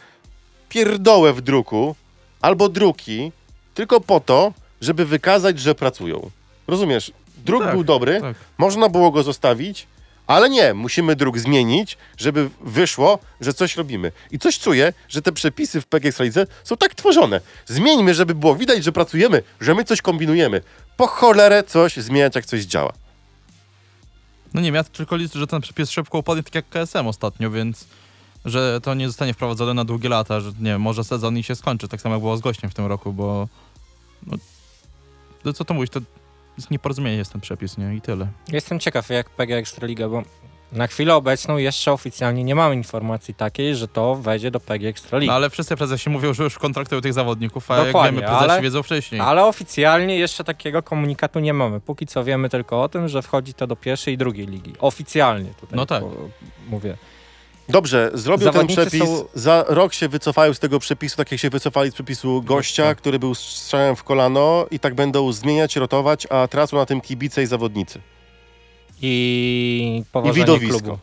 pierdołę 0.68 1.32
w 1.32 1.40
druku 1.40 1.96
albo 2.40 2.68
druki 2.68 3.32
tylko 3.74 4.00
po 4.00 4.20
to, 4.20 4.52
żeby 4.80 5.06
wykazać, 5.06 5.60
że 5.60 5.74
pracują. 5.74 6.30
Rozumiesz? 6.66 7.12
Druk 7.44 7.62
Tak, 7.62 7.72
był 7.72 7.84
dobry, 7.84 8.20
tak. 8.20 8.36
można 8.58 8.88
było 8.88 9.10
go 9.10 9.22
zostawić, 9.22 9.86
Ale 10.26 10.50
nie, 10.50 10.74
musimy 10.74 11.16
druk 11.16 11.38
zmienić, 11.38 11.98
żeby 12.16 12.50
wyszło, 12.60 13.18
że 13.40 13.54
coś 13.54 13.76
robimy. 13.76 14.12
I 14.30 14.38
coś 14.38 14.58
czuję, 14.58 14.92
że 15.08 15.22
te 15.22 15.32
przepisy 15.32 15.80
w 15.80 15.86
PG 15.86 16.08
Ekstralidze 16.08 16.46
są 16.64 16.76
tak 16.76 16.94
tworzone. 16.94 17.40
Zmieńmy, 17.66 18.14
żeby 18.14 18.34
było 18.34 18.56
widać, 18.56 18.84
że 18.84 18.92
pracujemy, 18.92 19.42
że 19.60 19.74
my 19.74 19.84
coś 19.84 20.02
kombinujemy. 20.02 20.62
Po 20.96 21.06
cholerę 21.06 21.62
coś 21.62 21.96
zmieniać, 21.96 22.34
jak 22.34 22.46
coś 22.46 22.62
działa. 22.62 22.92
No 24.54 24.60
nie 24.60 24.68
wiem, 24.68 24.74
ja 24.74 24.84
tylko 24.84 25.16
liczę, 25.16 25.38
że 25.38 25.46
ten 25.46 25.60
przepis 25.60 25.90
szybko 25.90 26.18
upadnie, 26.18 26.42
tak 26.42 26.54
jak 26.54 26.68
KSM 26.68 27.06
ostatnio, 27.06 27.50
więc 27.50 27.86
że 28.44 28.80
to 28.80 28.94
nie 28.94 29.06
zostanie 29.06 29.34
wprowadzone 29.34 29.74
na 29.74 29.84
długie 29.84 30.08
lata, 30.08 30.40
że 30.40 30.48
nie 30.48 30.70
wiem, 30.70 30.80
może 30.80 31.04
sezon 31.04 31.38
i 31.38 31.42
się 31.42 31.54
skończy, 31.54 31.88
tak 31.88 32.00
samo 32.00 32.14
jak 32.14 32.22
było 32.22 32.36
z 32.36 32.40
gościem 32.40 32.70
w 32.70 32.74
tym 32.74 32.86
roku, 32.86 33.12
bo 33.12 33.48
no, 34.26 34.36
no 35.44 35.52
co 35.52 35.64
to 35.64 35.74
mówić, 35.74 35.92
to 35.92 36.00
jest 36.58 36.70
nieporozumienie 36.70 37.16
jest 37.16 37.32
ten 37.32 37.40
przepis, 37.40 37.78
nie? 37.78 37.94
I 37.94 38.00
tyle. 38.00 38.26
Jestem 38.48 38.78
ciekaw, 38.80 39.08
jak 39.10 39.30
PG 39.30 39.56
Ekstraliga, 39.56 40.08
bo 40.08 40.22
na 40.72 40.86
chwilę 40.86 41.14
obecną 41.14 41.56
jeszcze 41.56 41.92
oficjalnie 41.92 42.44
nie 42.44 42.54
mamy 42.54 42.74
informacji 42.74 43.34
takiej, 43.34 43.76
że 43.76 43.88
to 43.88 44.14
wejdzie 44.14 44.50
do 44.50 44.60
PG 44.60 44.88
Ekstraligi. 44.88 45.28
No 45.28 45.34
ale 45.34 45.50
wszyscy 45.50 45.76
prezesi 45.76 46.10
mówią, 46.10 46.34
że 46.34 46.44
już 46.44 46.58
kontraktują 46.58 47.00
tych 47.00 47.12
zawodników, 47.12 47.70
a 47.70 47.84
Dokładnie, 47.84 48.00
jak 48.06 48.14
wiemy, 48.14 48.26
prezesi 48.38 48.50
ale- 48.52 48.62
wiedzą 48.62 48.82
wcześniej. 48.82 49.20
Ale 49.20 49.44
oficjalnie 49.44 50.18
jeszcze 50.18 50.44
takiego 50.44 50.82
komunikatu 50.82 51.40
nie 51.40 51.54
mamy. 51.54 51.80
Póki 51.80 52.06
co 52.06 52.24
wiemy 52.24 52.48
tylko 52.48 52.82
o 52.82 52.88
tym, 52.88 53.08
że 53.08 53.22
wchodzi 53.22 53.54
to 53.54 53.66
do 53.66 53.76
pierwszej 53.76 54.14
i 54.14 54.18
drugiej 54.18 54.46
ligi. 54.46 54.72
Oficjalnie 54.78 55.50
tutaj 55.60 55.76
No 55.76 55.86
tak. 55.86 56.02
mówię. 56.68 56.96
Dobrze, 57.68 58.10
zrobią 58.14 58.50
ten 58.52 58.66
przepis. 58.66 59.02
są- 59.04 59.24
Za 59.34 59.64
rok 59.68 59.94
się 59.94 60.08
wycofają 60.08 60.54
z 60.54 60.58
tego 60.58 60.78
przepisu, 60.78 61.16
tak 61.16 61.32
jak 61.32 61.40
się 61.40 61.50
wycofali 61.50 61.90
z 61.90 61.94
przepisu 61.94 62.42
gościa, 62.42 62.94
który 62.94 63.18
był 63.18 63.34
strzałem 63.34 63.96
w 63.96 64.04
kolano 64.04 64.66
i 64.70 64.78
tak 64.78 64.94
będą 64.94 65.32
zmieniać, 65.32 65.76
rotować, 65.76 66.26
a 66.30 66.48
tracą 66.48 66.76
na 66.76 66.86
tym 66.86 67.00
kibice 67.00 67.42
i 67.42 67.46
zawodnicy. 67.46 68.00
I 69.02 70.02
poważnie 70.12 70.40
widowisko. 70.42 70.78
klubu. 70.80 70.98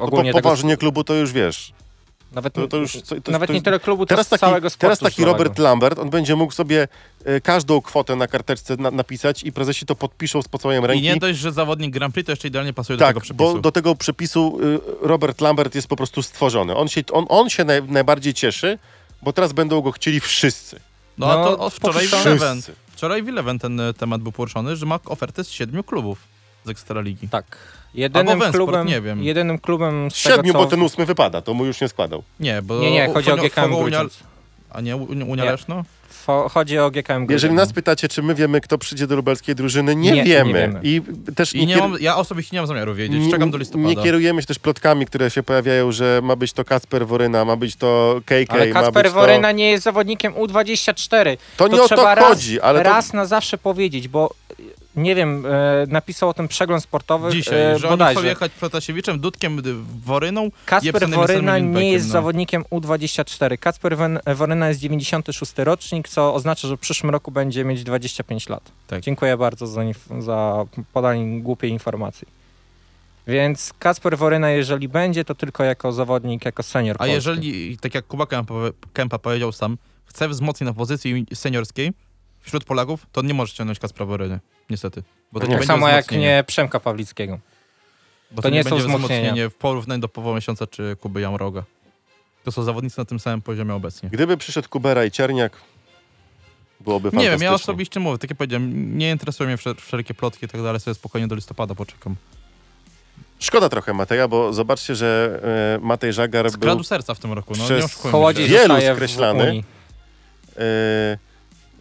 No, 0.00 0.06
Ogólnie 0.06 0.32
po, 0.32 0.38
tego, 0.38 0.48
poważnie 0.48 0.76
klubu 0.76 1.04
to 1.04 1.14
już 1.14 1.32
wiesz. 1.32 1.72
Nawet, 2.32 2.52
To, 2.52 2.68
to 2.68 2.76
już, 2.76 2.92
to, 2.92 3.20
to, 3.20 3.32
nawet 3.32 3.46
to 3.46 3.52
nie 3.54 3.62
tyle 3.62 3.80
klubu, 3.80 4.06
teraz 4.06 4.28
taki, 4.28 4.40
całego 4.40 4.70
sportu 4.70 4.80
teraz 4.80 4.98
taki. 4.98 5.24
Robert 5.24 5.58
Lambert, 5.58 5.98
on 5.98 6.10
będzie 6.10 6.36
mógł 6.36 6.52
sobie 6.52 6.88
e, 7.24 7.40
każdą 7.40 7.80
kwotę 7.80 8.16
na 8.16 8.26
karteczce 8.26 8.76
na, 8.76 8.90
napisać 8.90 9.42
i 9.42 9.52
prezesi 9.52 9.86
to 9.86 9.94
podpiszą 9.94 10.42
z 10.42 10.48
pocałuniem 10.48 10.84
I 10.84 10.86
ręki. 10.86 11.02
nie 11.02 11.16
dość, 11.16 11.38
że 11.38 11.52
zawodnik 11.52 11.92
Grand 11.92 12.14
Prix 12.14 12.26
to 12.26 12.32
jeszcze 12.32 12.48
idealnie 12.48 12.72
pasuje 12.72 12.96
do 12.96 13.04
tak, 13.04 13.08
tego 13.10 13.20
przepisu. 13.20 13.54
bo 13.54 13.60
do 13.60 13.72
tego 13.72 13.94
przepisu 13.94 14.58
y, 14.62 14.80
Robert 15.02 15.40
Lambert 15.40 15.74
jest 15.74 15.88
po 15.88 15.96
prostu 15.96 16.22
stworzony. 16.22 16.76
On 16.76 16.88
się, 16.88 17.02
on, 17.12 17.26
on 17.28 17.50
się 17.50 17.64
naj, 17.64 17.82
najbardziej 17.82 18.34
cieszy, 18.34 18.78
bo 19.22 19.32
teraz 19.32 19.52
będą 19.52 19.80
go 19.80 19.92
chcieli 19.92 20.20
wszyscy. 20.20 20.80
No, 21.18 21.26
a 21.30 21.34
to 21.44 21.50
No, 21.50 21.58
o, 21.58 21.70
wczoraj 21.70 22.06
w 22.06 22.14
Eleven, 22.14 22.62
wczoraj 22.92 23.22
w 23.22 23.28
Eleven 23.28 23.58
ten 23.58 23.80
e, 23.80 23.94
temat 23.94 24.22
był 24.22 24.32
poruszony, 24.32 24.76
że 24.76 24.86
ma 24.86 24.98
ofertę 25.04 25.44
z 25.44 25.50
siedmiu 25.50 25.84
klubów 25.84 26.18
z 26.64 26.68
Ekstraligi. 26.68 27.28
Tak. 27.28 27.58
Jedynym 27.96 28.42
Albo 28.42 28.52
klubem, 28.52 28.86
nie 28.86 29.00
wiem. 29.00 29.22
jedynym 29.22 29.58
klubem 29.58 30.10
z 30.10 30.16
Siedmiu, 30.16 30.42
tego, 30.42 30.58
bo 30.58 30.64
co... 30.64 30.70
ten 30.70 30.82
ósmy 30.82 31.06
wypada, 31.06 31.42
to 31.42 31.54
mu 31.54 31.64
już 31.64 31.80
nie 31.80 31.88
składał. 31.88 32.22
Nie, 32.40 32.62
bo... 32.62 32.78
Nie, 32.80 32.90
nie, 32.90 33.08
chodzi 33.14 33.30
o 33.30 33.36
GKM 33.36 33.74
Unia. 33.74 34.04
A 34.70 34.80
nie 34.80 34.96
Unia, 34.96 35.44
Nie. 35.44 35.50
Leszno? 35.50 35.84
Fo- 36.26 36.50
Chodzi 36.50 36.78
o 36.78 36.90
GKM 36.90 37.12
Jeżeli 37.22 37.26
Grudziądz. 37.26 37.56
nas 37.56 37.72
pytacie, 37.72 38.08
czy 38.08 38.22
my 38.22 38.34
wiemy, 38.34 38.60
kto 38.60 38.78
przyjdzie 38.78 39.06
do 39.06 39.16
lubelskiej 39.16 39.54
drużyny, 39.54 39.96
nie, 39.96 40.10
Nie, 40.10 40.16
nie 40.16 40.24
wiemy. 40.24 40.52
wiemy. 40.52 40.80
I 40.82 41.02
też 41.34 41.54
I 41.54 41.66
nie 41.66 41.76
kier- 41.76 41.80
mam, 41.80 41.96
ja 42.00 42.16
osobiście 42.16 42.56
nie 42.56 42.60
mam 42.60 42.66
zamiaru 42.66 42.94
wiedzieć, 42.94 43.24
nie- 43.24 43.30
czekam 43.30 43.50
do 43.50 43.58
listopada. 43.58 43.88
Nie 43.88 43.96
kierujemy 43.96 44.40
się 44.42 44.46
też 44.46 44.58
plotkami, 44.58 45.06
które 45.06 45.30
się 45.30 45.42
pojawiają, 45.42 45.92
że 45.92 46.20
ma 46.22 46.36
być 46.36 46.52
to 46.52 46.64
Kacper 46.64 47.06
Woryna, 47.06 47.44
ma 47.44 47.56
być 47.56 47.76
to 47.76 48.20
KK, 48.24 48.32
Ale 48.48 48.66
ma 48.66 48.80
Kasper 48.80 49.10
Woryna 49.10 49.52
nie 49.52 49.70
jest 49.70 49.84
zawodnikiem 49.84 50.32
U24. 50.34 51.36
to... 51.56 51.68
To 51.68 51.74
nie 51.76 51.82
o 51.82 51.88
to 51.88 52.14
raz, 52.14 52.28
chodzi, 52.28 52.60
ale 52.60 52.78
to... 52.78 52.90
raz 52.90 53.12
na 53.12 53.26
zawsze 53.26 53.58
powiedzieć, 53.58 54.08
bo 54.08 54.30
nie 54.96 55.14
wiem, 55.14 55.46
e, 55.46 55.86
napisał 55.88 56.28
o 56.28 56.34
tym 56.34 56.48
przegląd 56.48 56.82
sportowy 56.82 57.30
Dzisiaj, 57.32 57.60
e, 57.60 57.78
że 57.78 57.88
oni 57.88 57.92
bodajże. 57.92 58.20
chcą 58.20 58.28
jechać 58.28 58.52
Protasiewiczem, 58.52 59.20
Dudkiem, 59.20 59.62
Woryną. 60.04 60.50
Kasper 60.66 61.08
Woryna 61.10 61.58
nie 61.58 61.92
jest 61.92 62.06
no. 62.06 62.12
zawodnikiem 62.12 62.64
U24. 62.64 63.58
Kasper 63.58 63.96
Wen- 63.96 64.20
Woryna 64.34 64.68
jest 64.68 64.80
96 64.80 65.52
rocznik, 65.64 66.08
co 66.08 66.34
oznacza, 66.34 66.68
że 66.68 66.76
w 66.76 66.80
przyszłym 66.80 67.10
roku 67.10 67.30
będzie 67.30 67.64
mieć 67.64 67.84
25 67.84 68.48
lat. 68.48 68.72
Tak. 68.86 69.00
Dziękuję 69.00 69.36
bardzo 69.36 69.66
za, 69.66 69.82
za 70.18 70.64
podanie 70.92 71.40
głupiej 71.40 71.70
informacji. 71.70 72.28
Więc 73.26 73.72
Kasper 73.78 74.18
Woryna, 74.18 74.50
jeżeli 74.50 74.88
będzie, 74.88 75.24
to 75.24 75.34
tylko 75.34 75.64
jako 75.64 75.92
zawodnik, 75.92 76.44
jako 76.44 76.62
senior 76.62 76.96
A 76.96 76.98
polski. 76.98 77.14
jeżeli, 77.14 77.78
tak 77.78 77.94
jak 77.94 78.06
Kuba 78.06 78.26
Kempa 78.92 79.18
powiedział 79.18 79.52
sam, 79.52 79.78
chce 80.04 80.28
wzmocnić 80.28 80.66
na 80.66 80.74
pozycji 80.74 81.26
seniorskiej 81.34 81.92
wśród 82.46 82.64
Polaków, 82.64 83.06
to 83.12 83.22
nie 83.22 83.34
może 83.34 83.52
ściągnąć 83.52 83.78
Kaspra 83.78 84.06
Woryny, 84.06 84.40
niestety. 84.70 85.02
Bo 85.32 85.40
to 85.40 85.46
Tak 85.46 85.50
nie 85.50 85.54
Tak 85.54 85.60
będzie 85.60 85.66
samo 85.66 85.88
jak 85.88 86.10
nie 86.10 86.44
Przemka 86.46 86.80
Pawlickiego. 86.80 87.38
Bo 88.30 88.42
to 88.42 88.48
nie 88.50 88.64
są 88.64 88.70
będzie 88.70 88.86
wzmocnienie 88.88 89.48
w 89.48 89.54
porównaniu 89.54 90.00
do 90.00 90.08
Pawła 90.08 90.34
Miesiąca 90.34 90.66
czy 90.66 90.96
Kuby 91.00 91.20
Jamroga. 91.20 91.64
To 92.44 92.52
są 92.52 92.62
zawodnicy 92.62 92.98
na 92.98 93.04
tym 93.04 93.20
samym 93.20 93.42
poziomie 93.42 93.74
obecnie. 93.74 94.08
Gdyby 94.12 94.36
przyszedł 94.36 94.68
Kubera 94.68 95.04
i 95.04 95.10
Czerniak, 95.10 95.52
byłoby 96.80 97.06
Nie 97.06 97.10
fantastycznie. 97.10 97.38
wiem, 97.38 97.42
ja 97.42 97.52
osobiście 97.54 98.00
mówię, 98.00 98.18
tak 98.18 98.30
jak 98.30 98.38
powiedziałem, 98.38 98.98
nie 98.98 99.10
interesują 99.10 99.48
mnie 99.48 99.56
wszel- 99.56 99.74
wszelkie 99.80 100.14
plotki 100.14 100.46
i 100.46 100.48
tak 100.48 100.62
dalej, 100.62 100.80
sobie 100.80 100.94
spokojnie 100.94 101.28
do 101.28 101.34
listopada 101.34 101.74
poczekam. 101.74 102.16
Szkoda 103.38 103.68
trochę 103.68 103.92
Mateja, 103.94 104.28
bo 104.28 104.52
zobaczcie, 104.52 104.94
że 104.94 105.40
e, 105.82 105.86
Matej 105.86 106.12
Żagar 106.12 106.50
Skradł 106.50 106.76
był 106.76 106.84
serca 106.84 107.14
w 107.14 107.18
tym 107.18 107.32
roku, 107.32 107.54
no 107.58 107.64
przez 107.64 108.04
nie. 108.04 108.10
Wielu 108.48 108.74
skreślany. 108.94 109.48
Unii. 109.48 109.64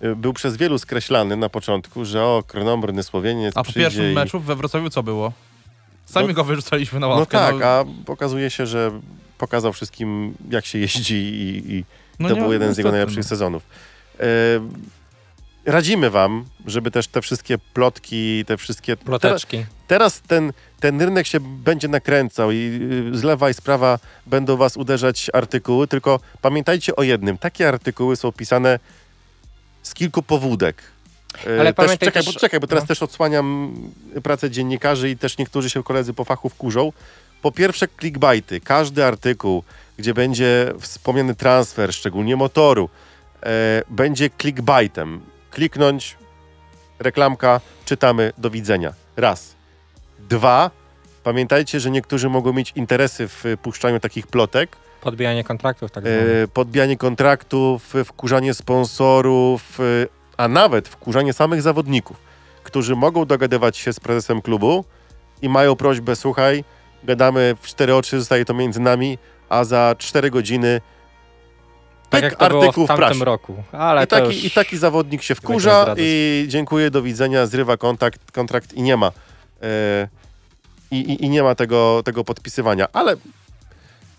E, 0.01 0.15
był 0.15 0.33
przez 0.33 0.57
wielu 0.57 0.77
skreślany 0.77 1.35
na 1.37 1.49
początku, 1.49 2.05
że 2.05 2.23
o, 2.23 2.43
krnombrny 2.47 3.03
Słowieniec 3.03 3.57
A 3.57 3.63
po 3.63 3.73
pierwszym 3.73 4.11
i... 4.11 4.13
meczu 4.13 4.39
we 4.39 4.55
Wrocławiu 4.55 4.89
co 4.89 5.03
było? 5.03 5.31
Sami 6.05 6.27
No- 6.27 6.33
go 6.33 6.43
wyrzucaliśmy 6.43 6.99
na 6.99 7.07
No 7.07 7.15
ławkę. 7.15 7.37
tak, 7.37 7.61
a 7.61 7.83
okazuje 8.07 8.49
się, 8.49 8.67
że 8.67 8.91
pokazał 9.37 9.73
wszystkim, 9.73 10.33
jak 10.49 10.65
się 10.65 10.79
jeździ 10.79 11.15
i, 11.15 11.73
i 11.73 11.83
no 12.19 12.29
to 12.29 12.35
nie, 12.35 12.41
był 12.41 12.53
jeden 12.53 12.73
z 12.73 12.77
jego 12.77 12.91
najlepszych 12.91 13.23
no. 13.23 13.29
sezonów. 13.29 13.63
E, 14.19 14.25
radzimy 15.65 16.09
wam, 16.09 16.45
żeby 16.65 16.91
też 16.91 17.07
te 17.07 17.21
wszystkie 17.21 17.57
plotki, 17.57 18.45
te 18.45 18.57
wszystkie... 18.57 18.97
Teraz, 18.97 19.05
Ploteczki. 19.05 19.65
teraz 19.87 20.21
ten, 20.21 20.53
ten 20.79 21.01
rynek 21.01 21.27
się 21.27 21.39
będzie 21.39 21.87
nakręcał 21.87 22.51
i 22.51 22.79
y, 23.13 23.17
z 23.17 23.23
lewa 23.23 23.49
i 23.49 23.53
z 23.53 23.61
prawa 23.61 23.99
będą 24.25 24.57
was 24.57 24.77
uderzać 24.77 25.29
artykuły, 25.33 25.87
tylko 25.87 26.19
pamiętajcie 26.41 26.95
o 26.95 27.03
jednym. 27.03 27.37
Takie 27.37 27.67
artykuły 27.67 28.15
są 28.15 28.31
pisane 28.31 28.79
z 29.85 29.93
kilku 29.93 30.23
powódek. 30.23 30.83
E, 31.47 31.59
Ale 31.59 31.73
też, 31.73 31.85
pamiętaj 31.85 32.07
czekaj, 32.07 32.23
też- 32.23 32.33
bo, 32.33 32.39
czekaj, 32.39 32.59
bo 32.59 32.67
teraz 32.67 32.83
no. 32.83 32.87
też 32.87 33.03
odsłaniam 33.03 33.75
pracę 34.23 34.51
dziennikarzy 34.51 35.09
i 35.09 35.17
też 35.17 35.37
niektórzy 35.37 35.69
się 35.69 35.83
koledzy 35.83 36.13
po 36.13 36.23
fachu 36.23 36.49
wkurzą. 36.49 36.91
Po 37.41 37.51
pierwsze 37.51 37.87
clickbaity. 37.99 38.61
Każdy 38.61 39.05
artykuł, 39.05 39.63
gdzie 39.97 40.13
będzie 40.13 40.73
wspomniany 40.79 41.35
transfer, 41.35 41.93
szczególnie 41.93 42.35
motoru, 42.35 42.89
e, 43.43 43.83
będzie 43.89 44.29
clickbaitem. 44.41 45.21
Kliknąć, 45.51 46.17
reklamka, 46.99 47.61
czytamy, 47.85 48.33
do 48.37 48.49
widzenia. 48.49 48.93
Raz. 49.17 49.55
Dwa, 50.19 50.71
pamiętajcie, 51.23 51.79
że 51.79 51.91
niektórzy 51.91 52.29
mogą 52.29 52.53
mieć 52.53 52.71
interesy 52.75 53.27
w 53.27 53.43
puszczaniu 53.61 53.99
takich 53.99 54.27
plotek, 54.27 54.77
Podbijanie 55.05 55.43
kontraktów 55.43 55.91
tak 55.91 56.03
zwane. 56.03 56.17
e, 56.43 56.47
podbijanie 56.47 56.97
kontraktów, 56.97 57.93
wkurzanie 58.05 58.53
sponsorów, 58.53 59.79
y, 59.79 60.07
a 60.37 60.47
nawet 60.47 60.87
wkurzanie 60.87 61.33
samych 61.33 61.61
zawodników, 61.61 62.17
którzy 62.63 62.95
mogą 62.95 63.25
dogadywać 63.25 63.77
się 63.77 63.93
z 63.93 63.99
prezesem 63.99 64.41
klubu 64.41 64.85
i 65.41 65.49
mają 65.49 65.75
prośbę, 65.75 66.15
słuchaj, 66.15 66.63
gadamy 67.03 67.55
w 67.61 67.67
cztery 67.67 67.95
oczy, 67.95 68.19
zostaje 68.19 68.45
to 68.45 68.53
między 68.53 68.79
nami, 68.79 69.17
a 69.49 69.63
za 69.63 69.95
cztery 69.97 70.31
godziny 70.31 70.81
tak 72.09 72.23
jak 72.23 72.35
to 72.35 72.49
było 72.49 72.61
artykuł 72.61 72.87
w 72.87 72.89
w 72.91 72.97
tamtym 72.97 73.23
roku. 73.23 73.63
Ale 73.71 74.03
I 74.03 74.07
taki, 74.07 74.25
już... 74.25 74.43
I 74.43 74.51
taki 74.51 74.77
zawodnik 74.77 75.21
się 75.21 75.35
wkurza 75.35 75.95
i 75.97 76.45
dziękuję, 76.47 76.91
do 76.91 77.01
widzenia, 77.01 77.45
zrywa 77.45 77.77
kontakt, 77.77 78.31
kontrakt 78.31 78.73
i 78.73 78.81
nie 78.81 78.97
ma. 78.97 79.11
E, 79.61 80.07
i, 80.91 80.99
i, 80.99 81.25
I 81.25 81.29
nie 81.29 81.43
ma 81.43 81.55
tego, 81.55 82.01
tego 82.05 82.23
podpisywania. 82.23 82.87
Ale 82.93 83.15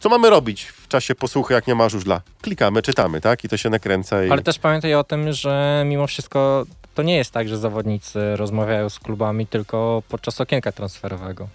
co 0.01 0.09
mamy 0.09 0.30
robić 0.30 0.72
w 0.87 0.89
czasie 0.89 1.14
posłuchy, 1.14 1.55
jak 1.55 1.66
nie 1.66 1.74
ma 1.74 1.89
żużla? 1.89 2.20
Klikamy, 2.43 2.82
czytamy, 2.82 3.20
tak? 3.20 3.45
I 3.45 3.49
to 3.49 3.57
się 3.57 3.70
nakręca. 3.70 4.24
I... 4.24 4.30
Ale 4.30 4.43
też 4.43 4.59
pamiętaj 4.59 4.95
o 4.95 5.05
tym, 5.05 5.32
że 5.32 5.82
mimo 5.87 6.07
wszystko 6.07 6.64
to 6.95 7.03
nie 7.03 7.16
jest 7.16 7.30
tak, 7.30 7.49
że 7.49 7.59
zawodnicy 7.59 8.37
rozmawiają 8.37 8.89
z 8.89 8.99
klubami 8.99 9.47
tylko 9.47 10.03
podczas 10.09 10.41
okienka 10.41 10.72
transferowego. 10.72 11.49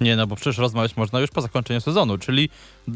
Nie, 0.00 0.16
no 0.16 0.26
bo 0.26 0.36
przecież 0.36 0.58
rozmawiać 0.58 0.96
można 0.96 1.20
już 1.20 1.30
po 1.30 1.40
zakończeniu 1.40 1.80
sezonu, 1.80 2.18
czyli 2.18 2.48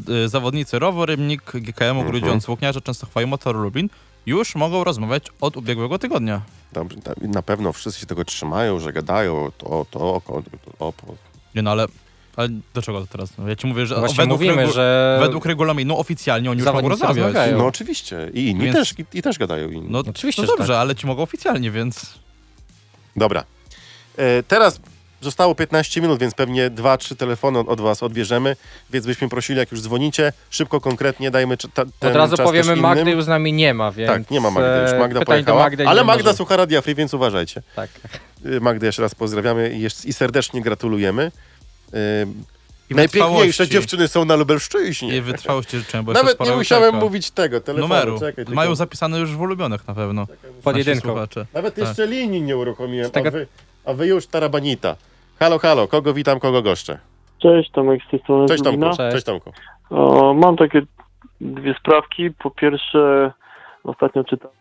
y, 0.09 0.29
zawodnicy 0.29 0.79
Rowo, 0.79 1.05
Rybnik, 1.05 1.41
Mhm. 1.55 2.05
Grudziądz, 2.07 2.45
Włókniarze, 2.45 2.81
Częstochowa 2.81 3.21
i 3.21 3.25
Motor 3.25 3.55
Lublin 3.55 3.89
już 4.25 4.55
mogą 4.55 4.83
rozmawiać 4.83 5.23
od 5.41 5.57
ubiegłego 5.57 5.99
tygodnia. 5.99 6.41
Dobrze, 6.73 6.97
na 7.21 7.41
pewno 7.41 7.73
wszyscy 7.73 7.99
się 7.99 8.05
tego 8.05 8.25
trzymają, 8.25 8.79
że 8.79 8.93
gadają 8.93 9.51
to, 9.57 9.85
to, 9.91 9.99
o, 9.99 10.21
to, 10.27 10.41
o, 10.79 10.93
po- 10.93 11.15
Nie 11.55 11.61
no, 11.61 11.71
ale, 11.71 11.85
ale 12.39 12.49
do 12.73 12.81
czego 12.81 13.01
to 13.01 13.07
teraz? 13.07 13.29
No, 13.37 13.49
ja 13.49 13.55
ci 13.55 13.67
mówię, 13.67 13.85
że 13.85 13.95
Właśnie 13.95 14.17
według, 14.17 14.41
mówimy, 14.41 14.65
regu- 14.65 14.73
że 14.73 15.17
według 15.21 15.45
regulaminu 15.45 15.99
oficjalnie 15.99 16.51
oni 16.51 16.59
już 16.59 16.65
mogą 16.65 16.77
Zawodnicy 16.77 17.03
rozmawiać. 17.07 17.25
rozmawiają. 17.33 17.57
No 17.57 17.65
oczywiście. 17.65 18.29
I 18.33 18.47
inni 18.47 18.63
Więc- 18.65 18.75
też, 18.77 18.93
i, 18.99 19.05
i 19.17 19.21
też 19.21 19.37
gadają. 19.37 19.69
Inni. 19.69 19.87
No, 19.91 19.99
Oczywiście, 19.99 20.41
no 20.41 20.45
że 20.45 20.53
dobrze, 20.57 20.73
tak. 20.73 20.81
ale 20.81 20.95
ci 20.95 21.07
mogą 21.07 21.23
oficjalnie, 21.23 21.71
więc 21.71 22.05
Dobra. 23.15 23.43
E, 24.17 24.43
teraz 24.43 24.79
Zostało 25.21 25.55
15 25.55 26.01
minut, 26.01 26.19
więc 26.19 26.33
pewnie 26.33 26.69
2-3 26.71 27.15
telefony 27.15 27.59
od, 27.59 27.67
od 27.69 27.81
was 27.81 28.03
odbierzemy, 28.03 28.55
więc 28.89 29.05
byśmy 29.05 29.29
prosili, 29.29 29.59
jak 29.59 29.71
już 29.71 29.81
dzwonicie, 29.81 30.33
szybko, 30.49 30.81
konkretnie 30.81 31.31
dajmy 31.31 31.55
cz- 31.55 31.69
ta, 31.73 31.85
ten 31.99 32.09
Od 32.09 32.15
razu 32.15 32.37
czas 32.37 32.45
powiemy, 32.45 32.63
też 32.67 32.77
innym. 32.77 32.81
Magdy 32.81 33.11
już 33.11 33.23
z 33.23 33.27
nami 33.27 33.53
nie 33.53 33.73
ma, 33.73 33.91
więc... 33.91 34.11
Tak, 34.11 34.31
nie 34.31 34.41
ma 34.41 34.51
Magdy 34.51 34.81
już. 34.81 34.91
e, 34.91 34.99
Magda 34.99 35.19
pytań 35.19 35.19
do 35.19 35.25
pojechała. 35.25 35.59
Magdy 35.63 35.87
ale 35.87 36.03
Magda 36.03 36.23
może- 36.23 36.37
słucha 36.37 36.57
Radia 36.57 36.81
Free, 36.81 36.95
więc 36.95 37.13
uważajcie. 37.13 37.61
Tak. 37.75 37.89
Y, 38.45 38.61
Magdę 38.61 38.85
jeszcze 38.85 39.01
raz 39.01 39.15
pozdrawiamy 39.15 39.69
i, 39.69 39.79
jeszcze, 39.81 40.07
i 40.07 40.13
serdecznie 40.13 40.61
gratulujemy. 40.61 41.31
I 41.93 42.95
Najpiękniejsze 42.95 43.27
wytrwałości. 43.37 43.67
dziewczyny 43.69 44.07
są 44.07 44.25
na 44.25 44.35
Lubelszczyźnie. 44.35 45.17
I 45.17 45.21
wytrwałości 45.21 45.77
życzę, 45.77 46.03
bo 46.03 46.11
Nawet 46.13 46.39
nie 46.39 46.51
musiałem 46.55 46.91
czeka. 46.91 47.05
mówić 47.05 47.31
tego 47.31 47.61
telefonu. 47.61 47.87
numeru. 47.93 48.13
Czekaj, 48.19 48.33
tylko- 48.35 48.53
Mają 48.53 48.75
zapisane 48.75 49.19
już 49.19 49.35
w 49.35 49.41
ulubionych 49.41 49.87
na 49.87 49.93
pewno. 49.93 50.27
Pod 50.63 50.77
jedynką. 50.77 51.09
słuchacze. 51.09 51.45
Nawet 51.53 51.75
Tak. 51.75 51.83
jeszcze 51.87 52.07
linii 52.07 52.41
nie 52.41 52.57
uruchomiłem, 52.57 53.11
tego- 53.11 53.27
a, 53.27 53.31
wy, 53.31 53.47
a 53.85 53.93
wy 53.93 54.07
już 54.07 54.27
tarabanita. 54.27 54.95
Halo, 55.39 55.59
halo, 55.59 55.87
kogo 55.87 56.13
witam, 56.13 56.39
kogo 56.39 56.61
goszczę? 56.61 56.99
Cześć, 57.39 57.71
Tomek 57.71 58.01
z 58.07 58.11
tej 58.11 58.19
strony 58.19 58.47
Cześć 58.47 58.63
Tomku. 58.63 58.85
Cześć. 58.85 58.97
Cześć 59.13 59.25
Tomku. 59.25 59.51
O, 59.89 60.33
mam 60.33 60.57
takie 60.57 60.81
dwie 61.41 61.75
sprawki. 61.79 62.31
Po 62.31 62.51
pierwsze, 62.51 63.31
ostatnio 63.83 64.23
czytałem 64.23 64.55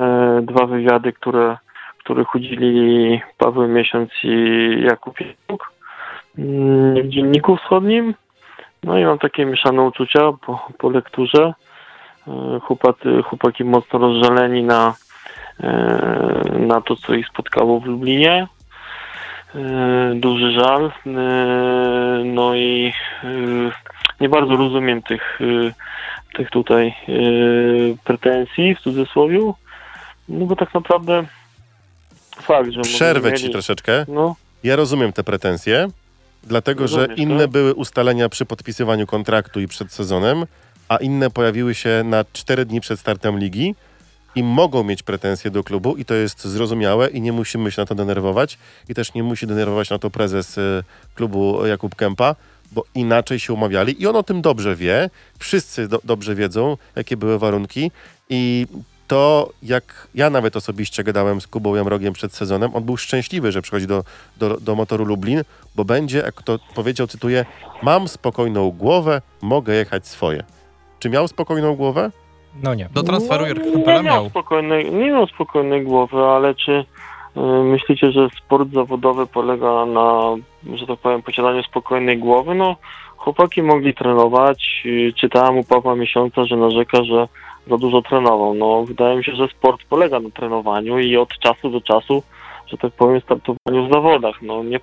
e, 0.00 0.42
dwa 0.42 0.66
wywiady, 0.66 1.12
które, 1.12 1.56
których 2.04 2.34
udzielili 2.34 3.20
Paweł 3.38 3.68
Miesiąc 3.68 4.10
i 4.24 4.36
Jakub 4.84 5.20
mm, 5.20 5.34
w 6.38 7.08
Dzienniku 7.08 7.56
Wschodnim. 7.56 8.14
No 8.82 8.98
i 8.98 9.04
mam 9.04 9.18
takie 9.18 9.44
mieszane 9.46 9.82
uczucia 9.82 10.20
po, 10.46 10.68
po 10.78 10.90
lekturze. 10.90 11.54
E, 12.28 12.60
Chłopacy, 12.60 13.22
chłopaki 13.24 13.64
mocno 13.64 13.98
rozżaleni 13.98 14.62
na, 14.62 14.94
e, 15.60 16.58
na 16.58 16.80
to, 16.80 16.96
co 16.96 17.14
ich 17.14 17.28
spotkało 17.28 17.80
w 17.80 17.84
Lublinie. 17.84 18.46
E, 19.54 20.12
Duży 20.14 20.52
żal. 20.52 20.92
No 22.24 22.54
i 22.54 22.92
nie 24.20 24.28
bardzo 24.28 24.56
rozumiem 24.56 25.02
tych, 25.02 25.38
tych 26.34 26.50
tutaj 26.50 26.94
pretensji 28.04 28.74
w 28.74 28.80
cudzysłowie. 28.80 29.52
No 30.28 30.46
bo 30.46 30.56
tak 30.56 30.74
naprawdę 30.74 31.24
fakt, 32.42 32.70
że 32.70 32.80
Przerwę 32.80 33.28
może 33.30 33.36
ci 33.36 33.42
mieli, 33.42 33.52
troszeczkę. 33.52 34.04
No, 34.08 34.34
Ja 34.64 34.76
rozumiem 34.76 35.12
te 35.12 35.24
pretensje, 35.24 35.88
dlatego 36.46 36.88
że 36.88 36.96
Rozumiesz, 36.96 37.18
inne 37.18 37.40
tak? 37.40 37.50
były 37.50 37.74
ustalenia 37.74 38.28
przy 38.28 38.46
podpisywaniu 38.46 39.06
kontraktu 39.06 39.60
i 39.60 39.68
przed 39.68 39.92
sezonem, 39.92 40.44
a 40.88 40.96
inne 40.96 41.30
pojawiły 41.30 41.74
się 41.74 42.02
na 42.04 42.24
4 42.32 42.64
dni 42.64 42.80
przed 42.80 43.00
startem 43.00 43.38
ligi 43.38 43.74
i 44.34 44.42
mogą 44.42 44.84
mieć 44.84 45.02
pretensje 45.02 45.50
do 45.50 45.64
klubu 45.64 45.96
i 45.96 46.04
to 46.04 46.14
jest 46.14 46.44
zrozumiałe 46.44 47.08
i 47.08 47.20
nie 47.20 47.32
musimy 47.32 47.72
się 47.72 47.82
na 47.82 47.86
to 47.86 47.94
denerwować 47.94 48.58
i 48.88 48.94
też 48.94 49.14
nie 49.14 49.22
musi 49.22 49.46
denerwować 49.46 49.90
na 49.90 49.98
to 49.98 50.10
prezes 50.10 50.58
y, 50.58 50.82
klubu 51.14 51.66
Jakub 51.66 51.94
Kępa, 51.94 52.36
bo 52.72 52.84
inaczej 52.94 53.40
się 53.40 53.52
umawiali 53.52 54.02
i 54.02 54.06
on 54.06 54.16
o 54.16 54.22
tym 54.22 54.42
dobrze 54.42 54.76
wie, 54.76 55.10
wszyscy 55.38 55.88
do, 55.88 56.00
dobrze 56.04 56.34
wiedzą, 56.34 56.76
jakie 56.96 57.16
były 57.16 57.38
warunki 57.38 57.90
i 58.28 58.66
to 59.06 59.50
jak 59.62 60.08
ja 60.14 60.30
nawet 60.30 60.56
osobiście 60.56 61.04
gadałem 61.04 61.40
z 61.40 61.46
Kubą 61.46 61.74
Jamrogiem 61.74 62.12
przed 62.12 62.34
sezonem, 62.34 62.74
on 62.74 62.84
był 62.84 62.96
szczęśliwy, 62.96 63.52
że 63.52 63.62
przychodzi 63.62 63.86
do, 63.86 64.04
do, 64.36 64.60
do 64.60 64.74
motoru 64.74 65.04
Lublin, 65.04 65.42
bo 65.76 65.84
będzie, 65.84 66.18
jak 66.18 66.42
to 66.42 66.58
powiedział, 66.74 67.06
cytuję, 67.06 67.44
mam 67.82 68.08
spokojną 68.08 68.70
głowę, 68.70 69.22
mogę 69.42 69.74
jechać 69.74 70.06
swoje. 70.06 70.44
Czy 70.98 71.10
miał 71.10 71.28
spokojną 71.28 71.74
głowę? 71.76 72.10
No 72.62 72.74
nie. 72.74 72.88
Do 72.94 73.02
transferu 73.02 73.46
Jurka 73.46 73.64
no, 73.64 73.78
nie 73.78 73.84
miał 73.86 74.02
miał. 74.02 74.28
spokojnej, 74.30 74.92
nie 74.92 75.10
miał 75.10 75.26
spokojnej 75.26 75.82
głowy, 75.84 76.16
ale 76.24 76.54
czy 76.54 76.72
y, 76.72 77.40
myślicie, 77.64 78.12
że 78.12 78.28
sport 78.44 78.72
zawodowy 78.72 79.26
polega 79.26 79.86
na, 79.86 80.34
że 80.74 80.86
tak 80.86 80.98
powiem, 80.98 81.22
posiadaniu 81.22 81.62
spokojnej 81.62 82.18
głowy? 82.18 82.54
No, 82.54 82.76
chłopaki 83.16 83.62
mogli 83.62 83.94
trenować. 83.94 84.82
y, 84.86 85.12
Czytałem 85.16 85.58
u 85.58 85.64
Pawła 85.64 85.96
Miesiąca, 85.96 86.44
że 86.44 86.56
narzeka, 86.56 87.04
że 87.04 87.28
za 87.70 87.78
dużo 87.78 88.02
trenował. 88.02 88.54
No, 88.54 88.84
wydaje 88.84 89.16
mi 89.16 89.24
się, 89.24 89.34
że 89.36 89.48
sport 89.48 89.80
polega 89.88 90.20
na 90.20 90.30
trenowaniu 90.30 90.98
i 90.98 91.16
od 91.16 91.38
czasu 91.38 91.70
do 91.70 91.80
czasu, 91.80 92.22
że 92.66 92.76
tak 92.78 92.92
powiem, 92.92 93.20
startowaniu 93.20 93.88
w 93.88 93.92
zawodach. 93.92 94.42
No, 94.42 94.64
nie, 94.64 94.80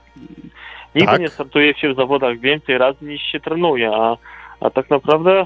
nigdy 0.95 1.11
Tak. 1.11 1.21
nie 1.21 1.29
startuje 1.29 1.73
się 1.73 1.93
w 1.93 1.95
zawodach 1.95 2.39
więcej 2.39 2.77
razy 2.77 3.05
niż 3.05 3.21
się 3.21 3.39
trenuje, 3.39 3.91
a, 3.95 4.17
a 4.59 4.69
tak 4.69 4.89
naprawdę 4.89 5.45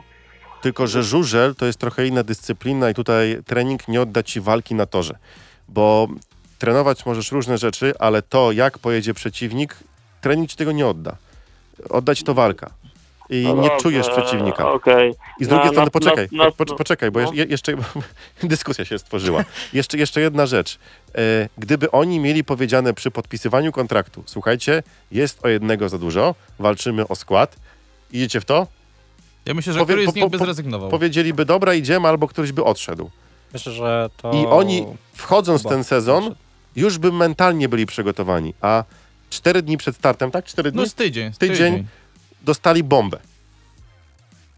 Tylko, 0.61 0.87
że 0.87 1.03
żużel 1.03 1.55
to 1.55 1.65
jest 1.65 1.79
trochę 1.79 2.07
inna 2.07 2.23
dyscyplina 2.23 2.89
i 2.89 2.93
tutaj 2.93 3.37
trening 3.45 3.87
nie 3.87 4.01
odda 4.01 4.23
ci 4.23 4.41
walki 4.41 4.75
na 4.75 4.85
torze, 4.85 5.15
bo 5.69 6.07
trenować 6.59 7.05
możesz 7.05 7.31
różne 7.31 7.57
rzeczy, 7.57 7.93
ale 7.99 8.21
to, 8.21 8.51
jak 8.51 8.79
pojedzie 8.79 9.13
przeciwnik, 9.13 9.75
trening 10.21 10.49
ci 10.49 10.57
tego 10.57 10.71
nie 10.71 10.87
odda. 10.87 11.15
Odda 11.89 12.15
ci 12.15 12.23
to 12.23 12.33
walka. 12.33 12.69
I 13.29 13.43
No 13.43 13.49
nie 13.55 13.55
dobrze, 13.69 13.77
czujesz 13.81 14.09
przeciwnika. 14.09 14.71
Okej. 14.71 15.13
I 15.39 15.45
z 15.45 15.47
drugiej 15.47 15.65
Na- 15.65 15.71
strony, 15.71 15.85
na- 15.85 15.91
poczekaj, 15.91 16.27
na- 16.31 16.43
na- 16.45 16.51
po, 16.51 16.65
po, 16.65 16.75
poczekaj, 16.75 17.11
bo 17.11 17.21
no. 17.21 17.33
je, 17.33 17.45
jeszcze 17.49 17.73
dyskusja 18.43 18.85
się 18.85 18.99
stworzyła. 18.99 19.43
jeszcze, 19.73 19.97
jeszcze 19.97 20.21
jedna 20.21 20.45
rzecz. 20.45 20.79
E, 21.15 21.49
gdyby 21.57 21.91
oni 21.91 22.19
mieli 22.19 22.43
powiedziane 22.43 22.93
przy 22.93 23.11
podpisywaniu 23.11 23.71
kontraktu, 23.71 24.23
słuchajcie, 24.25 24.83
jest 25.11 25.45
o 25.45 25.49
jednego 25.49 25.89
za 25.89 25.97
dużo, 25.97 26.35
walczymy 26.59 27.07
o 27.07 27.15
skład, 27.15 27.55
idziecie 28.11 28.41
w 28.41 28.45
to? 28.45 28.67
Ja 29.45 29.53
myślę, 29.53 29.73
że 29.73 29.79
Powie- 29.79 29.93
któryś 29.93 30.05
po- 30.05 30.11
z 30.11 30.15
nich 30.15 30.23
po- 30.25 30.29
by 30.29 30.37
po- 30.37 30.45
zrezygnował. 30.45 30.89
Powiedzieliby, 30.89 31.45
dobra, 31.45 31.73
idziemy, 31.73 32.07
albo 32.07 32.27
ktoś 32.27 32.51
by 32.51 32.63
odszedł. 32.63 33.09
Myślę, 33.53 33.71
że 33.71 34.09
to... 34.17 34.31
I 34.33 34.45
oni, 34.45 34.85
wchodząc 35.13 35.61
w 35.61 35.63
Chyba. 35.63 35.75
ten 35.75 35.83
sezon, 35.83 36.35
już 36.75 36.97
by 36.97 37.11
mentalnie 37.11 37.69
byli 37.69 37.85
przygotowani, 37.85 38.53
a 38.61 38.83
cztery 39.29 39.61
dni 39.61 39.77
przed 39.77 39.95
startem, 39.95 40.31
tak? 40.31 40.45
Cztery 40.45 40.71
dni? 40.71 40.81
No 40.81 40.87
z 40.89 40.93
tydzień. 40.93 41.33
Z 41.33 41.37
Tydzień. 41.37 41.57
tydzień. 41.57 41.85
Dostali 42.45 42.83
bombę. 42.83 43.19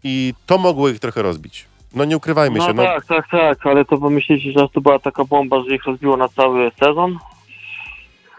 I 0.04 0.34
to 0.46 0.58
mogło 0.58 0.88
ich 0.88 0.98
trochę 1.00 1.22
rozbić. 1.22 1.64
No 1.94 2.04
nie 2.04 2.16
ukrywajmy 2.16 2.58
No 2.58 2.66
się, 2.66 2.72
no, 2.74 2.82
tak, 2.82 3.06
tak, 3.06 3.30
tak, 3.30 3.66
ale 3.66 3.84
to 3.84 3.98
pomyślicie, 3.98 4.52
że 4.52 4.68
to 4.74 4.80
była 4.80 4.98
taka 4.98 5.24
bomba, 5.24 5.62
że 5.68 5.74
ich 5.74 5.84
rozbiło 5.84 6.16
na 6.16 6.28
cały 6.28 6.70
sezon? 6.80 7.18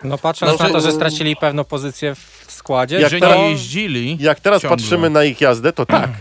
No 0.04 0.18
patrząc 0.18 0.60
No, 0.60 0.68
na 0.68 0.74
to, 0.74 0.82
że- 0.82 0.92
stracili 0.92 1.36
pewną 1.36 1.64
pozycję 1.64 2.16
w 2.16 2.46
składzie, 2.48 3.00
Jak 3.00 3.12
że 3.12 3.20
teraz- 3.20 3.38
nie 3.38 3.50
jeździli. 3.50 4.18
Jak 4.20 4.40
teraz 4.40 4.62
Ciągle. 4.62 4.78
patrzymy 4.78 5.10
na 5.10 5.24
ich 5.24 5.42
jazdę, 5.42 5.74
to 5.74 5.86
tak. 5.86 6.10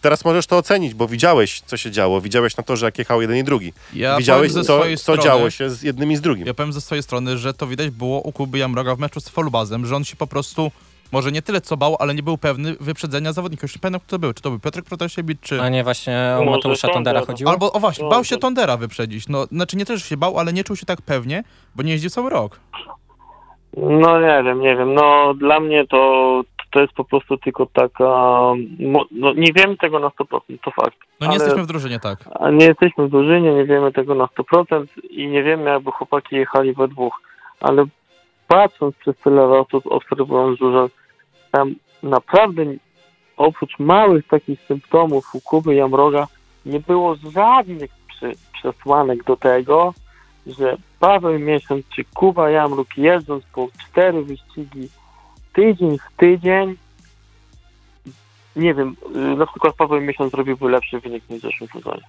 Teraz 0.00 0.24
możesz 0.24 0.46
to 0.46 0.56
ocenić, 0.58 0.94
bo 0.94 1.08
widziałeś, 1.08 1.60
co 1.60 1.76
się 1.76 1.90
działo. 1.90 2.20
Widziałeś 2.20 2.56
na 2.56 2.62
to, 2.62 2.76
że 2.76 2.86
jak 2.86 2.98
jechał 2.98 3.20
jeden 3.20 3.36
i 3.36 3.44
drugi. 3.44 3.72
Ja 3.94 4.16
widziałeś, 4.16 4.52
co, 4.52 4.64
co 4.64 4.96
strony, 4.96 5.22
działo 5.22 5.50
się 5.50 5.70
z 5.70 5.82
jednym 5.82 6.12
i 6.12 6.16
z 6.16 6.20
drugim. 6.20 6.46
Ja 6.46 6.54
powiem 6.54 6.72
ze 6.72 6.80
swojej 6.80 7.02
strony, 7.02 7.38
że 7.38 7.54
to 7.54 7.66
widać 7.66 7.90
było 7.90 8.20
u 8.20 8.32
Kuby 8.32 8.58
Jamroga 8.58 8.94
w 8.94 8.98
meczu 8.98 9.20
z 9.20 9.28
Folubazem, 9.28 9.86
że 9.86 9.96
on 9.96 10.04
się 10.04 10.16
po 10.16 10.26
prostu 10.26 10.70
może 11.12 11.32
nie 11.32 11.42
tyle 11.42 11.60
co 11.60 11.76
bał, 11.76 11.96
ale 11.98 12.14
nie 12.14 12.22
był 12.22 12.38
pewny 12.38 12.74
wyprzedzenia 12.80 13.32
zawodnika. 13.32 13.64
Już 13.64 13.74
nie 13.74 13.80
pamiętam, 13.80 14.00
kto 14.00 14.10
to 14.10 14.18
był. 14.18 14.32
Czy 14.32 14.42
to 14.42 14.50
był 14.50 14.58
Piotrek 14.58 14.84
Protasiewicz, 14.84 15.40
czy... 15.40 15.60
a 15.62 15.68
nie 15.68 15.84
właśnie 15.84 16.36
o 16.40 16.44
Mateusza 16.44 16.88
Tondera. 16.88 17.20
Chodziło? 17.26 17.50
Albo, 17.50 17.72
o 17.72 17.80
właśnie, 17.80 18.08
bał 18.08 18.24
się 18.24 18.34
to- 18.36 18.40
Tondera 18.40 18.76
wyprzedzić. 18.76 19.28
No, 19.28 19.44
znaczy 19.44 19.76
nie 19.76 19.84
też 19.84 20.04
się 20.04 20.16
bał, 20.16 20.38
ale 20.38 20.52
nie 20.52 20.64
czuł 20.64 20.76
się 20.76 20.86
tak 20.86 21.02
pewnie, 21.02 21.42
bo 21.76 21.82
nie 21.82 21.92
jeździł 21.92 22.10
cały 22.10 22.30
rok. 22.30 22.60
No 23.76 24.20
nie 24.20 24.42
wiem, 24.44 24.60
nie 24.60 24.76
wiem, 24.76 24.94
no 24.94 25.34
dla 25.34 25.60
mnie 25.60 25.86
to, 25.86 26.42
to 26.70 26.80
jest 26.80 26.92
po 26.92 27.04
prostu 27.04 27.36
tylko 27.38 27.66
taka, 27.66 28.04
no 29.10 29.32
nie 29.36 29.52
wiemy 29.52 29.76
tego 29.76 29.98
na 29.98 30.08
100%, 30.08 30.40
to 30.64 30.70
fakt. 30.70 30.96
No 31.20 31.26
nie 31.26 31.32
Ale- 31.32 31.34
jesteśmy 31.34 31.62
w 31.62 31.66
drużynie, 31.66 32.00
tak. 32.00 32.18
A 32.40 32.50
nie 32.50 32.66
jesteśmy 32.66 33.06
w 33.06 33.10
drużynie, 33.10 33.54
nie 33.54 33.64
wiemy 33.64 33.92
tego 33.92 34.14
na 34.14 34.24
100% 34.26 34.86
i 35.10 35.26
nie 35.28 35.42
wiemy, 35.42 35.70
jakby 35.70 35.90
chłopaki 35.90 36.36
jechali 36.36 36.74
we 36.74 36.88
dwóch. 36.88 37.20
Ale 37.60 37.84
patrząc 38.50 38.96
przez 38.96 39.16
tyle 39.16 39.46
lat, 39.46 39.66
obserwując 39.84 40.58
dużo, 40.58 40.90
tam 41.50 41.74
naprawdę 42.02 42.62
oprócz 43.36 43.78
małych 43.78 44.26
takich 44.26 44.60
symptomów 44.60 45.34
u 45.34 45.40
Kuby 45.40 45.74
Jamroga 45.74 46.26
nie 46.66 46.80
było 46.80 47.14
żadnych 47.14 47.90
przy, 48.08 48.32
przesłanek 48.52 49.24
do 49.24 49.36
tego, 49.36 49.94
że 50.46 50.76
Paweł 51.00 51.38
Miesiąc 51.38 51.86
czy 51.88 52.04
Kuba 52.04 52.50
Jamruk 52.50 52.98
jeżdżąc 52.98 53.44
po 53.44 53.68
cztery 53.78 54.22
wyścigi 54.22 54.88
tydzień 55.52 55.98
w 55.98 56.16
tydzień 56.16 56.76
nie 58.56 58.74
wiem, 58.74 58.96
y, 59.16 59.18
na 59.18 59.46
przykład 59.46 59.74
Paweł 59.74 60.00
Miesiąc 60.00 60.30
zrobiłby 60.30 60.70
lepszy 60.70 61.00
wynik 61.00 61.30
niż 61.30 61.38
w 61.38 61.42
zeszłym 61.42 61.70
sezonie. 61.72 62.02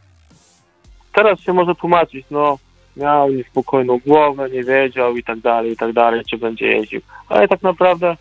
Teraz 1.13 1.39
się 1.39 1.53
może 1.53 1.75
tłumaczyć, 1.75 2.25
no 2.31 2.57
miał 2.97 3.31
niespokojną 3.31 3.99
głowę, 4.05 4.49
nie 4.49 4.63
wiedział 4.63 5.17
i 5.17 5.23
tak 5.23 5.39
dalej, 5.39 5.71
i 5.71 5.77
tak 5.77 5.93
dalej, 5.93 6.21
czy 6.29 6.37
będzie 6.37 6.67
jeździł. 6.67 7.01
Ale 7.29 7.47
tak 7.47 7.61
naprawdę 7.61 8.17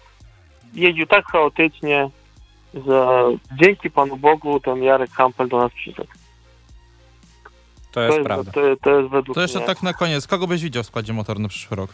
jeździł 0.74 1.06
tak 1.06 1.24
chaotycznie, 1.24 2.10
że 2.86 3.06
dzięki 3.62 3.90
Panu 3.90 4.16
Bogu 4.16 4.60
ten 4.60 4.82
Jarek 4.82 5.10
Hampel 5.10 5.48
do 5.48 5.58
nas 5.58 5.72
przyszedł. 5.72 6.08
To 7.92 8.00
jest 8.00 8.20
prawda. 8.20 8.52
To, 8.52 8.60
to 8.82 8.98
jest 8.98 9.10
według 9.10 9.34
To 9.34 9.42
jeszcze 9.42 9.58
mnie. 9.58 9.66
tak 9.66 9.82
na 9.82 9.92
koniec. 9.92 10.26
Kogo 10.26 10.46
byś 10.46 10.62
widział 10.62 10.82
w 10.82 10.86
składzie 10.86 11.12
motornym 11.12 11.42
na 11.42 11.48
przyszły 11.48 11.76
rok? 11.76 11.90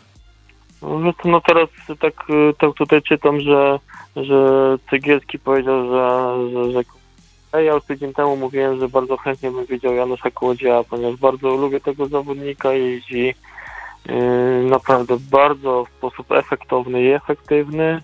No, 0.82 1.12
to, 1.12 1.28
no 1.28 1.40
teraz 1.40 1.68
tak, 2.00 2.14
tak 2.58 2.74
tutaj 2.76 3.02
czytam, 3.02 3.40
że, 3.40 3.78
że 4.16 4.38
Cegielski 4.90 5.38
powiedział, 5.38 5.86
że, 5.90 6.36
że, 6.52 6.72
że 6.72 6.84
ja 7.60 7.74
już 7.74 7.84
tydzień 7.84 8.12
temu 8.12 8.36
mówiłem, 8.36 8.78
że 8.80 8.88
bardzo 8.88 9.16
chętnie 9.16 9.50
bym 9.50 9.66
widział 9.66 9.94
Janusza 9.94 10.30
Kłodzieja, 10.30 10.84
ponieważ 10.90 11.16
bardzo 11.16 11.56
lubię 11.56 11.80
tego 11.80 12.06
zawodnika, 12.06 12.72
jeździ, 12.72 13.34
Yy, 14.08 14.70
naprawdę 14.70 15.16
bardzo 15.30 15.84
w 15.84 15.88
sposób 15.88 16.32
efektowny 16.32 17.02
i 17.02 17.12
efektywny. 17.12 18.02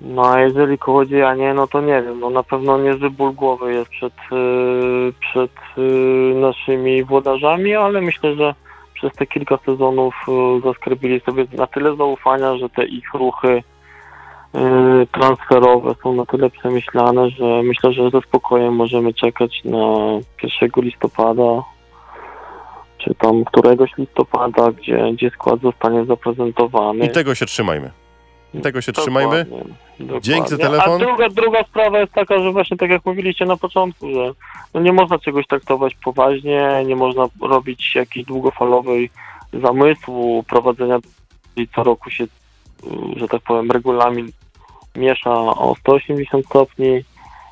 No 0.00 0.30
a 0.30 0.40
jeżeli 0.40 0.78
o 0.86 1.34
nie, 1.34 1.54
no 1.54 1.66
to 1.66 1.80
nie 1.80 2.02
wiem, 2.02 2.20
no 2.20 2.30
na 2.30 2.42
pewno 2.42 2.78
niezły 2.78 3.10
ból 3.10 3.32
głowy 3.32 3.74
jest 3.74 3.90
przed, 3.90 4.12
yy, 4.30 5.12
przed 5.20 5.50
yy, 5.76 6.34
naszymi 6.34 7.04
włodarzami, 7.04 7.74
ale 7.74 8.00
myślę, 8.00 8.34
że 8.34 8.54
przez 8.94 9.12
te 9.12 9.26
kilka 9.26 9.58
sezonów 9.66 10.14
zaskarbili 10.64 11.20
sobie 11.20 11.46
na 11.52 11.66
tyle 11.66 11.96
zaufania, 11.96 12.56
że 12.56 12.68
te 12.68 12.84
ich 12.84 13.14
ruchy 13.14 13.62
transferowe 15.12 15.94
są 16.02 16.14
na 16.14 16.26
tyle 16.26 16.50
przemyślane, 16.50 17.30
że 17.30 17.62
myślę, 17.62 17.92
że 17.92 18.10
ze 18.10 18.20
spokojem 18.20 18.74
możemy 18.74 19.14
czekać 19.14 19.64
na 19.64 19.78
1 20.42 20.70
listopada 20.76 21.62
czy 22.98 23.14
tam 23.14 23.44
któregoś 23.44 23.90
listopada, 23.98 24.72
gdzie, 24.72 25.12
gdzie 25.12 25.30
skład 25.30 25.60
zostanie 25.60 26.04
zaprezentowany. 26.04 27.06
I 27.06 27.10
tego 27.10 27.34
się 27.34 27.46
trzymajmy. 27.46 27.90
Tego 28.62 28.80
się 28.80 28.92
trzymajmy. 28.92 29.44
Dokładnie. 29.44 29.74
Dzięki 30.20 30.48
za 30.48 30.58
telefon. 30.58 31.02
A 31.02 31.04
druga, 31.04 31.28
druga 31.28 31.64
sprawa 31.64 32.00
jest 32.00 32.12
taka, 32.12 32.38
że 32.38 32.52
właśnie 32.52 32.76
tak 32.76 32.90
jak 32.90 33.06
mówiliście 33.06 33.44
na 33.44 33.56
początku, 33.56 34.14
że 34.14 34.32
no 34.74 34.80
nie 34.80 34.92
można 34.92 35.18
czegoś 35.18 35.46
traktować 35.46 35.94
poważnie, 36.04 36.82
nie 36.86 36.96
można 36.96 37.26
robić 37.40 37.94
jakiejś 37.94 38.26
długofalowej 38.26 39.10
zamysłu 39.52 40.42
prowadzenia 40.42 40.98
i 41.56 41.68
co 41.68 41.82
roku 41.82 42.10
się, 42.10 42.26
że 43.16 43.28
tak 43.28 43.42
powiem, 43.42 43.70
regulamin 43.70 44.32
miesza 44.96 45.30
o 45.34 45.74
180 45.80 46.46
stopni 46.46 47.04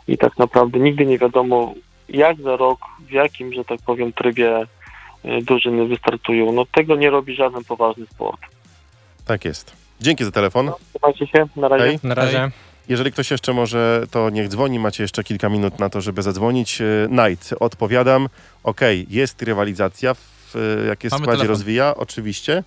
i 0.09 0.19
tak 0.19 0.39
naprawdę 0.39 0.79
nigdy 0.79 1.07
nie 1.07 1.19
wiadomo 1.19 1.75
jak 2.09 2.41
za 2.41 2.57
rok, 2.57 2.79
w 3.09 3.11
jakim, 3.11 3.53
że 3.53 3.65
tak 3.65 3.81
powiem, 3.87 4.13
trybie 4.13 4.63
y, 5.25 5.43
drużyny 5.43 5.87
wystartują. 5.87 6.53
No 6.53 6.65
tego 6.67 6.97
nie 6.97 7.11
robi 7.11 7.35
żaden 7.35 7.65
poważny 7.65 8.07
sport. 8.07 8.41
Tak 9.27 9.45
jest. 9.45 9.73
Dzięki 10.01 10.25
za 10.25 10.31
telefon. 10.31 10.71
Trzymajcie 10.91 11.27
się, 11.27 11.47
na 11.57 11.69
razie. 11.69 11.85
Hej. 11.85 11.99
Na 12.03 12.15
razie. 12.15 12.51
Jeżeli 12.89 13.13
ktoś 13.13 13.31
jeszcze 13.31 13.53
może, 13.53 14.05
to 14.11 14.31
niech 14.31 14.49
dzwoni. 14.49 14.79
Macie 14.79 15.05
jeszcze 15.05 15.25
kilka 15.25 15.49
minut 15.49 15.79
na 15.79 15.91
to, 15.91 16.01
żeby 16.01 16.23
zadzwonić. 16.23 16.81
E, 16.81 16.85
Knight, 17.09 17.55
odpowiadam. 17.61 18.29
Okej, 18.65 19.07
jest 19.11 19.43
rywalizacja, 19.43 20.15
w, 20.15 20.57
e, 20.57 20.87
jak 20.87 21.05
jest 21.05 21.17
w 21.17 21.19
Mamy 21.19 21.25
składzie 21.25 21.39
telefon. 21.39 21.49
rozwija, 21.49 21.95
oczywiście, 21.97 22.65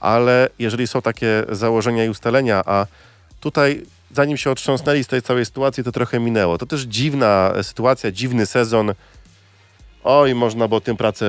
ale 0.00 0.48
jeżeli 0.58 0.86
są 0.86 1.02
takie 1.02 1.42
założenia 1.48 2.04
i 2.04 2.08
ustalenia, 2.08 2.62
a 2.66 2.86
tutaj 3.40 3.82
zanim 4.14 4.36
się 4.36 4.50
otrząsnęli 4.50 5.04
z 5.04 5.06
tej 5.06 5.22
całej 5.22 5.44
sytuacji, 5.44 5.84
to 5.84 5.92
trochę 5.92 6.20
minęło. 6.20 6.58
To 6.58 6.66
też 6.66 6.80
dziwna 6.82 7.52
e, 7.56 7.64
sytuacja, 7.64 8.12
dziwny 8.12 8.46
sezon. 8.46 8.94
Oj, 10.04 10.34
można 10.34 10.68
było 10.68 10.80
tym 10.80 10.96
pracę 10.96 11.26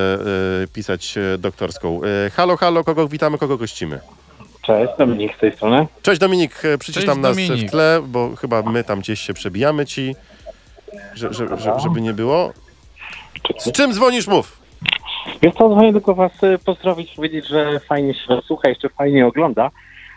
e, 0.63 0.67
pisać 0.67 1.17
e, 1.17 1.37
doktorską. 1.37 2.01
E, 2.25 2.29
halo, 2.29 2.57
halo, 2.57 2.83
kogo 2.83 3.07
witamy, 3.07 3.37
kogo 3.37 3.57
gościmy? 3.57 3.99
Cześć, 4.61 4.93
Dominik 4.97 5.35
z 5.35 5.39
tej 5.39 5.51
strony. 5.51 5.87
Cześć 6.01 6.19
Dominik, 6.19 6.61
przycisz 6.79 6.95
Cześć, 6.95 7.07
tam 7.07 7.21
nas 7.21 7.35
Dominik. 7.35 7.67
w 7.67 7.71
tle, 7.71 8.01
bo 8.07 8.35
chyba 8.35 8.61
my 8.61 8.83
tam 8.83 8.99
gdzieś 8.99 9.19
się 9.19 9.33
przebijamy 9.33 9.85
ci, 9.85 10.15
że, 11.13 11.33
że, 11.33 11.57
że, 11.57 11.79
żeby 11.79 12.01
nie 12.01 12.13
było. 12.13 12.53
Z 13.57 13.71
czym 13.71 13.93
dzwonisz, 13.93 14.27
mów? 14.27 14.59
Wiesz 15.41 15.53
co, 15.53 15.69
dzwonię 15.69 15.91
tylko 15.91 16.15
was 16.15 16.43
y, 16.43 16.57
pozdrowić, 16.65 17.15
powiedzieć, 17.15 17.47
że 17.47 17.79
fajnie 17.79 18.13
się 18.13 18.41
słucha, 18.45 18.69
jeszcze 18.69 18.89
fajnie 18.89 19.27
ogląda. 19.27 19.71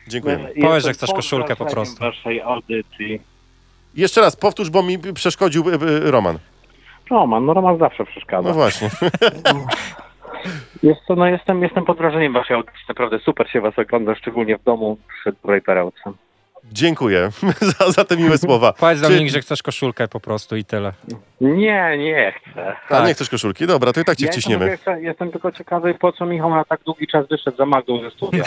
Dziękujemy. 0.09 0.43
Jestem 0.43 0.63
Powiedz, 0.63 0.85
że 0.85 0.93
chcesz 0.93 1.13
koszulkę 1.13 1.57
po 1.57 1.67
prostu. 1.67 2.01
waszej 2.05 2.41
audycji. 2.41 3.21
Jeszcze 3.95 4.21
raz, 4.21 4.37
powtórz, 4.37 4.71
bo 4.71 4.83
mi 4.83 4.99
przeszkodził 4.99 5.65
e, 5.71 5.75
e, 5.75 6.11
Roman. 6.11 6.39
Roman, 7.11 7.47
no 7.47 7.55
Roman 7.55 7.79
zawsze 7.79 8.05
przeszkadza. 8.05 8.49
No 8.49 8.55
właśnie. 8.55 8.91
Jest 10.83 11.01
co, 11.09 11.17
no 11.17 11.27
jestem, 11.27 11.63
jestem 11.63 11.85
pod 11.85 11.99
wrażeniem 11.99 12.33
waszej 12.33 12.57
audycji, 12.57 12.81
naprawdę 12.89 13.19
super 13.19 13.51
się 13.51 13.61
was 13.61 13.79
ogląda, 13.79 14.15
szczególnie 14.15 14.59
w 14.59 14.63
domu 14.63 14.99
przy 15.09 15.33
dobrej 15.33 15.63
perełce. 15.63 16.13
Dziękuję 16.73 17.31
za, 17.79 17.91
za 17.91 18.05
te 18.05 18.17
miłe 18.17 18.39
słowa. 18.39 18.73
Powiedz 18.73 18.99
Czy- 19.01 19.09
Dominik, 19.09 19.33
że 19.33 19.41
chcesz 19.41 19.63
koszulkę 19.63 20.09
po 20.09 20.21
prostu 20.21 20.57
i 20.57 20.65
tyle. 20.65 20.93
Nie, 21.41 21.99
nie 21.99 22.33
chcę. 22.37 22.73
A 22.89 22.89
tak. 22.89 23.07
nie 23.07 23.15
chcesz 23.15 23.31
koszulki? 23.31 23.67
Dobra, 23.67 23.93
to 23.93 24.01
i 24.01 24.05
tak 24.05 24.17
cię 24.17 24.25
Ja 24.25 24.27
jestem, 24.29 24.41
wciśniemy. 24.43 24.69
tylko- 24.77 25.01
jestem 25.01 25.31
tylko 25.33 25.53
ciekawy, 25.53 25.95
po 25.95 26.13
co 26.13 26.27
Michał 26.27 26.51
na 26.51 26.65
tak 26.65 26.81
długi 26.85 27.07
czas 27.07 27.27
wyszedł 27.29 27.57
za 27.57 27.67
Magdą 27.67 28.01
ze 28.03 28.11
studia. 28.11 28.45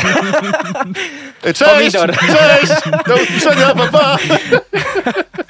Cześć! 1.43 1.63
Pomidor. 1.65 2.13
Cześć! 2.17 2.73
Do 3.07 3.15
usłyszenia, 3.15 3.75
pa, 3.75 3.87
pa! 3.87 4.17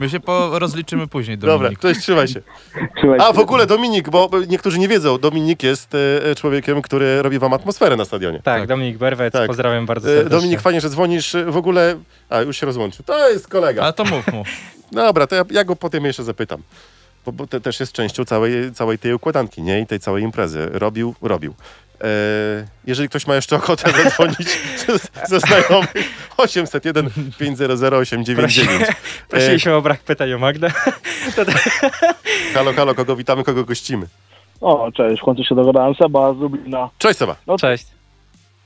My 0.00 0.10
się 0.10 0.20
po 0.20 0.58
rozliczymy 0.58 1.06
później, 1.06 1.38
Dobra, 1.38 1.58
Dominik. 1.58 1.78
cześć, 1.78 2.00
trzymaj 2.00 2.28
się. 2.28 2.40
A 3.18 3.32
w 3.32 3.38
ogóle 3.38 3.66
Dominik, 3.66 4.10
bo 4.10 4.30
niektórzy 4.48 4.78
nie 4.78 4.88
wiedzą, 4.88 5.18
Dominik 5.18 5.62
jest 5.62 5.94
e, 6.30 6.34
człowiekiem, 6.34 6.82
który 6.82 7.22
robi 7.22 7.38
wam 7.38 7.52
atmosferę 7.52 7.96
na 7.96 8.04
stadionie. 8.04 8.36
Tak, 8.42 8.44
Tak. 8.60 8.68
Dominik 8.68 8.98
Berwec, 8.98 9.32
Tak. 9.32 9.46
pozdrawiam 9.46 9.86
bardzo 9.86 10.08
E, 10.08 10.14
serdecznie. 10.14 10.38
Dominik, 10.38 10.60
fajnie, 10.60 10.80
że 10.80 10.88
dzwonisz. 10.90 11.34
E, 11.34 11.44
W 11.44 11.56
ogóle... 11.56 11.96
A, 12.30 12.40
już 12.40 12.56
się 12.56 12.66
rozłączył. 12.66 13.04
To 13.04 13.30
jest 13.30 13.48
kolega. 13.48 13.82
Ale 13.82 13.92
to 13.92 14.04
mów 14.04 14.32
mu. 14.32 14.44
Dobra, 14.92 15.26
to 15.26 15.34
ja, 15.34 15.44
ja 15.50 15.64
go 15.64 15.76
potem 15.76 16.04
jeszcze 16.04 16.24
zapytam. 16.24 16.62
Bo, 17.26 17.32
bo 17.32 17.46
to 17.46 17.60
też 17.60 17.80
jest 17.80 17.92
częścią 17.92 18.24
całej, 18.24 18.72
całej 18.74 18.98
tej 18.98 19.14
układanki, 19.14 19.62
nie? 19.62 19.80
I 19.80 19.86
tej 19.86 20.00
całej 20.00 20.22
imprezy. 20.22 20.68
Robił, 20.72 21.14
robił. 21.22 21.54
E, 22.04 22.06
jeżeli 22.86 23.08
ktoś 23.08 23.26
ma 23.26 23.34
jeszcze 23.34 23.56
ochotę 23.56 23.90
zadzwonić 24.04 24.58
ze- 25.28 25.40
znajomych, 25.40 25.94
801 26.36 27.10
500 27.38 27.70
899. 27.70 28.88
Prosiliśmy 29.28 29.74
o 29.74 29.82
brak 29.82 30.00
pytań 30.00 30.32
o 30.32 30.38
Magdę. 30.38 30.70
Halo, 32.54 32.72
halo, 32.72 32.94
kogo 32.94 33.16
witamy, 33.16 33.44
kogo 33.44 33.64
gościmy? 33.64 34.06
O, 34.60 34.92
cześć, 34.92 35.22
w 35.22 35.24
końcu 35.24 35.44
się 35.44 35.54
dogadałem. 35.54 35.94
Seba 35.94 36.34
z 36.34 36.36
Lublina. 36.36 36.88
Cześć 36.98 37.18
Seba. 37.18 37.36
Cześć. 37.60 37.86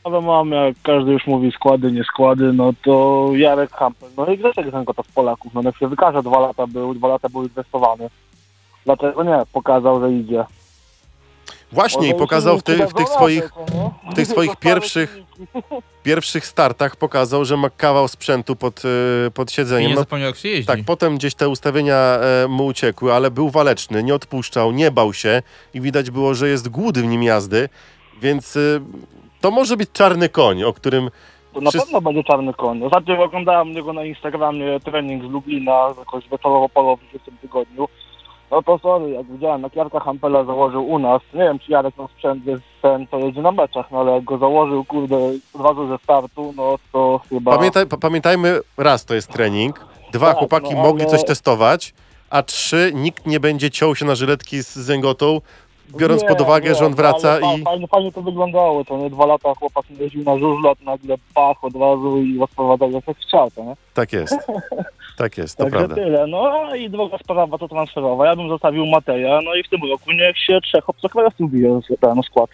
Ale 0.04 0.20
mam, 0.20 0.50
jak 0.50 0.74
każdy 0.82 1.12
już 1.12 1.26
mówi 1.26 1.52
składy, 1.52 1.92
nie 1.92 2.04
składy, 2.04 2.52
no 2.52 2.72
to 2.84 3.28
Jarek 3.34 3.70
Hampel. 3.70 4.08
No 4.16 4.26
i 4.26 4.38
Grzesiek 4.38 4.70
Zękota 4.70 5.02
z 5.02 5.12
Polaków. 5.12 5.54
No 5.54 5.62
na 5.62 5.72
wykaże 5.80 6.22
dwa 6.22 6.40
lata 6.40 6.66
był, 6.66 6.94
dwa 6.94 7.08
lata 7.08 7.28
był 7.28 7.42
inwestowany. 7.42 8.10
Dlatego 8.84 9.22
nie, 9.22 9.42
pokazał, 9.52 10.00
że 10.00 10.12
idzie. 10.12 10.44
Właśnie 11.72 12.08
i 12.08 12.14
pokazał 12.14 12.58
w, 12.58 12.62
ty, 12.62 12.86
w 12.86 12.92
tych 12.94 13.08
swoich, 13.08 13.50
nie? 14.04 14.10
w 14.12 14.14
tych 14.14 14.26
swoich 14.26 14.56
pierwszych- 14.56 15.18
pierwszych 16.02 16.46
startach 16.46 16.96
pokazał, 16.96 17.44
że 17.44 17.56
ma 17.56 17.70
kawał 17.70 18.08
sprzętu 18.08 18.56
pod, 18.56 18.82
e, 19.26 19.30
pod 19.30 19.50
I 19.50 19.54
siedzeniem. 19.54 19.88
nie 19.88 19.94
No, 19.94 20.00
zapomniał, 20.00 20.26
jak 20.26 20.36
się 20.36 20.48
jeździ. 20.48 20.66
tak, 20.66 20.78
potem 20.86 21.16
gdzieś 21.16 21.34
te 21.34 21.48
ustawienia 21.48 21.96
e, 22.44 22.48
mu 22.48 22.66
uciekły, 22.66 23.12
ale 23.14 23.30
był 23.30 23.50
waleczny, 23.50 24.02
nie 24.02 24.14
odpuszczał, 24.14 24.72
nie 24.72 24.90
bał 24.90 25.12
się 25.12 25.42
i 25.74 25.80
widać 25.80 26.10
było, 26.10 26.34
że 26.34 26.48
jest 26.48 26.68
głód 26.68 26.98
w 26.98 27.04
nim 27.06 27.22
jazdy, 27.22 27.68
więc 28.22 28.56
e, 28.56 28.60
to 29.40 29.50
może 29.50 29.76
być 29.76 29.90
czarny 29.92 30.28
koń, 30.28 30.62
o 30.62 30.72
którym 30.72 31.10
To 31.54 31.60
na 31.60 31.70
Wszyscy- 31.70 31.86
pewno 31.86 32.00
będzie 32.00 32.24
czarny 32.24 32.54
koń. 32.54 32.82
Ostatnio 32.82 33.22
oglądałem 33.24 33.72
niego 33.72 33.92
na 33.92 34.04
Instagramie 34.04 34.80
trening 34.80 35.24
z 35.24 35.30
Lublina, 35.30 35.94
jakoś 35.98 36.28
wieczorowo-polo 36.28 36.96
w 36.96 37.24
tym 37.24 37.36
tygodniu. 37.36 37.88
No 38.54 38.62
to 38.62 38.78
sorry, 38.78 39.10
jak 39.10 39.26
widziałem, 39.26 39.62
jak 39.62 39.76
Jarka 39.76 40.00
Hampela 40.00 40.44
założył 40.44 40.88
u 40.88 40.98
nas, 40.98 41.22
nie 41.32 41.40
wiem 41.40 41.58
czy 41.58 41.72
Jarek 41.72 41.96
ma 41.96 42.08
sprzęt 42.08 42.46
jest 42.46 42.62
ten, 42.82 43.06
to 43.06 43.18
jedzie 43.18 43.42
na 43.42 43.52
meczach, 43.52 43.86
no 43.90 44.00
ale 44.00 44.12
jak 44.12 44.24
go 44.24 44.38
założył, 44.38 44.84
kurde, 44.84 45.16
razu 45.64 45.88
ze 45.88 45.98
startu, 45.98 46.54
no 46.56 46.76
to 46.92 47.20
chyba... 47.30 47.56
Pamiętaj, 47.56 47.86
pa- 47.86 47.96
pamiętajmy, 47.96 48.60
raz 48.78 49.04
to 49.04 49.14
jest 49.14 49.32
trening, 49.32 49.86
dwa 50.12 50.26
Tak, 50.26 50.36
chłopaki 50.36 50.74
no, 50.74 50.82
mogli 50.82 51.02
ale- 51.02 51.10
coś 51.10 51.24
testować, 51.24 51.94
a 52.30 52.42
trzy 52.42 52.92
nikt 52.94 53.26
nie 53.26 53.40
będzie 53.40 53.70
ciął 53.70 53.94
się 53.96 54.04
na 54.04 54.14
żyletki 54.14 54.62
z 54.62 54.74
zęgotą, 54.76 55.40
biorąc 55.96 56.22
Nie, 56.22 56.28
pod 56.28 56.40
uwagę, 56.40 56.68
nie, 56.68 56.74
że 56.74 56.84
on 56.84 56.90
no, 56.90 56.96
wraca 56.96 57.30
ale 57.30 57.58
i... 57.58 57.62
Fajnie, 57.62 57.86
fajnie 57.86 58.12
to 58.12 58.22
wyglądało, 58.22 58.84
to 58.84 58.98
nie 58.98 59.10
dwa 59.10 59.26
lata 59.26 59.54
chłopak 59.54 59.90
nie 59.90 59.96
jeździł 59.96 60.24
na 60.24 60.38
żużlu, 60.38 60.68
a 60.68 60.74
to 60.74 60.84
nagle 60.84 61.14
pach 61.34 61.64
od 61.64 61.76
razu 61.76 62.18
i 62.18 62.38
rozprowadzał 62.38 62.90
jak 62.90 63.04
chciał, 63.18 63.50
to 63.50 63.64
nie? 63.64 63.76
Tak 63.94 64.12
jest. 64.12 64.36
Tak 65.16 65.38
jest, 65.38 65.56
to 65.56 65.66
prawda. 65.66 65.94
tyle. 65.94 66.26
No 66.26 66.74
i 66.74 66.90
druga 66.90 67.18
sprawa 67.18 67.58
to 67.58 67.68
transferowa. 67.68 68.26
Ja 68.26 68.36
bym 68.36 68.48
zostawił 68.48 68.86
Mateja, 68.86 69.40
no 69.44 69.54
i 69.54 69.62
w 69.62 69.68
tym 69.68 69.80
roku 69.90 70.12
niech 70.12 70.38
się 70.38 70.60
trzech 70.60 70.90
obcokrajowców 70.90 71.50
bije 71.50 71.80
ten 72.00 72.22
skład. 72.22 72.50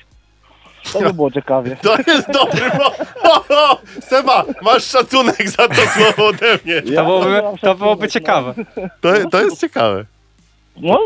To 0.93 1.01
by 1.01 1.15
było 1.15 1.31
ciekawie. 1.31 1.77
To 1.83 1.97
jest 2.07 2.31
dobry, 2.31 2.71
bo... 2.79 2.93
Seba, 4.01 4.45
masz 4.63 4.85
szacunek 4.85 5.51
za 5.51 5.69
to 5.69 5.75
słowo 5.75 6.27
ode 6.27 6.59
mnie. 6.65 6.83
To 6.83 7.05
byłoby, 7.05 7.43
to 7.61 7.75
byłoby 7.75 8.03
no. 8.03 8.09
ciekawe. 8.09 8.55
To, 9.01 9.29
to 9.31 9.43
jest 9.43 9.61
ciekawe. 9.61 10.05
No, 10.77 10.99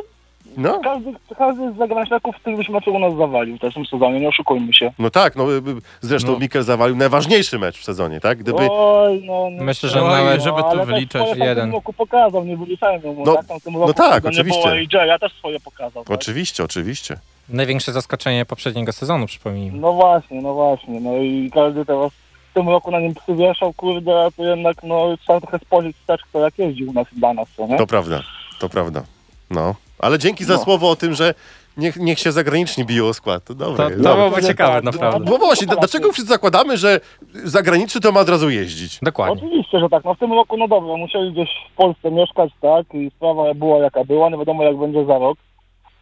No, 0.57 0.81
każdy, 0.85 1.13
każdy 1.39 1.73
z 1.73 1.77
zagraniczników 1.77 2.37
w 2.37 2.43
tym 2.43 2.55
meczu 2.73 2.95
u 2.95 2.99
nas 2.99 3.17
zawalił 3.17 3.59
też 3.59 3.71
w 3.71 3.75
tym 3.75 3.87
sezonie, 3.87 4.21
nie 4.21 4.29
oszukujmy 4.29 4.75
się. 4.75 4.93
no 4.99 5.11
tak, 5.11 5.37
no 5.37 5.53
y, 5.53 5.57
y, 5.57 5.61
zresztą 6.01 6.33
No. 6.33 6.39
Mikel 6.39 6.63
zawalił 6.63 6.97
najważniejszy 6.97 7.59
mecz 7.59 7.79
w 7.79 7.85
sezonie, 7.85 8.21
tak? 8.21 8.39
Gdyby... 8.39 8.59
Oj, 8.71 9.23
no, 9.27 9.49
no, 9.51 9.65
Myślę, 9.65 9.89
że 9.89 10.03
Oj, 10.03 10.09
nawet- 10.11 10.43
żeby 10.43 10.61
tu 10.61 10.67
ale 10.67 10.79
też 10.79 10.87
wyliczać 10.87 11.29
jeden. 11.37 11.57
tym 11.67 11.73
roku 11.73 11.93
pokazał, 11.93 12.45
nie 12.45 12.57
wyliczajmy 12.57 13.13
mu. 13.13 13.25
No, 13.27 13.35
tak, 13.35 13.47
tam 13.47 13.61
w 13.61 13.63
tym 13.63 13.75
roku 13.75 13.87
no 13.87 13.95
tak, 13.95 14.25
oczywiście. 14.27 14.71
AJ, 14.71 14.89
ja 15.07 15.19
też 15.19 15.33
swoje 15.33 15.61
pokazał. 15.61 16.05
Tak? 16.05 16.15
Oczywiście, 16.15 16.65
oczywiście. 16.65 17.17
Największe 17.49 17.93
zaskoczenie 17.93 18.45
poprzedniego 18.47 18.93
sezonu, 18.93 19.27
przypomnijmy. 19.27 19.79
No 19.79 19.93
właśnie, 19.93 20.43
no 20.43 20.55
właśnie. 20.55 21.01
No 21.01 21.17
i 21.17 21.51
każdy 21.55 21.85
teraz 21.87 22.13
w 22.51 22.55
tym 22.55 22.69
roku 22.69 22.91
na 22.91 23.01
nim 23.01 23.15
przywieszał, 23.15 23.73
kurde, 23.73 24.25
a 24.25 24.31
to 24.31 24.45
jednak 24.45 24.77
no 24.83 25.17
trzeba 25.17 25.41
trochę 25.41 25.59
spojrzeć 25.59 25.97
wstecz, 25.97 26.21
kto 26.23 26.41
jak 26.41 26.59
jeździł 26.59 26.91
u 26.91 26.93
nas 26.93 27.07
i 27.13 27.17
dla 27.17 27.35
nas, 27.35 27.49
co 27.57 27.67
nie? 27.67 27.77
To 27.79 27.87
prawda, 27.87 28.21
to 28.61 28.69
prawda. 28.69 29.03
No, 29.51 29.75
ale 29.99 30.19
dzięki 30.19 30.45
za 30.45 30.55
No. 30.55 30.59
słowo 30.59 30.91
o 30.91 30.97
tym, 30.97 31.15
że 31.15 31.35
Niech, 31.77 31.97
niech 31.97 32.19
się 32.19 32.33
zagraniczni 32.33 32.85
biją 32.85 33.07
o 33.07 33.15
skład. 33.15 33.45
To 33.45 33.55
dobre 33.55 33.91
To, 33.91 34.03
to 34.03 34.15
byłoby 34.17 34.43
ciekawe, 34.43 34.81
naprawdę. 34.83 35.31
Bo 35.31 35.39
właśnie, 35.39 35.67
dlaczego 35.67 36.13
wszyscy 36.13 36.33
zakładamy, 36.33 36.77
że 36.77 37.01
zagraniczny 37.45 38.01
to 38.01 38.13
ma 38.13 38.21
od 38.21 38.29
razu 38.29 38.51
jeździć? 38.51 38.99
Dokładnie. 39.03 39.43
Oczywiście, 39.47 39.81
że 39.81 39.89
tak. 39.89 40.05
No 40.05 40.15
w 40.15 40.19
tym 40.19 40.33
roku, 40.33 40.57
no 40.57 40.69
dobra, 40.69 40.97
musieli 40.97 41.33
gdzieś 41.33 41.49
w 41.73 41.77
Polsce 41.77 42.11
mieszkać, 42.11 42.51
tak, 42.61 42.95
i 42.95 43.11
sprawa 43.17 43.55
była 43.55 43.79
jaka 43.79 44.05
była, 44.05 44.31
nie 44.31 44.39
wiadomo 44.39 44.63
jak 44.63 44.77
będzie 44.77 45.05
za 45.07 45.19
rok. 45.19 45.39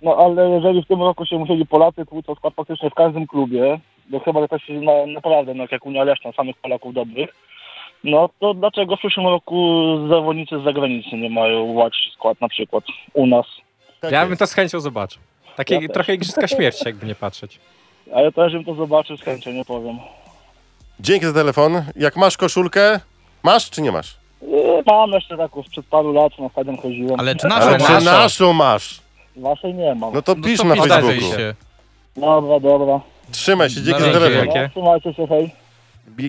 No 0.02 0.16
ale 0.16 0.50
jeżeli 0.50 0.82
w 0.82 0.86
tym 0.86 1.02
roku 1.02 1.26
się 1.26 1.38
musieli 1.38 1.66
Polacy 1.66 2.06
tłuc 2.06 2.28
o 2.28 2.34
skład 2.34 2.54
praktycznie 2.54 2.90
w 2.90 2.94
każdym 2.94 3.26
klubie, 3.26 3.80
bo 4.10 4.20
chyba 4.20 4.40
jakaś 4.40 4.62
na, 4.68 4.92
naprawdę, 5.06 5.54
no 5.54 5.64
jak 5.72 5.86
Unia 5.86 6.04
Leszna, 6.04 6.32
samych 6.32 6.56
Polaków 6.56 6.94
dobrych, 6.94 7.30
no 8.04 8.28
to 8.40 8.54
dlaczego 8.54 8.96
w 8.96 8.98
przyszłym 8.98 9.26
roku 9.26 9.94
zawodnicy 10.08 10.60
z 10.60 10.64
zagranicy 10.64 11.16
nie 11.16 11.30
mają 11.30 11.72
łać 11.72 11.94
skład 12.14 12.40
na 12.40 12.48
przykład 12.48 12.84
u 13.14 13.26
nas? 13.26 13.46
Tak 14.02 14.12
Ja 14.12 14.18
jest. 14.20 14.28
bym 14.28 14.38
to 14.38 14.46
z 14.46 14.52
chęcią 14.52 14.80
zobaczył. 14.80 15.22
Takie 15.56 15.74
Ja 15.74 15.88
trochę 15.88 16.14
igrzyska 16.14 16.48
śmierci, 16.48 16.82
jakby 16.86 17.06
nie 17.06 17.14
patrzeć. 17.14 17.58
A 18.14 18.20
ja 18.20 18.32
też 18.32 18.52
bym 18.52 18.64
to 18.64 18.74
zobaczył 18.74 19.16
z 19.16 19.22
chęcią, 19.22 19.50
nie 19.52 19.64
powiem. 19.64 19.98
Dzięki 21.00 21.26
za 21.26 21.32
telefon. 21.32 21.82
Jak 21.96 22.16
masz 22.16 22.36
koszulkę, 22.36 23.00
masz 23.42 23.70
czy 23.70 23.82
nie 23.82 23.92
masz? 23.92 24.16
Yy, 24.42 24.82
Mam 24.86 25.10
jeszcze 25.10 25.36
taką 25.36 25.62
sprzed 25.62 25.86
paru 25.86 26.12
lat, 26.12 26.38
na 26.38 26.48
stadion 26.48 26.76
chodziłem. 26.76 27.20
Ale 27.20 27.36
czy 27.36 27.46
naszą 27.46 27.66
Ale 27.68 27.78
czy 27.78 27.92
masz? 27.92 28.04
naszą 28.04 28.52
masz? 28.52 29.00
Waszej 29.36 29.74
nie 29.74 29.94
mam. 29.94 30.14
No 30.14 30.22
to 30.22 30.34
No 30.34 30.42
pisz 30.44 30.58
to 30.60 30.64
na 30.64 30.74
Facebooku. 30.76 31.20
się. 31.36 31.54
Dobra, 32.16 32.60
dobra. 32.60 33.00
Trzymaj 33.30 33.70
się, 33.70 33.82
dzięki 33.82 34.02
za 34.02 34.12
telefon. 34.12 34.46
No, 34.54 34.68
trzymajcie 34.68 35.14
się, 35.14 35.26
hej. 35.26 35.50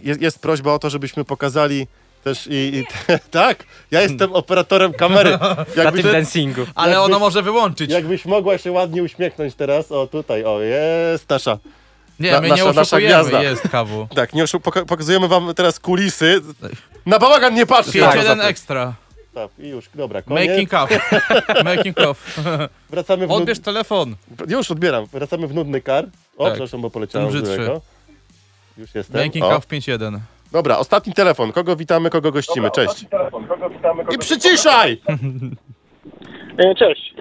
Jest, 0.04 0.22
jest 0.22 0.42
prośba 0.42 0.74
o 0.74 0.80
to, 0.80 0.90
żebyśmy 0.90 1.26
pokazali 1.26 1.88
też 2.24 2.48
i... 2.48 2.54
i 2.54 2.86
tak, 3.32 3.64
ja 3.92 4.02
jestem 4.02 4.34
operatorem 4.34 4.94
kamery. 4.94 5.38
Na 5.78 5.84
Jakbyś, 5.84 6.02
tym 6.04 6.12
dancingu. 6.12 6.62
Ale 6.76 6.92
Jakbyś- 6.92 7.06
ona 7.06 7.20
może 7.20 7.42
wyłączyć. 7.42 7.92
jakbyś 7.92 8.26
mogła 8.26 8.58
się 8.58 8.72
ładnie 8.72 9.04
uśmiechnąć 9.04 9.56
teraz. 9.56 9.92
O, 9.92 10.08
tutaj, 10.08 10.44
o, 10.46 10.62
jest 10.62 11.28
Tasza. 11.28 11.58
Nie, 12.20 12.32
Na- 12.32 12.42
my 12.42 12.48
nasza- 12.50 12.56
nie 12.66 12.74
nasza 12.74 12.82
oszukujemy, 12.82 13.44
jest 13.44 13.68
kawu. 13.70 14.08
Tak, 14.16 14.34
nie 14.34 14.44
oszu- 14.44 14.60
poka- 14.60 14.86
pokazujemy 14.86 15.28
wam 15.28 15.54
teraz 15.56 15.80
kulisy. 15.80 16.42
Na 17.06 17.20
bałagan 17.20 17.54
nie 17.54 17.66
patrzcie. 17.66 18.02
5-1 18.02 18.24
Tak, 18.38 18.40
ekstra. 18.50 18.94
tak, 19.34 19.50
i 19.60 19.68
już, 19.68 19.90
dobra, 19.96 20.22
koniec. 20.22 20.50
Making 20.50 20.74
of. 20.74 20.90
Making 21.64 22.00
of. 22.00 22.38
Wracamy 22.90 23.26
w 23.28 23.30
nud... 23.30 23.38
Odbierz 23.38 23.60
telefon. 23.60 24.16
Już 24.48 24.72
odbieram. 24.72 25.06
Wracamy 25.06 25.48
w 25.48 25.54
nudny 25.54 25.82
kar. 25.82 26.06
O, 26.38 26.44
Tak. 26.44 26.54
przepraszam, 26.54 26.82
bo 26.82 26.90
poleciałem 26.90 27.30
z 27.32 27.34
brzydszy. 27.34 27.70
Już 28.78 28.96
jestem. 28.96 29.26
Making 29.26 29.46
O. 29.46 29.56
of 29.56 29.68
5-1. 29.68 30.20
Dobra, 30.54 30.78
ostatni 30.78 31.14
telefon. 31.14 31.52
Kogo 31.52 31.76
witamy, 31.76 32.10
kogo 32.10 32.32
gościmy? 32.32 32.72
Cześć. 32.72 33.06
I 34.16 34.18
przyciszaj! 34.18 35.02
E, 36.58 36.76
Cześć. 36.76 37.14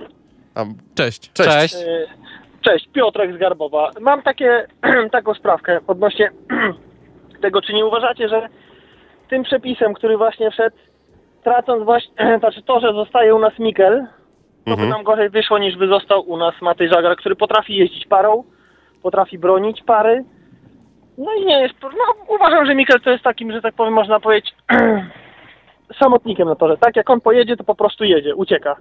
A, 0.54 0.64
Cześć. 0.94 1.32
cześć. 1.32 1.50
Cześć. 1.50 1.74
E, 1.74 2.06
Cześć, 2.60 2.88
Piotrek 2.92 3.34
z 3.34 3.38
Garbowa. 3.38 3.90
Mam 4.00 4.22
takie, 4.22 4.66
taką 5.12 5.34
sprawkę 5.34 5.80
odnośnie 5.86 6.30
tego, 7.42 7.62
czy 7.62 7.72
nie 7.72 7.86
uważacie, 7.86 8.28
że 8.28 8.48
tym 9.30 9.42
przepisem, 9.42 9.94
który 9.94 10.16
właśnie 10.16 10.50
wszedł, 10.50 10.76
tracąc 11.44 11.84
właśnie, 11.84 12.14
znaczy 12.40 12.62
to, 12.62 12.80
że 12.80 12.92
zostaje 12.92 13.34
u 13.34 13.38
nas 13.38 13.58
Mikel, 13.58 14.06
to 14.64 14.70
by 14.70 14.70
Mhm. 14.72 14.88
nam 14.88 15.02
gorzej 15.04 15.30
wyszło 15.30 15.58
niż 15.58 15.76
by 15.76 15.88
został 15.88 16.20
u 16.30 16.36
nas 16.36 16.54
Matej 16.62 16.88
Żagar, 16.88 17.16
który 17.16 17.36
potrafi 17.36 17.76
jeździć 17.76 18.06
parą, 18.06 18.44
potrafi 19.02 19.38
bronić 19.38 19.82
pary. 19.82 20.24
No 21.18 21.34
i 21.34 21.46
nie 21.46 21.60
jest, 21.60 21.74
no 21.82 22.24
uważam, 22.34 22.66
że 22.66 22.74
Mikel 22.74 23.00
to 23.00 23.10
jest 23.10 23.24
takim, 23.24 23.52
że 23.52 23.62
tak 23.62 23.74
powiem, 23.74 23.92
można 23.92 24.20
powiedzieć, 24.20 24.54
samotnikiem 26.00 26.48
na 26.48 26.54
torze. 26.54 26.76
Tak 26.76 26.96
jak 26.96 27.10
on 27.10 27.20
pojedzie, 27.20 27.56
to 27.56 27.64
po 27.64 27.74
prostu 27.74 28.04
jedzie, 28.04 28.34
ucieka. 28.34 28.76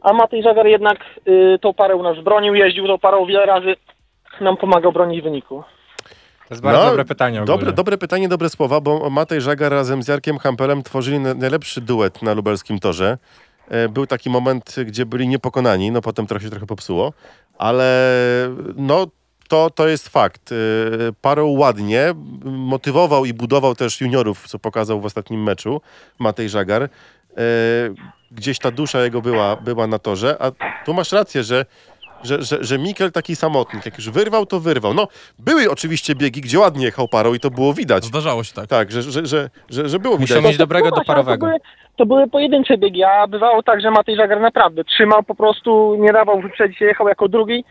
A 0.00 0.12
Matej 0.12 0.42
Żagar 0.42 0.66
jednak 0.66 0.98
y, 1.28 1.58
tą 1.62 1.74
parę 1.74 1.96
u 1.96 2.02
nas 2.02 2.20
bronił, 2.24 2.54
jeździł 2.54 2.86
tą 2.86 2.98
parą 2.98 3.26
wiele 3.26 3.46
razy, 3.46 3.74
nam 4.40 4.56
pomagał 4.56 4.92
bronić 4.92 5.22
wyniku. 5.22 5.62
To 6.48 6.54
jest 6.54 6.62
bardzo 6.62 6.82
No, 6.84 6.90
dobre 6.90 7.04
pytanie. 7.04 7.42
Dobre, 7.44 7.72
dobre 7.72 7.98
pytanie, 7.98 8.28
dobre 8.28 8.48
słowa, 8.48 8.80
bo 8.80 9.10
Matej 9.10 9.40
Żagar 9.40 9.72
razem 9.72 10.02
z 10.02 10.08
Jarkiem 10.08 10.38
Hampelem 10.38 10.82
tworzyli 10.82 11.18
na- 11.20 11.34
najlepszy 11.34 11.80
duet 11.80 12.22
na 12.22 12.34
lubelskim 12.34 12.78
torze. 12.78 13.18
E, 13.70 13.88
Był 13.88 14.06
taki 14.06 14.30
moment, 14.30 14.76
gdzie 14.86 15.06
byli 15.06 15.28
niepokonani, 15.28 15.90
no 15.90 16.00
potem 16.00 16.26
trochę 16.26 16.44
się 16.44 16.50
trochę 16.50 16.66
popsuło, 16.66 17.12
ale 17.58 18.08
no 18.76 19.06
to, 19.52 19.70
to 19.70 19.88
jest 19.88 20.08
fakt. 20.08 20.52
E, 20.52 20.54
Parą 21.20 21.46
ładnie 21.46 22.14
motywował 22.44 23.24
i 23.24 23.32
budował 23.32 23.74
też 23.74 24.00
juniorów, 24.00 24.48
co 24.48 24.58
pokazał 24.58 25.00
w 25.00 25.04
ostatnim 25.04 25.42
meczu 25.42 25.80
Matej 26.18 26.48
Żagar. 26.48 26.82
E, 26.82 26.88
Gdzieś 28.30 28.58
ta 28.58 28.70
dusza 28.70 29.02
jego 29.02 29.22
była, 29.22 29.56
była 29.56 29.86
na 29.86 29.98
torze, 29.98 30.36
a 30.42 30.52
tu 30.84 30.94
masz 30.94 31.12
rację, 31.12 31.44
że 31.44 31.66
że, 32.24 32.42
że, 32.42 32.58
że 32.60 32.78
Mikel 32.78 33.12
taki 33.12 33.36
samotnik, 33.36 33.84
jak 33.86 33.96
już 33.98 34.10
wyrwał, 34.10 34.46
to 34.46 34.60
wyrwał. 34.60 34.94
No, 34.94 35.08
były 35.38 35.70
oczywiście 35.70 36.14
biegi, 36.14 36.40
gdzie 36.40 36.58
ładnie 36.58 36.84
jechał 36.84 37.08
parą 37.08 37.34
i 37.34 37.40
to 37.40 37.50
było 37.50 37.74
widać. 37.74 38.04
Zdarzało 38.04 38.44
się 38.44 38.52
tak. 38.54 38.66
Tak, 38.66 38.92
że, 38.92 39.02
że, 39.02 39.26
że, 39.26 39.50
że, 39.70 39.88
że 39.88 39.98
było 39.98 40.18
Musiał 40.18 40.36
widać. 40.36 40.50
mieć 40.50 40.58
dobrego 40.58 40.86
ale 40.88 40.96
doparowego. 40.96 41.46
To 41.46 41.50
były, 41.50 41.60
to 41.96 42.06
były 42.06 42.28
pojedyncze 42.28 42.78
biegi, 42.78 43.02
a 43.04 43.26
bywało 43.26 43.62
tak, 43.62 43.80
że 43.80 43.90
Matej 43.90 44.16
Żagar 44.16 44.40
naprawdę 44.40 44.84
trzymał 44.84 45.22
po 45.22 45.34
prostu, 45.34 45.96
nie 45.98 46.12
dawał 46.12 46.40
wyprzedzić, 46.42 46.80
jechał 46.80 47.08
jako 47.08 47.28
drugi. 47.28 47.64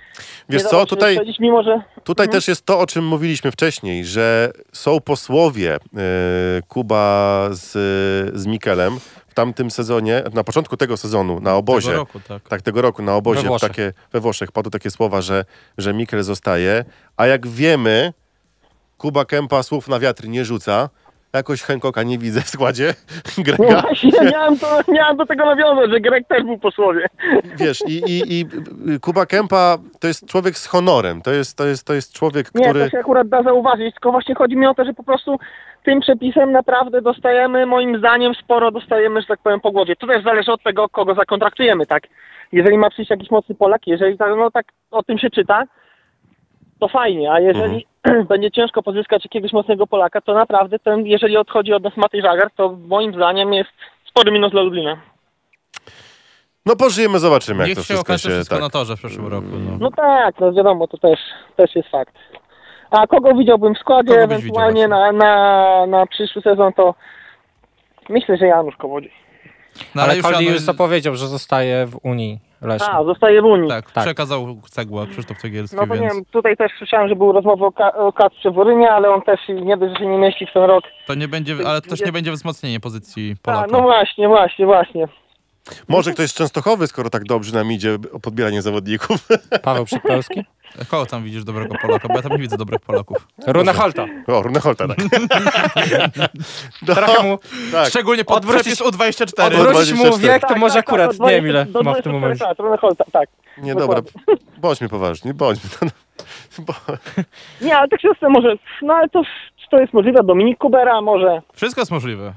Wiesz 0.49 0.63
co, 0.63 0.85
tutaj, 0.85 1.19
mimo 1.39 1.63
że 1.63 1.81
tutaj 2.03 2.25
Mhm. 2.25 2.29
też 2.39 2.47
jest 2.47 2.65
to, 2.65 2.79
o 2.79 2.85
czym 2.87 3.05
mówiliśmy 3.07 3.51
wcześniej, 3.51 4.05
że 4.05 4.51
są 4.71 4.99
posłowie 5.01 5.73
e, 5.75 5.79
Kuba 6.67 7.47
z, 7.51 7.71
z 8.39 8.45
Mikelem 8.45 8.97
w 9.31 9.33
tamtym 9.33 9.71
sezonie, 9.71 10.23
na 10.33 10.43
początku 10.43 10.77
tego 10.77 10.97
sezonu, 10.97 11.39
na 11.39 11.55
obozie, 11.55 11.87
Tego 11.87 11.97
roku, 11.99 12.19
tak. 12.27 12.49
tak, 12.49 12.61
tego 12.61 12.81
roku 12.81 13.01
na 13.01 13.15
obozie, 13.15 13.41
We 13.41 13.47
Włoszech. 13.47 13.69
takie, 13.69 13.93
we 14.13 14.19
Włoszech 14.19 14.51
padły 14.51 14.71
takie 14.71 14.91
słowa, 14.91 15.21
że, 15.21 15.45
że 15.77 15.93
Mikel 15.93 16.23
zostaje, 16.23 16.85
a 17.17 17.27
jak 17.27 17.47
wiemy, 17.47 18.13
Kuba 18.97 19.25
Kępa 19.25 19.63
słów 19.63 19.87
na 19.87 19.99
wiatr 19.99 20.27
nie 20.27 20.45
rzuca, 20.45 20.89
jakoś 21.33 21.61
Hancocka 21.61 22.03
nie 22.03 22.17
widzę 22.17 22.41
w 22.41 22.49
składzie 22.49 22.93
no 23.37 23.43
Grega. 23.43 23.81
właśnie, 23.81 24.11
miałem, 24.31 24.59
to, 24.59 24.67
miałem 24.87 25.17
do 25.17 25.25
tego 25.25 25.45
nawiązać, 25.45 25.91
że 25.91 25.99
Greg 25.99 26.27
też 26.27 26.43
był 26.43 26.57
posłowie. 26.57 27.07
Wiesz, 27.55 27.83
i, 27.87 27.97
i, 27.97 28.41
i 28.41 28.45
Kuba 28.99 29.25
Kępa 29.25 29.77
to 29.99 30.07
jest 30.07 30.27
człowiek 30.27 30.57
z 30.57 30.67
honorem, 30.67 31.21
to 31.21 31.31
jest, 31.31 31.57
to 31.57 31.65
jest, 31.65 31.87
to 31.87 31.93
jest 31.93 32.13
człowiek, 32.13 32.55
Nie, 32.55 32.65
który... 32.65 32.79
to 32.79 32.89
się 32.89 32.99
akurat 32.99 33.29
da 33.29 33.43
zauważyć, 33.43 33.93
tylko 33.93 34.11
właśnie 34.11 34.35
chodzi 34.35 34.57
mi 34.57 34.67
o 34.67 34.73
to, 34.73 34.85
że 34.85 34.93
po 34.93 35.03
prostu 35.03 35.39
tym 35.83 35.99
przepisem 35.99 36.51
naprawdę 36.51 37.01
dostajemy, 37.01 37.65
moim 37.65 37.97
zdaniem, 37.97 38.33
sporo 38.35 38.71
dostajemy, 38.71 39.21
że 39.21 39.27
tak 39.27 39.39
powiem, 39.39 39.59
po 39.59 39.71
głowie. 39.71 39.95
To 39.95 40.07
też 40.07 40.23
zależy 40.23 40.51
od 40.51 40.63
tego, 40.63 40.89
kogo 40.89 41.15
zakontraktujemy, 41.15 41.85
tak? 41.85 42.03
Jeżeli 42.51 42.77
ma 42.77 42.89
przyjść 42.89 43.11
jakiś 43.11 43.31
mocny 43.31 43.55
Polak, 43.55 43.87
jeżeli 43.87 44.17
no 44.19 44.51
tak 44.51 44.65
o 44.91 45.03
tym 45.03 45.17
się 45.17 45.29
czyta, 45.29 45.63
to 46.81 46.87
fajnie, 46.87 47.31
a 47.31 47.39
jeżeli 47.39 47.85
będzie 48.29 48.51
ciężko 48.51 48.83
pozyskać 48.83 49.25
jakiegoś 49.25 49.53
mocnego 49.53 49.87
Polaka, 49.87 50.21
to 50.21 50.33
naprawdę 50.33 50.79
ten, 50.79 51.05
jeżeli 51.05 51.37
odchodzi 51.37 51.73
od 51.73 51.83
nas 51.83 51.97
Matej 51.97 52.21
Żagar, 52.21 52.51
to 52.55 52.77
moim 52.87 53.13
zdaniem 53.13 53.53
jest 53.53 53.69
spory 54.09 54.31
minus 54.31 54.51
dla 54.51 54.61
Lublina. 54.61 54.97
No 56.65 56.75
pożyjemy, 56.75 57.19
zobaczymy, 57.19 57.59
jak 57.59 57.67
Niech 57.67 57.75
to 57.77 57.81
się 57.81 57.85
wszystko 57.85 58.01
okaże 58.13 58.23
się... 58.23 58.29
wszystko 58.29 58.55
Tak. 58.55 58.63
na 58.63 58.69
torze 58.69 58.95
w 58.95 58.99
przyszłym 58.99 59.27
roku. 59.27 59.47
No. 59.51 59.77
No 59.79 59.91
tak, 59.91 60.39
no 60.39 60.53
wiadomo, 60.53 60.87
to 60.87 60.97
też, 60.97 61.19
też 61.55 61.75
jest 61.75 61.89
fakt. 61.89 62.15
A 62.91 63.07
kogo 63.07 63.35
widziałbym 63.35 63.75
w 63.75 63.77
składzie, 63.79 64.09
Kogo 64.11 64.23
ewentualnie 64.23 64.87
na, 64.87 65.11
na, 65.11 65.85
na 65.87 66.05
przyszły 66.05 66.41
sezon, 66.41 66.73
to 66.73 66.95
myślę, 68.09 68.37
że 68.37 68.45
Janusz 68.45 68.75
Kołodziej. 68.75 69.11
No, 69.95 70.01
ale 70.01 70.15
już 70.15 70.23
Cody 70.25 70.35
Janu- 70.43 70.51
już 70.51 70.59
zapowiedział, 70.59 71.15
że 71.15 71.27
zostaje 71.27 71.85
w 71.85 71.97
Unii 72.03 72.39
Lesznej. 72.61 72.89
A, 72.93 73.03
zostaje 73.03 73.41
w 73.41 73.45
Unii. 73.45 73.69
Tak, 73.69 73.91
Tak. 73.91 74.03
przekazał 74.03 74.57
cegła 74.69 75.05
Krzysztof 75.07 75.37
Cegielski, 75.37 75.75
no 75.75 75.87
to 75.87 75.95
nie 75.95 76.01
więc 76.01 76.13
wiem, 76.13 76.25
tutaj 76.25 76.57
też 76.57 76.71
słyszałem, 76.77 77.09
że 77.09 77.15
były 77.15 77.33
rozmowy 77.33 77.65
o, 77.65 77.71
Ka- 77.71 77.93
o 77.93 78.13
Kacprze 78.13 78.51
Worynie, 78.51 78.89
ale 78.91 79.09
on 79.09 79.21
też 79.21 79.39
nie 79.49 79.77
dość, 79.77 79.93
że 79.93 79.99
się 79.99 80.05
nie 80.05 80.17
mieści 80.17 80.45
w 80.45 80.53
ten 80.53 80.63
rok. 80.63 80.83
to 81.07 81.13
nie 81.15 81.27
będzie, 81.27 81.55
ale 81.67 81.81
też 81.81 82.05
nie 82.05 82.11
będzie 82.11 82.31
wzmocnienie 82.31 82.79
pozycji 82.79 83.35
A, 83.43 83.45
Polaka. 83.45 83.67
no 83.71 83.81
właśnie, 83.81 84.27
właśnie, 84.27 84.65
właśnie. 84.65 85.07
Może 85.87 86.11
ktoś 86.11 86.29
z 86.29 86.33
Częstochowy, 86.33 86.87
skoro 86.87 87.09
tak 87.09 87.23
dobrze 87.23 87.55
nam 87.57 87.71
idzie 87.71 87.97
o 88.13 88.19
podbieranie 88.19 88.61
zawodników. 88.61 89.27
Paweł 89.63 89.85
Przypełski. 89.85 90.43
Kogo 90.89 91.05
tam 91.05 91.23
widzisz 91.23 91.43
dobrego 91.43 91.75
Polaka? 91.81 92.07
Bo 92.07 92.13
ja 92.15 92.21
tam 92.21 92.31
nie 92.31 92.37
widzę 92.37 92.57
dobrych 92.57 92.81
Polaków. 92.81 93.27
Runa 93.47 93.73
Holta. 93.73 94.05
O, 94.27 94.41
Runeholta, 94.41 94.87
tak. 94.87 94.97
No, 96.87 96.95
Trochę 96.95 97.23
mu 97.23 97.37
tak. 97.71 97.87
Szczególnie 97.87 98.25
pod 98.25 98.37
Odwrócić- 98.45 98.75
przepis 98.75 98.81
U24. 98.81 99.45
Odwrócić 99.45 99.91
mu 99.93 100.03
24. 100.03 100.33
wiek, 100.33 100.47
to 100.47 100.55
może 100.55 100.79
akurat 100.79 101.11
od 101.11 101.19
nie 101.19 101.29
wiem 101.29 101.47
ile 101.47 101.65
20 101.65 101.79
do 101.79 101.83
ma 101.83 101.91
w 101.93 102.03
tym 102.03 102.11
24 102.11 102.19
momencie. 102.19 102.45
Ronald 102.63 102.81
Holta, 102.81 103.03
tak. 103.11 103.29
Nie, 103.57 103.75
dobra, 103.75 104.01
bądźmy 104.57 104.89
poważni, 104.89 105.33
bądźmy. 105.33 105.69
Bo, 106.59 106.73
Nie, 107.61 107.77
ale 107.77 107.87
tak 107.87 108.01
się 108.01 108.07
zastanawiam, 108.07 108.43
może, 108.43 108.55
no 108.81 108.93
ale 108.93 109.09
to, 109.09 109.23
czy 109.63 109.69
to 109.71 109.79
jest 109.79 109.93
możliwe? 109.93 110.23
Dominik 110.23 110.57
Kubera 110.57 111.01
może. 111.01 111.41
Wszystko 111.53 111.81
jest 111.81 111.91
możliwe. 111.91 112.33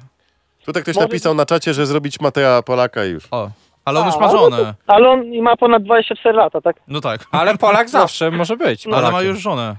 tutaj 0.67 0.83
ktoś 0.83 0.95
Może- 0.95 1.07
napisał 1.07 1.35
na 1.35 1.47
czacie, 1.47 1.75
że 1.75 1.87
zrobić 1.87 2.21
Mateja 2.21 2.63
Polaka 2.63 3.05
i 3.05 3.11
już. 3.11 3.25
O, 3.31 3.51
ale 3.85 3.99
on 4.01 4.05
A, 4.05 4.09
już 4.09 4.17
ma 4.17 4.27
ale 4.27 4.39
żonę. 4.39 4.75
Ale 4.87 5.09
on 5.11 5.43
ma 5.43 5.57
ponad 5.57 5.83
24 5.83 6.37
lata, 6.39 6.61
tak? 6.61 6.77
No 6.89 7.01
tak. 7.01 7.21
Ale 7.33 7.59
Polak 7.59 7.89
zawsze 7.89 8.31
może 8.31 8.57
być. 8.57 8.87
Ale 8.87 8.97
ma 8.97 9.03
Polakiem. 9.03 9.29
już 9.29 9.39
żonę. 9.39 9.77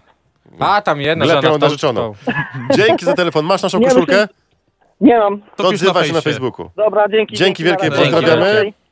A, 0.60 0.82
tam 0.82 1.02
jedna 1.02 1.26
Lepiej 1.26 1.42
żona. 1.42 1.54
od 1.54 1.58
w 1.58 1.60
to- 1.62 1.66
narzeczoną. 1.66 2.14
Dzięki 2.76 3.06
za 3.06 3.14
telefon. 3.14 3.46
Masz 3.46 3.64
naszą 3.64 3.80
Nie, 3.80 3.88
koszulkę? 3.88 4.28
Nie 5.02 5.18
mam. 5.20 5.42
To 5.42 5.64
To 5.64 5.72
pisz 5.72 5.82
na 5.82 5.86
odzywaj 5.88 6.08
się 6.08 6.14
na 6.14 6.22
fejsie. 6.22 6.40
Facebooku. 6.40 6.70
Dobra, 6.76 7.10
dzięki. 7.10 7.36
Dzięki 7.36 7.64
wielkie, 7.64 7.90
na 7.90 7.96
razie. 7.96 8.12
pozdrawiamy. 8.12 8.54
Dzięki. 8.64 8.85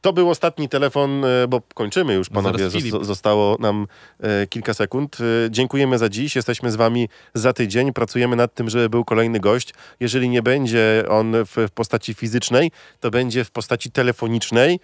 To 0.00 0.12
był 0.12 0.30
ostatni 0.30 0.68
telefon, 0.68 1.24
e, 1.24 1.48
bo 1.48 1.60
kończymy 1.74 2.14
już, 2.14 2.30
No 2.30 2.42
panowie. 2.42 2.70
Zostało 3.00 3.56
nam 3.60 3.86
e, 4.20 4.46
kilka 4.46 4.74
sekund. 4.74 5.18
E, 5.20 5.50
Dziękujemy 5.50 5.98
za 5.98 6.08
dziś. 6.08 6.36
Jesteśmy 6.36 6.70
z 6.72 6.76
wami 6.76 7.08
za 7.34 7.52
tydzień. 7.52 7.92
Pracujemy 7.92 8.36
nad 8.36 8.54
tym, 8.54 8.70
żeby 8.70 8.88
był 8.88 9.04
kolejny 9.04 9.40
gość. 9.40 9.74
Jeżeli 10.00 10.28
nie 10.28 10.42
będzie 10.42 11.04
on 11.08 11.32
w 11.44 11.56
w 11.68 11.70
postaci 11.70 12.14
fizycznej, 12.14 12.70
to 13.00 13.10
będzie 13.10 13.44
w 13.44 13.50
postaci 13.50 13.90
telefonicznej. 13.90 14.80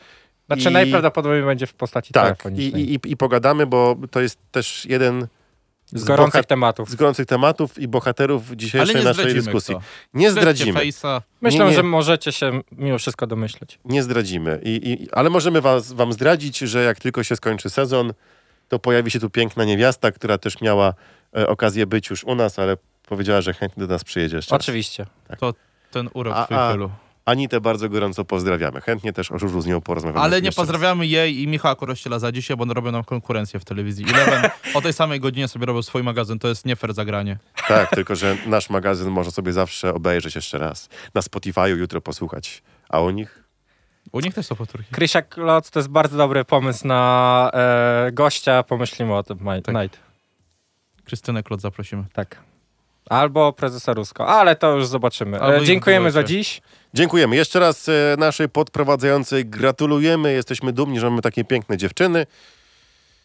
Znaczy 0.46 0.68
I- 0.70 0.72
najprawdopodobniej 0.72 1.42
będzie 1.42 1.66
w 1.66 1.74
postaci 1.74 2.12
Tak, 2.12 2.24
telefonicznej. 2.42 2.82
i, 2.82 2.94
i, 2.94 3.12
i 3.12 3.16
pogadamy, 3.16 3.66
bo 3.66 3.96
to 4.10 4.20
jest 4.20 4.38
też 4.50 4.86
jeden 4.86 5.26
z 5.92 6.04
gorących 6.04 6.40
bohat- 6.42 6.46
tematów. 6.46 6.90
z 6.90 6.94
gorących 6.94 7.26
tematów 7.26 7.78
i 7.78 7.88
bohaterów 7.88 8.50
dzisiejszej 8.50 9.04
naszej 9.04 9.34
dyskusji. 9.34 9.74
kto. 9.74 9.84
Nie 10.14 10.30
zdradzimy. 10.30 10.80
Myślę, 11.40 11.64
nie, 11.64 11.70
nie. 11.70 11.76
że 11.76 11.82
możecie 11.82 12.32
się 12.32 12.60
mimo 12.72 12.98
wszystko 12.98 13.26
domyśleć. 13.26 13.78
Nie 13.84 14.02
zdradzimy. 14.02 14.60
I, 14.64 14.90
i, 14.90 15.08
ale 15.12 15.30
możemy 15.30 15.60
was, 15.60 15.92
wam 15.92 16.12
zdradzić, 16.12 16.58
że 16.58 16.84
jak 16.84 16.98
tylko 17.00 17.22
się 17.22 17.36
skończy 17.36 17.70
sezon, 17.70 18.12
to 18.68 18.78
pojawi 18.78 19.10
się 19.10 19.20
tu 19.20 19.30
piękna 19.30 19.64
niewiasta, 19.64 20.12
która 20.12 20.38
też 20.38 20.60
miała 20.60 20.94
e, 21.36 21.46
okazję 21.48 21.86
być 21.86 22.10
już 22.10 22.24
u 22.24 22.34
nas, 22.34 22.58
ale 22.58 22.76
powiedziała, 23.08 23.40
że 23.40 23.54
chętnie 23.54 23.86
do 23.86 23.92
nas 23.92 24.04
przyjedzie 24.04 24.36
jeszcze. 24.36 24.54
Oczywiście. 24.54 25.06
Ten 25.90 26.08
urok 26.14 26.34
A- 26.36 26.48
a-. 26.48 26.88
Anitę 27.26 27.60
bardzo 27.60 27.88
gorąco 27.88 28.24
pozdrawiamy. 28.24 28.80
Chętnie 28.80 29.12
też 29.12 29.32
o 29.32 29.38
żużlu 29.38 29.60
z 29.60 29.66
nią 29.66 29.80
porozmawiamy. 29.80 30.24
Ale 30.24 30.40
nie 30.40 30.46
jeszcze 30.46 30.60
raz. 30.60 30.68
pozdrawiamy 30.68 31.06
jej 31.06 31.42
i 31.42 31.48
Michała 31.48 31.74
Korościela 31.76 32.18
za 32.18 32.32
dzisiaj, 32.32 32.56
bo 32.56 32.62
one 32.62 32.74
robią 32.74 32.92
nam 32.92 33.04
konkurencję 33.04 33.60
w 33.60 33.64
telewizji. 33.64 34.06
Eleven 34.14 34.50
o 34.74 34.80
tej 34.80 34.92
samej 34.92 35.20
godzinie 35.20 35.48
sobie 35.48 35.66
robią 35.66 35.82
swój 35.82 36.02
magazyn, 36.02 36.38
to 36.38 36.48
jest 36.48 36.66
nie 36.66 36.76
fair 36.76 36.94
zagranie. 36.94 37.38
Tak, 37.68 37.90
tylko 37.90 38.14
że 38.16 38.36
nasz 38.46 38.70
magazyn 38.70 39.10
można 39.10 39.32
sobie 39.32 39.52
zawsze 39.52 39.94
obejrzeć 39.94 40.34
jeszcze 40.34 40.58
raz. 40.58 40.88
Na 41.14 41.20
Spotify'u 41.20 41.78
jutro 41.78 42.00
posłuchać. 42.00 42.62
A 42.88 43.00
u 43.00 43.10
nich? 43.10 43.44
U 44.12 44.20
nich 44.20 44.34
też 44.34 44.46
są 44.46 44.54
powtórki. 44.56 44.94
Krysia 44.94 45.22
Kloc 45.22 45.70
to 45.70 45.78
jest 45.78 45.88
bardzo 45.88 46.16
dobry 46.16 46.44
pomysł 46.44 46.86
na 46.86 47.50
e, 47.54 48.12
gościa. 48.12 48.62
Pomyślimy 48.62 49.14
o 49.14 49.22
tym, 49.22 49.38
Mike. 49.40 49.62
Tak. 49.62 49.74
Night. 49.74 49.98
Krystynę 51.04 51.42
Klot 51.42 51.60
zaprosimy. 51.60 52.04
Tak. 52.12 52.36
Albo 53.10 53.52
prezesa 53.52 53.92
Rusko, 53.92 54.26
ale 54.28 54.56
to 54.56 54.72
już 54.76 54.86
zobaczymy. 54.86 55.40
Albo 55.40 55.56
E, 55.58 55.64
dziękujemy 55.64 56.10
za 56.10 56.22
dziś. 56.24 56.60
Dziękujemy. 56.94 57.36
Jeszcze 57.36 57.60
raz 57.60 57.88
e, 57.88 57.92
naszej 58.18 58.48
podprowadzającej 58.48 59.46
gratulujemy. 59.46 60.32
Jesteśmy 60.32 60.72
dumni, 60.72 61.00
że 61.00 61.10
mamy 61.10 61.22
takie 61.22 61.44
piękne 61.44 61.76
dziewczyny. 61.76 62.26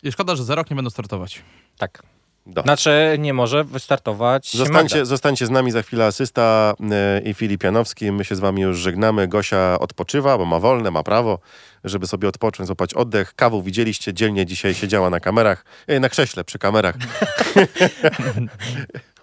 I 0.03 0.11
szkoda, 0.11 0.35
że 0.35 0.43
za 0.43 0.55
rok 0.55 0.69
nie 0.69 0.75
będą 0.75 0.89
startować. 0.89 1.41
Tak. 1.77 2.03
Do. 2.45 2.61
Znaczy 2.61 3.15
nie 3.19 3.33
może 3.33 3.63
wystartować 3.63 4.51
Zostańcie, 4.57 4.95
Magda. 4.95 5.05
zostańcie 5.05 5.45
z 5.45 5.49
nami 5.49 5.71
za 5.71 5.81
chwilę 5.81 6.05
asysta 6.05 6.73
e, 6.91 7.21
i 7.21 7.33
Filip 7.33 7.63
Janowski. 7.63 8.11
My 8.11 8.25
się 8.25 8.35
z 8.35 8.39
wami 8.39 8.61
już 8.61 8.77
żegnamy. 8.77 9.27
Gosia 9.27 9.79
odpoczywa, 9.79 10.37
bo 10.37 10.45
ma 10.45 10.59
wolne, 10.59 10.91
ma 10.91 11.03
prawo, 11.03 11.39
żeby 11.83 12.07
sobie 12.07 12.27
odpocząć, 12.27 12.67
złapać 12.67 12.93
oddech. 12.93 13.33
Kawu 13.35 13.61
widzieliście, 13.61 14.13
dzielnie 14.13 14.45
dzisiaj 14.45 14.73
siedziała 14.73 15.09
na 15.09 15.19
kamerach, 15.19 15.65
e, 15.87 15.99
na 15.99 16.09
krześle 16.09 16.43
przy 16.43 16.59
kamerach. 16.59 16.95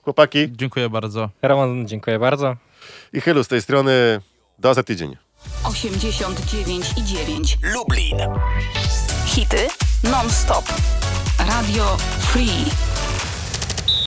Chłopaki 0.02 0.52
Dziękuję 0.52 0.88
bardzo. 0.90 1.30
Roman, 1.42 1.88
dziękuję 1.88 2.18
bardzo. 2.18 2.56
I 3.12 3.20
Chylu 3.20 3.44
z 3.44 3.48
tej 3.48 3.62
strony. 3.62 4.20
Do 4.58 4.74
za 4.74 4.82
tydzień. 4.82 5.16
89 5.64 6.86
i 6.96 7.04
9 7.04 7.58
Lublin. 7.62 8.16
Hity 9.26 9.68
non-stop. 10.04 10.64
Radio 11.38 11.96
Free. 12.20 12.64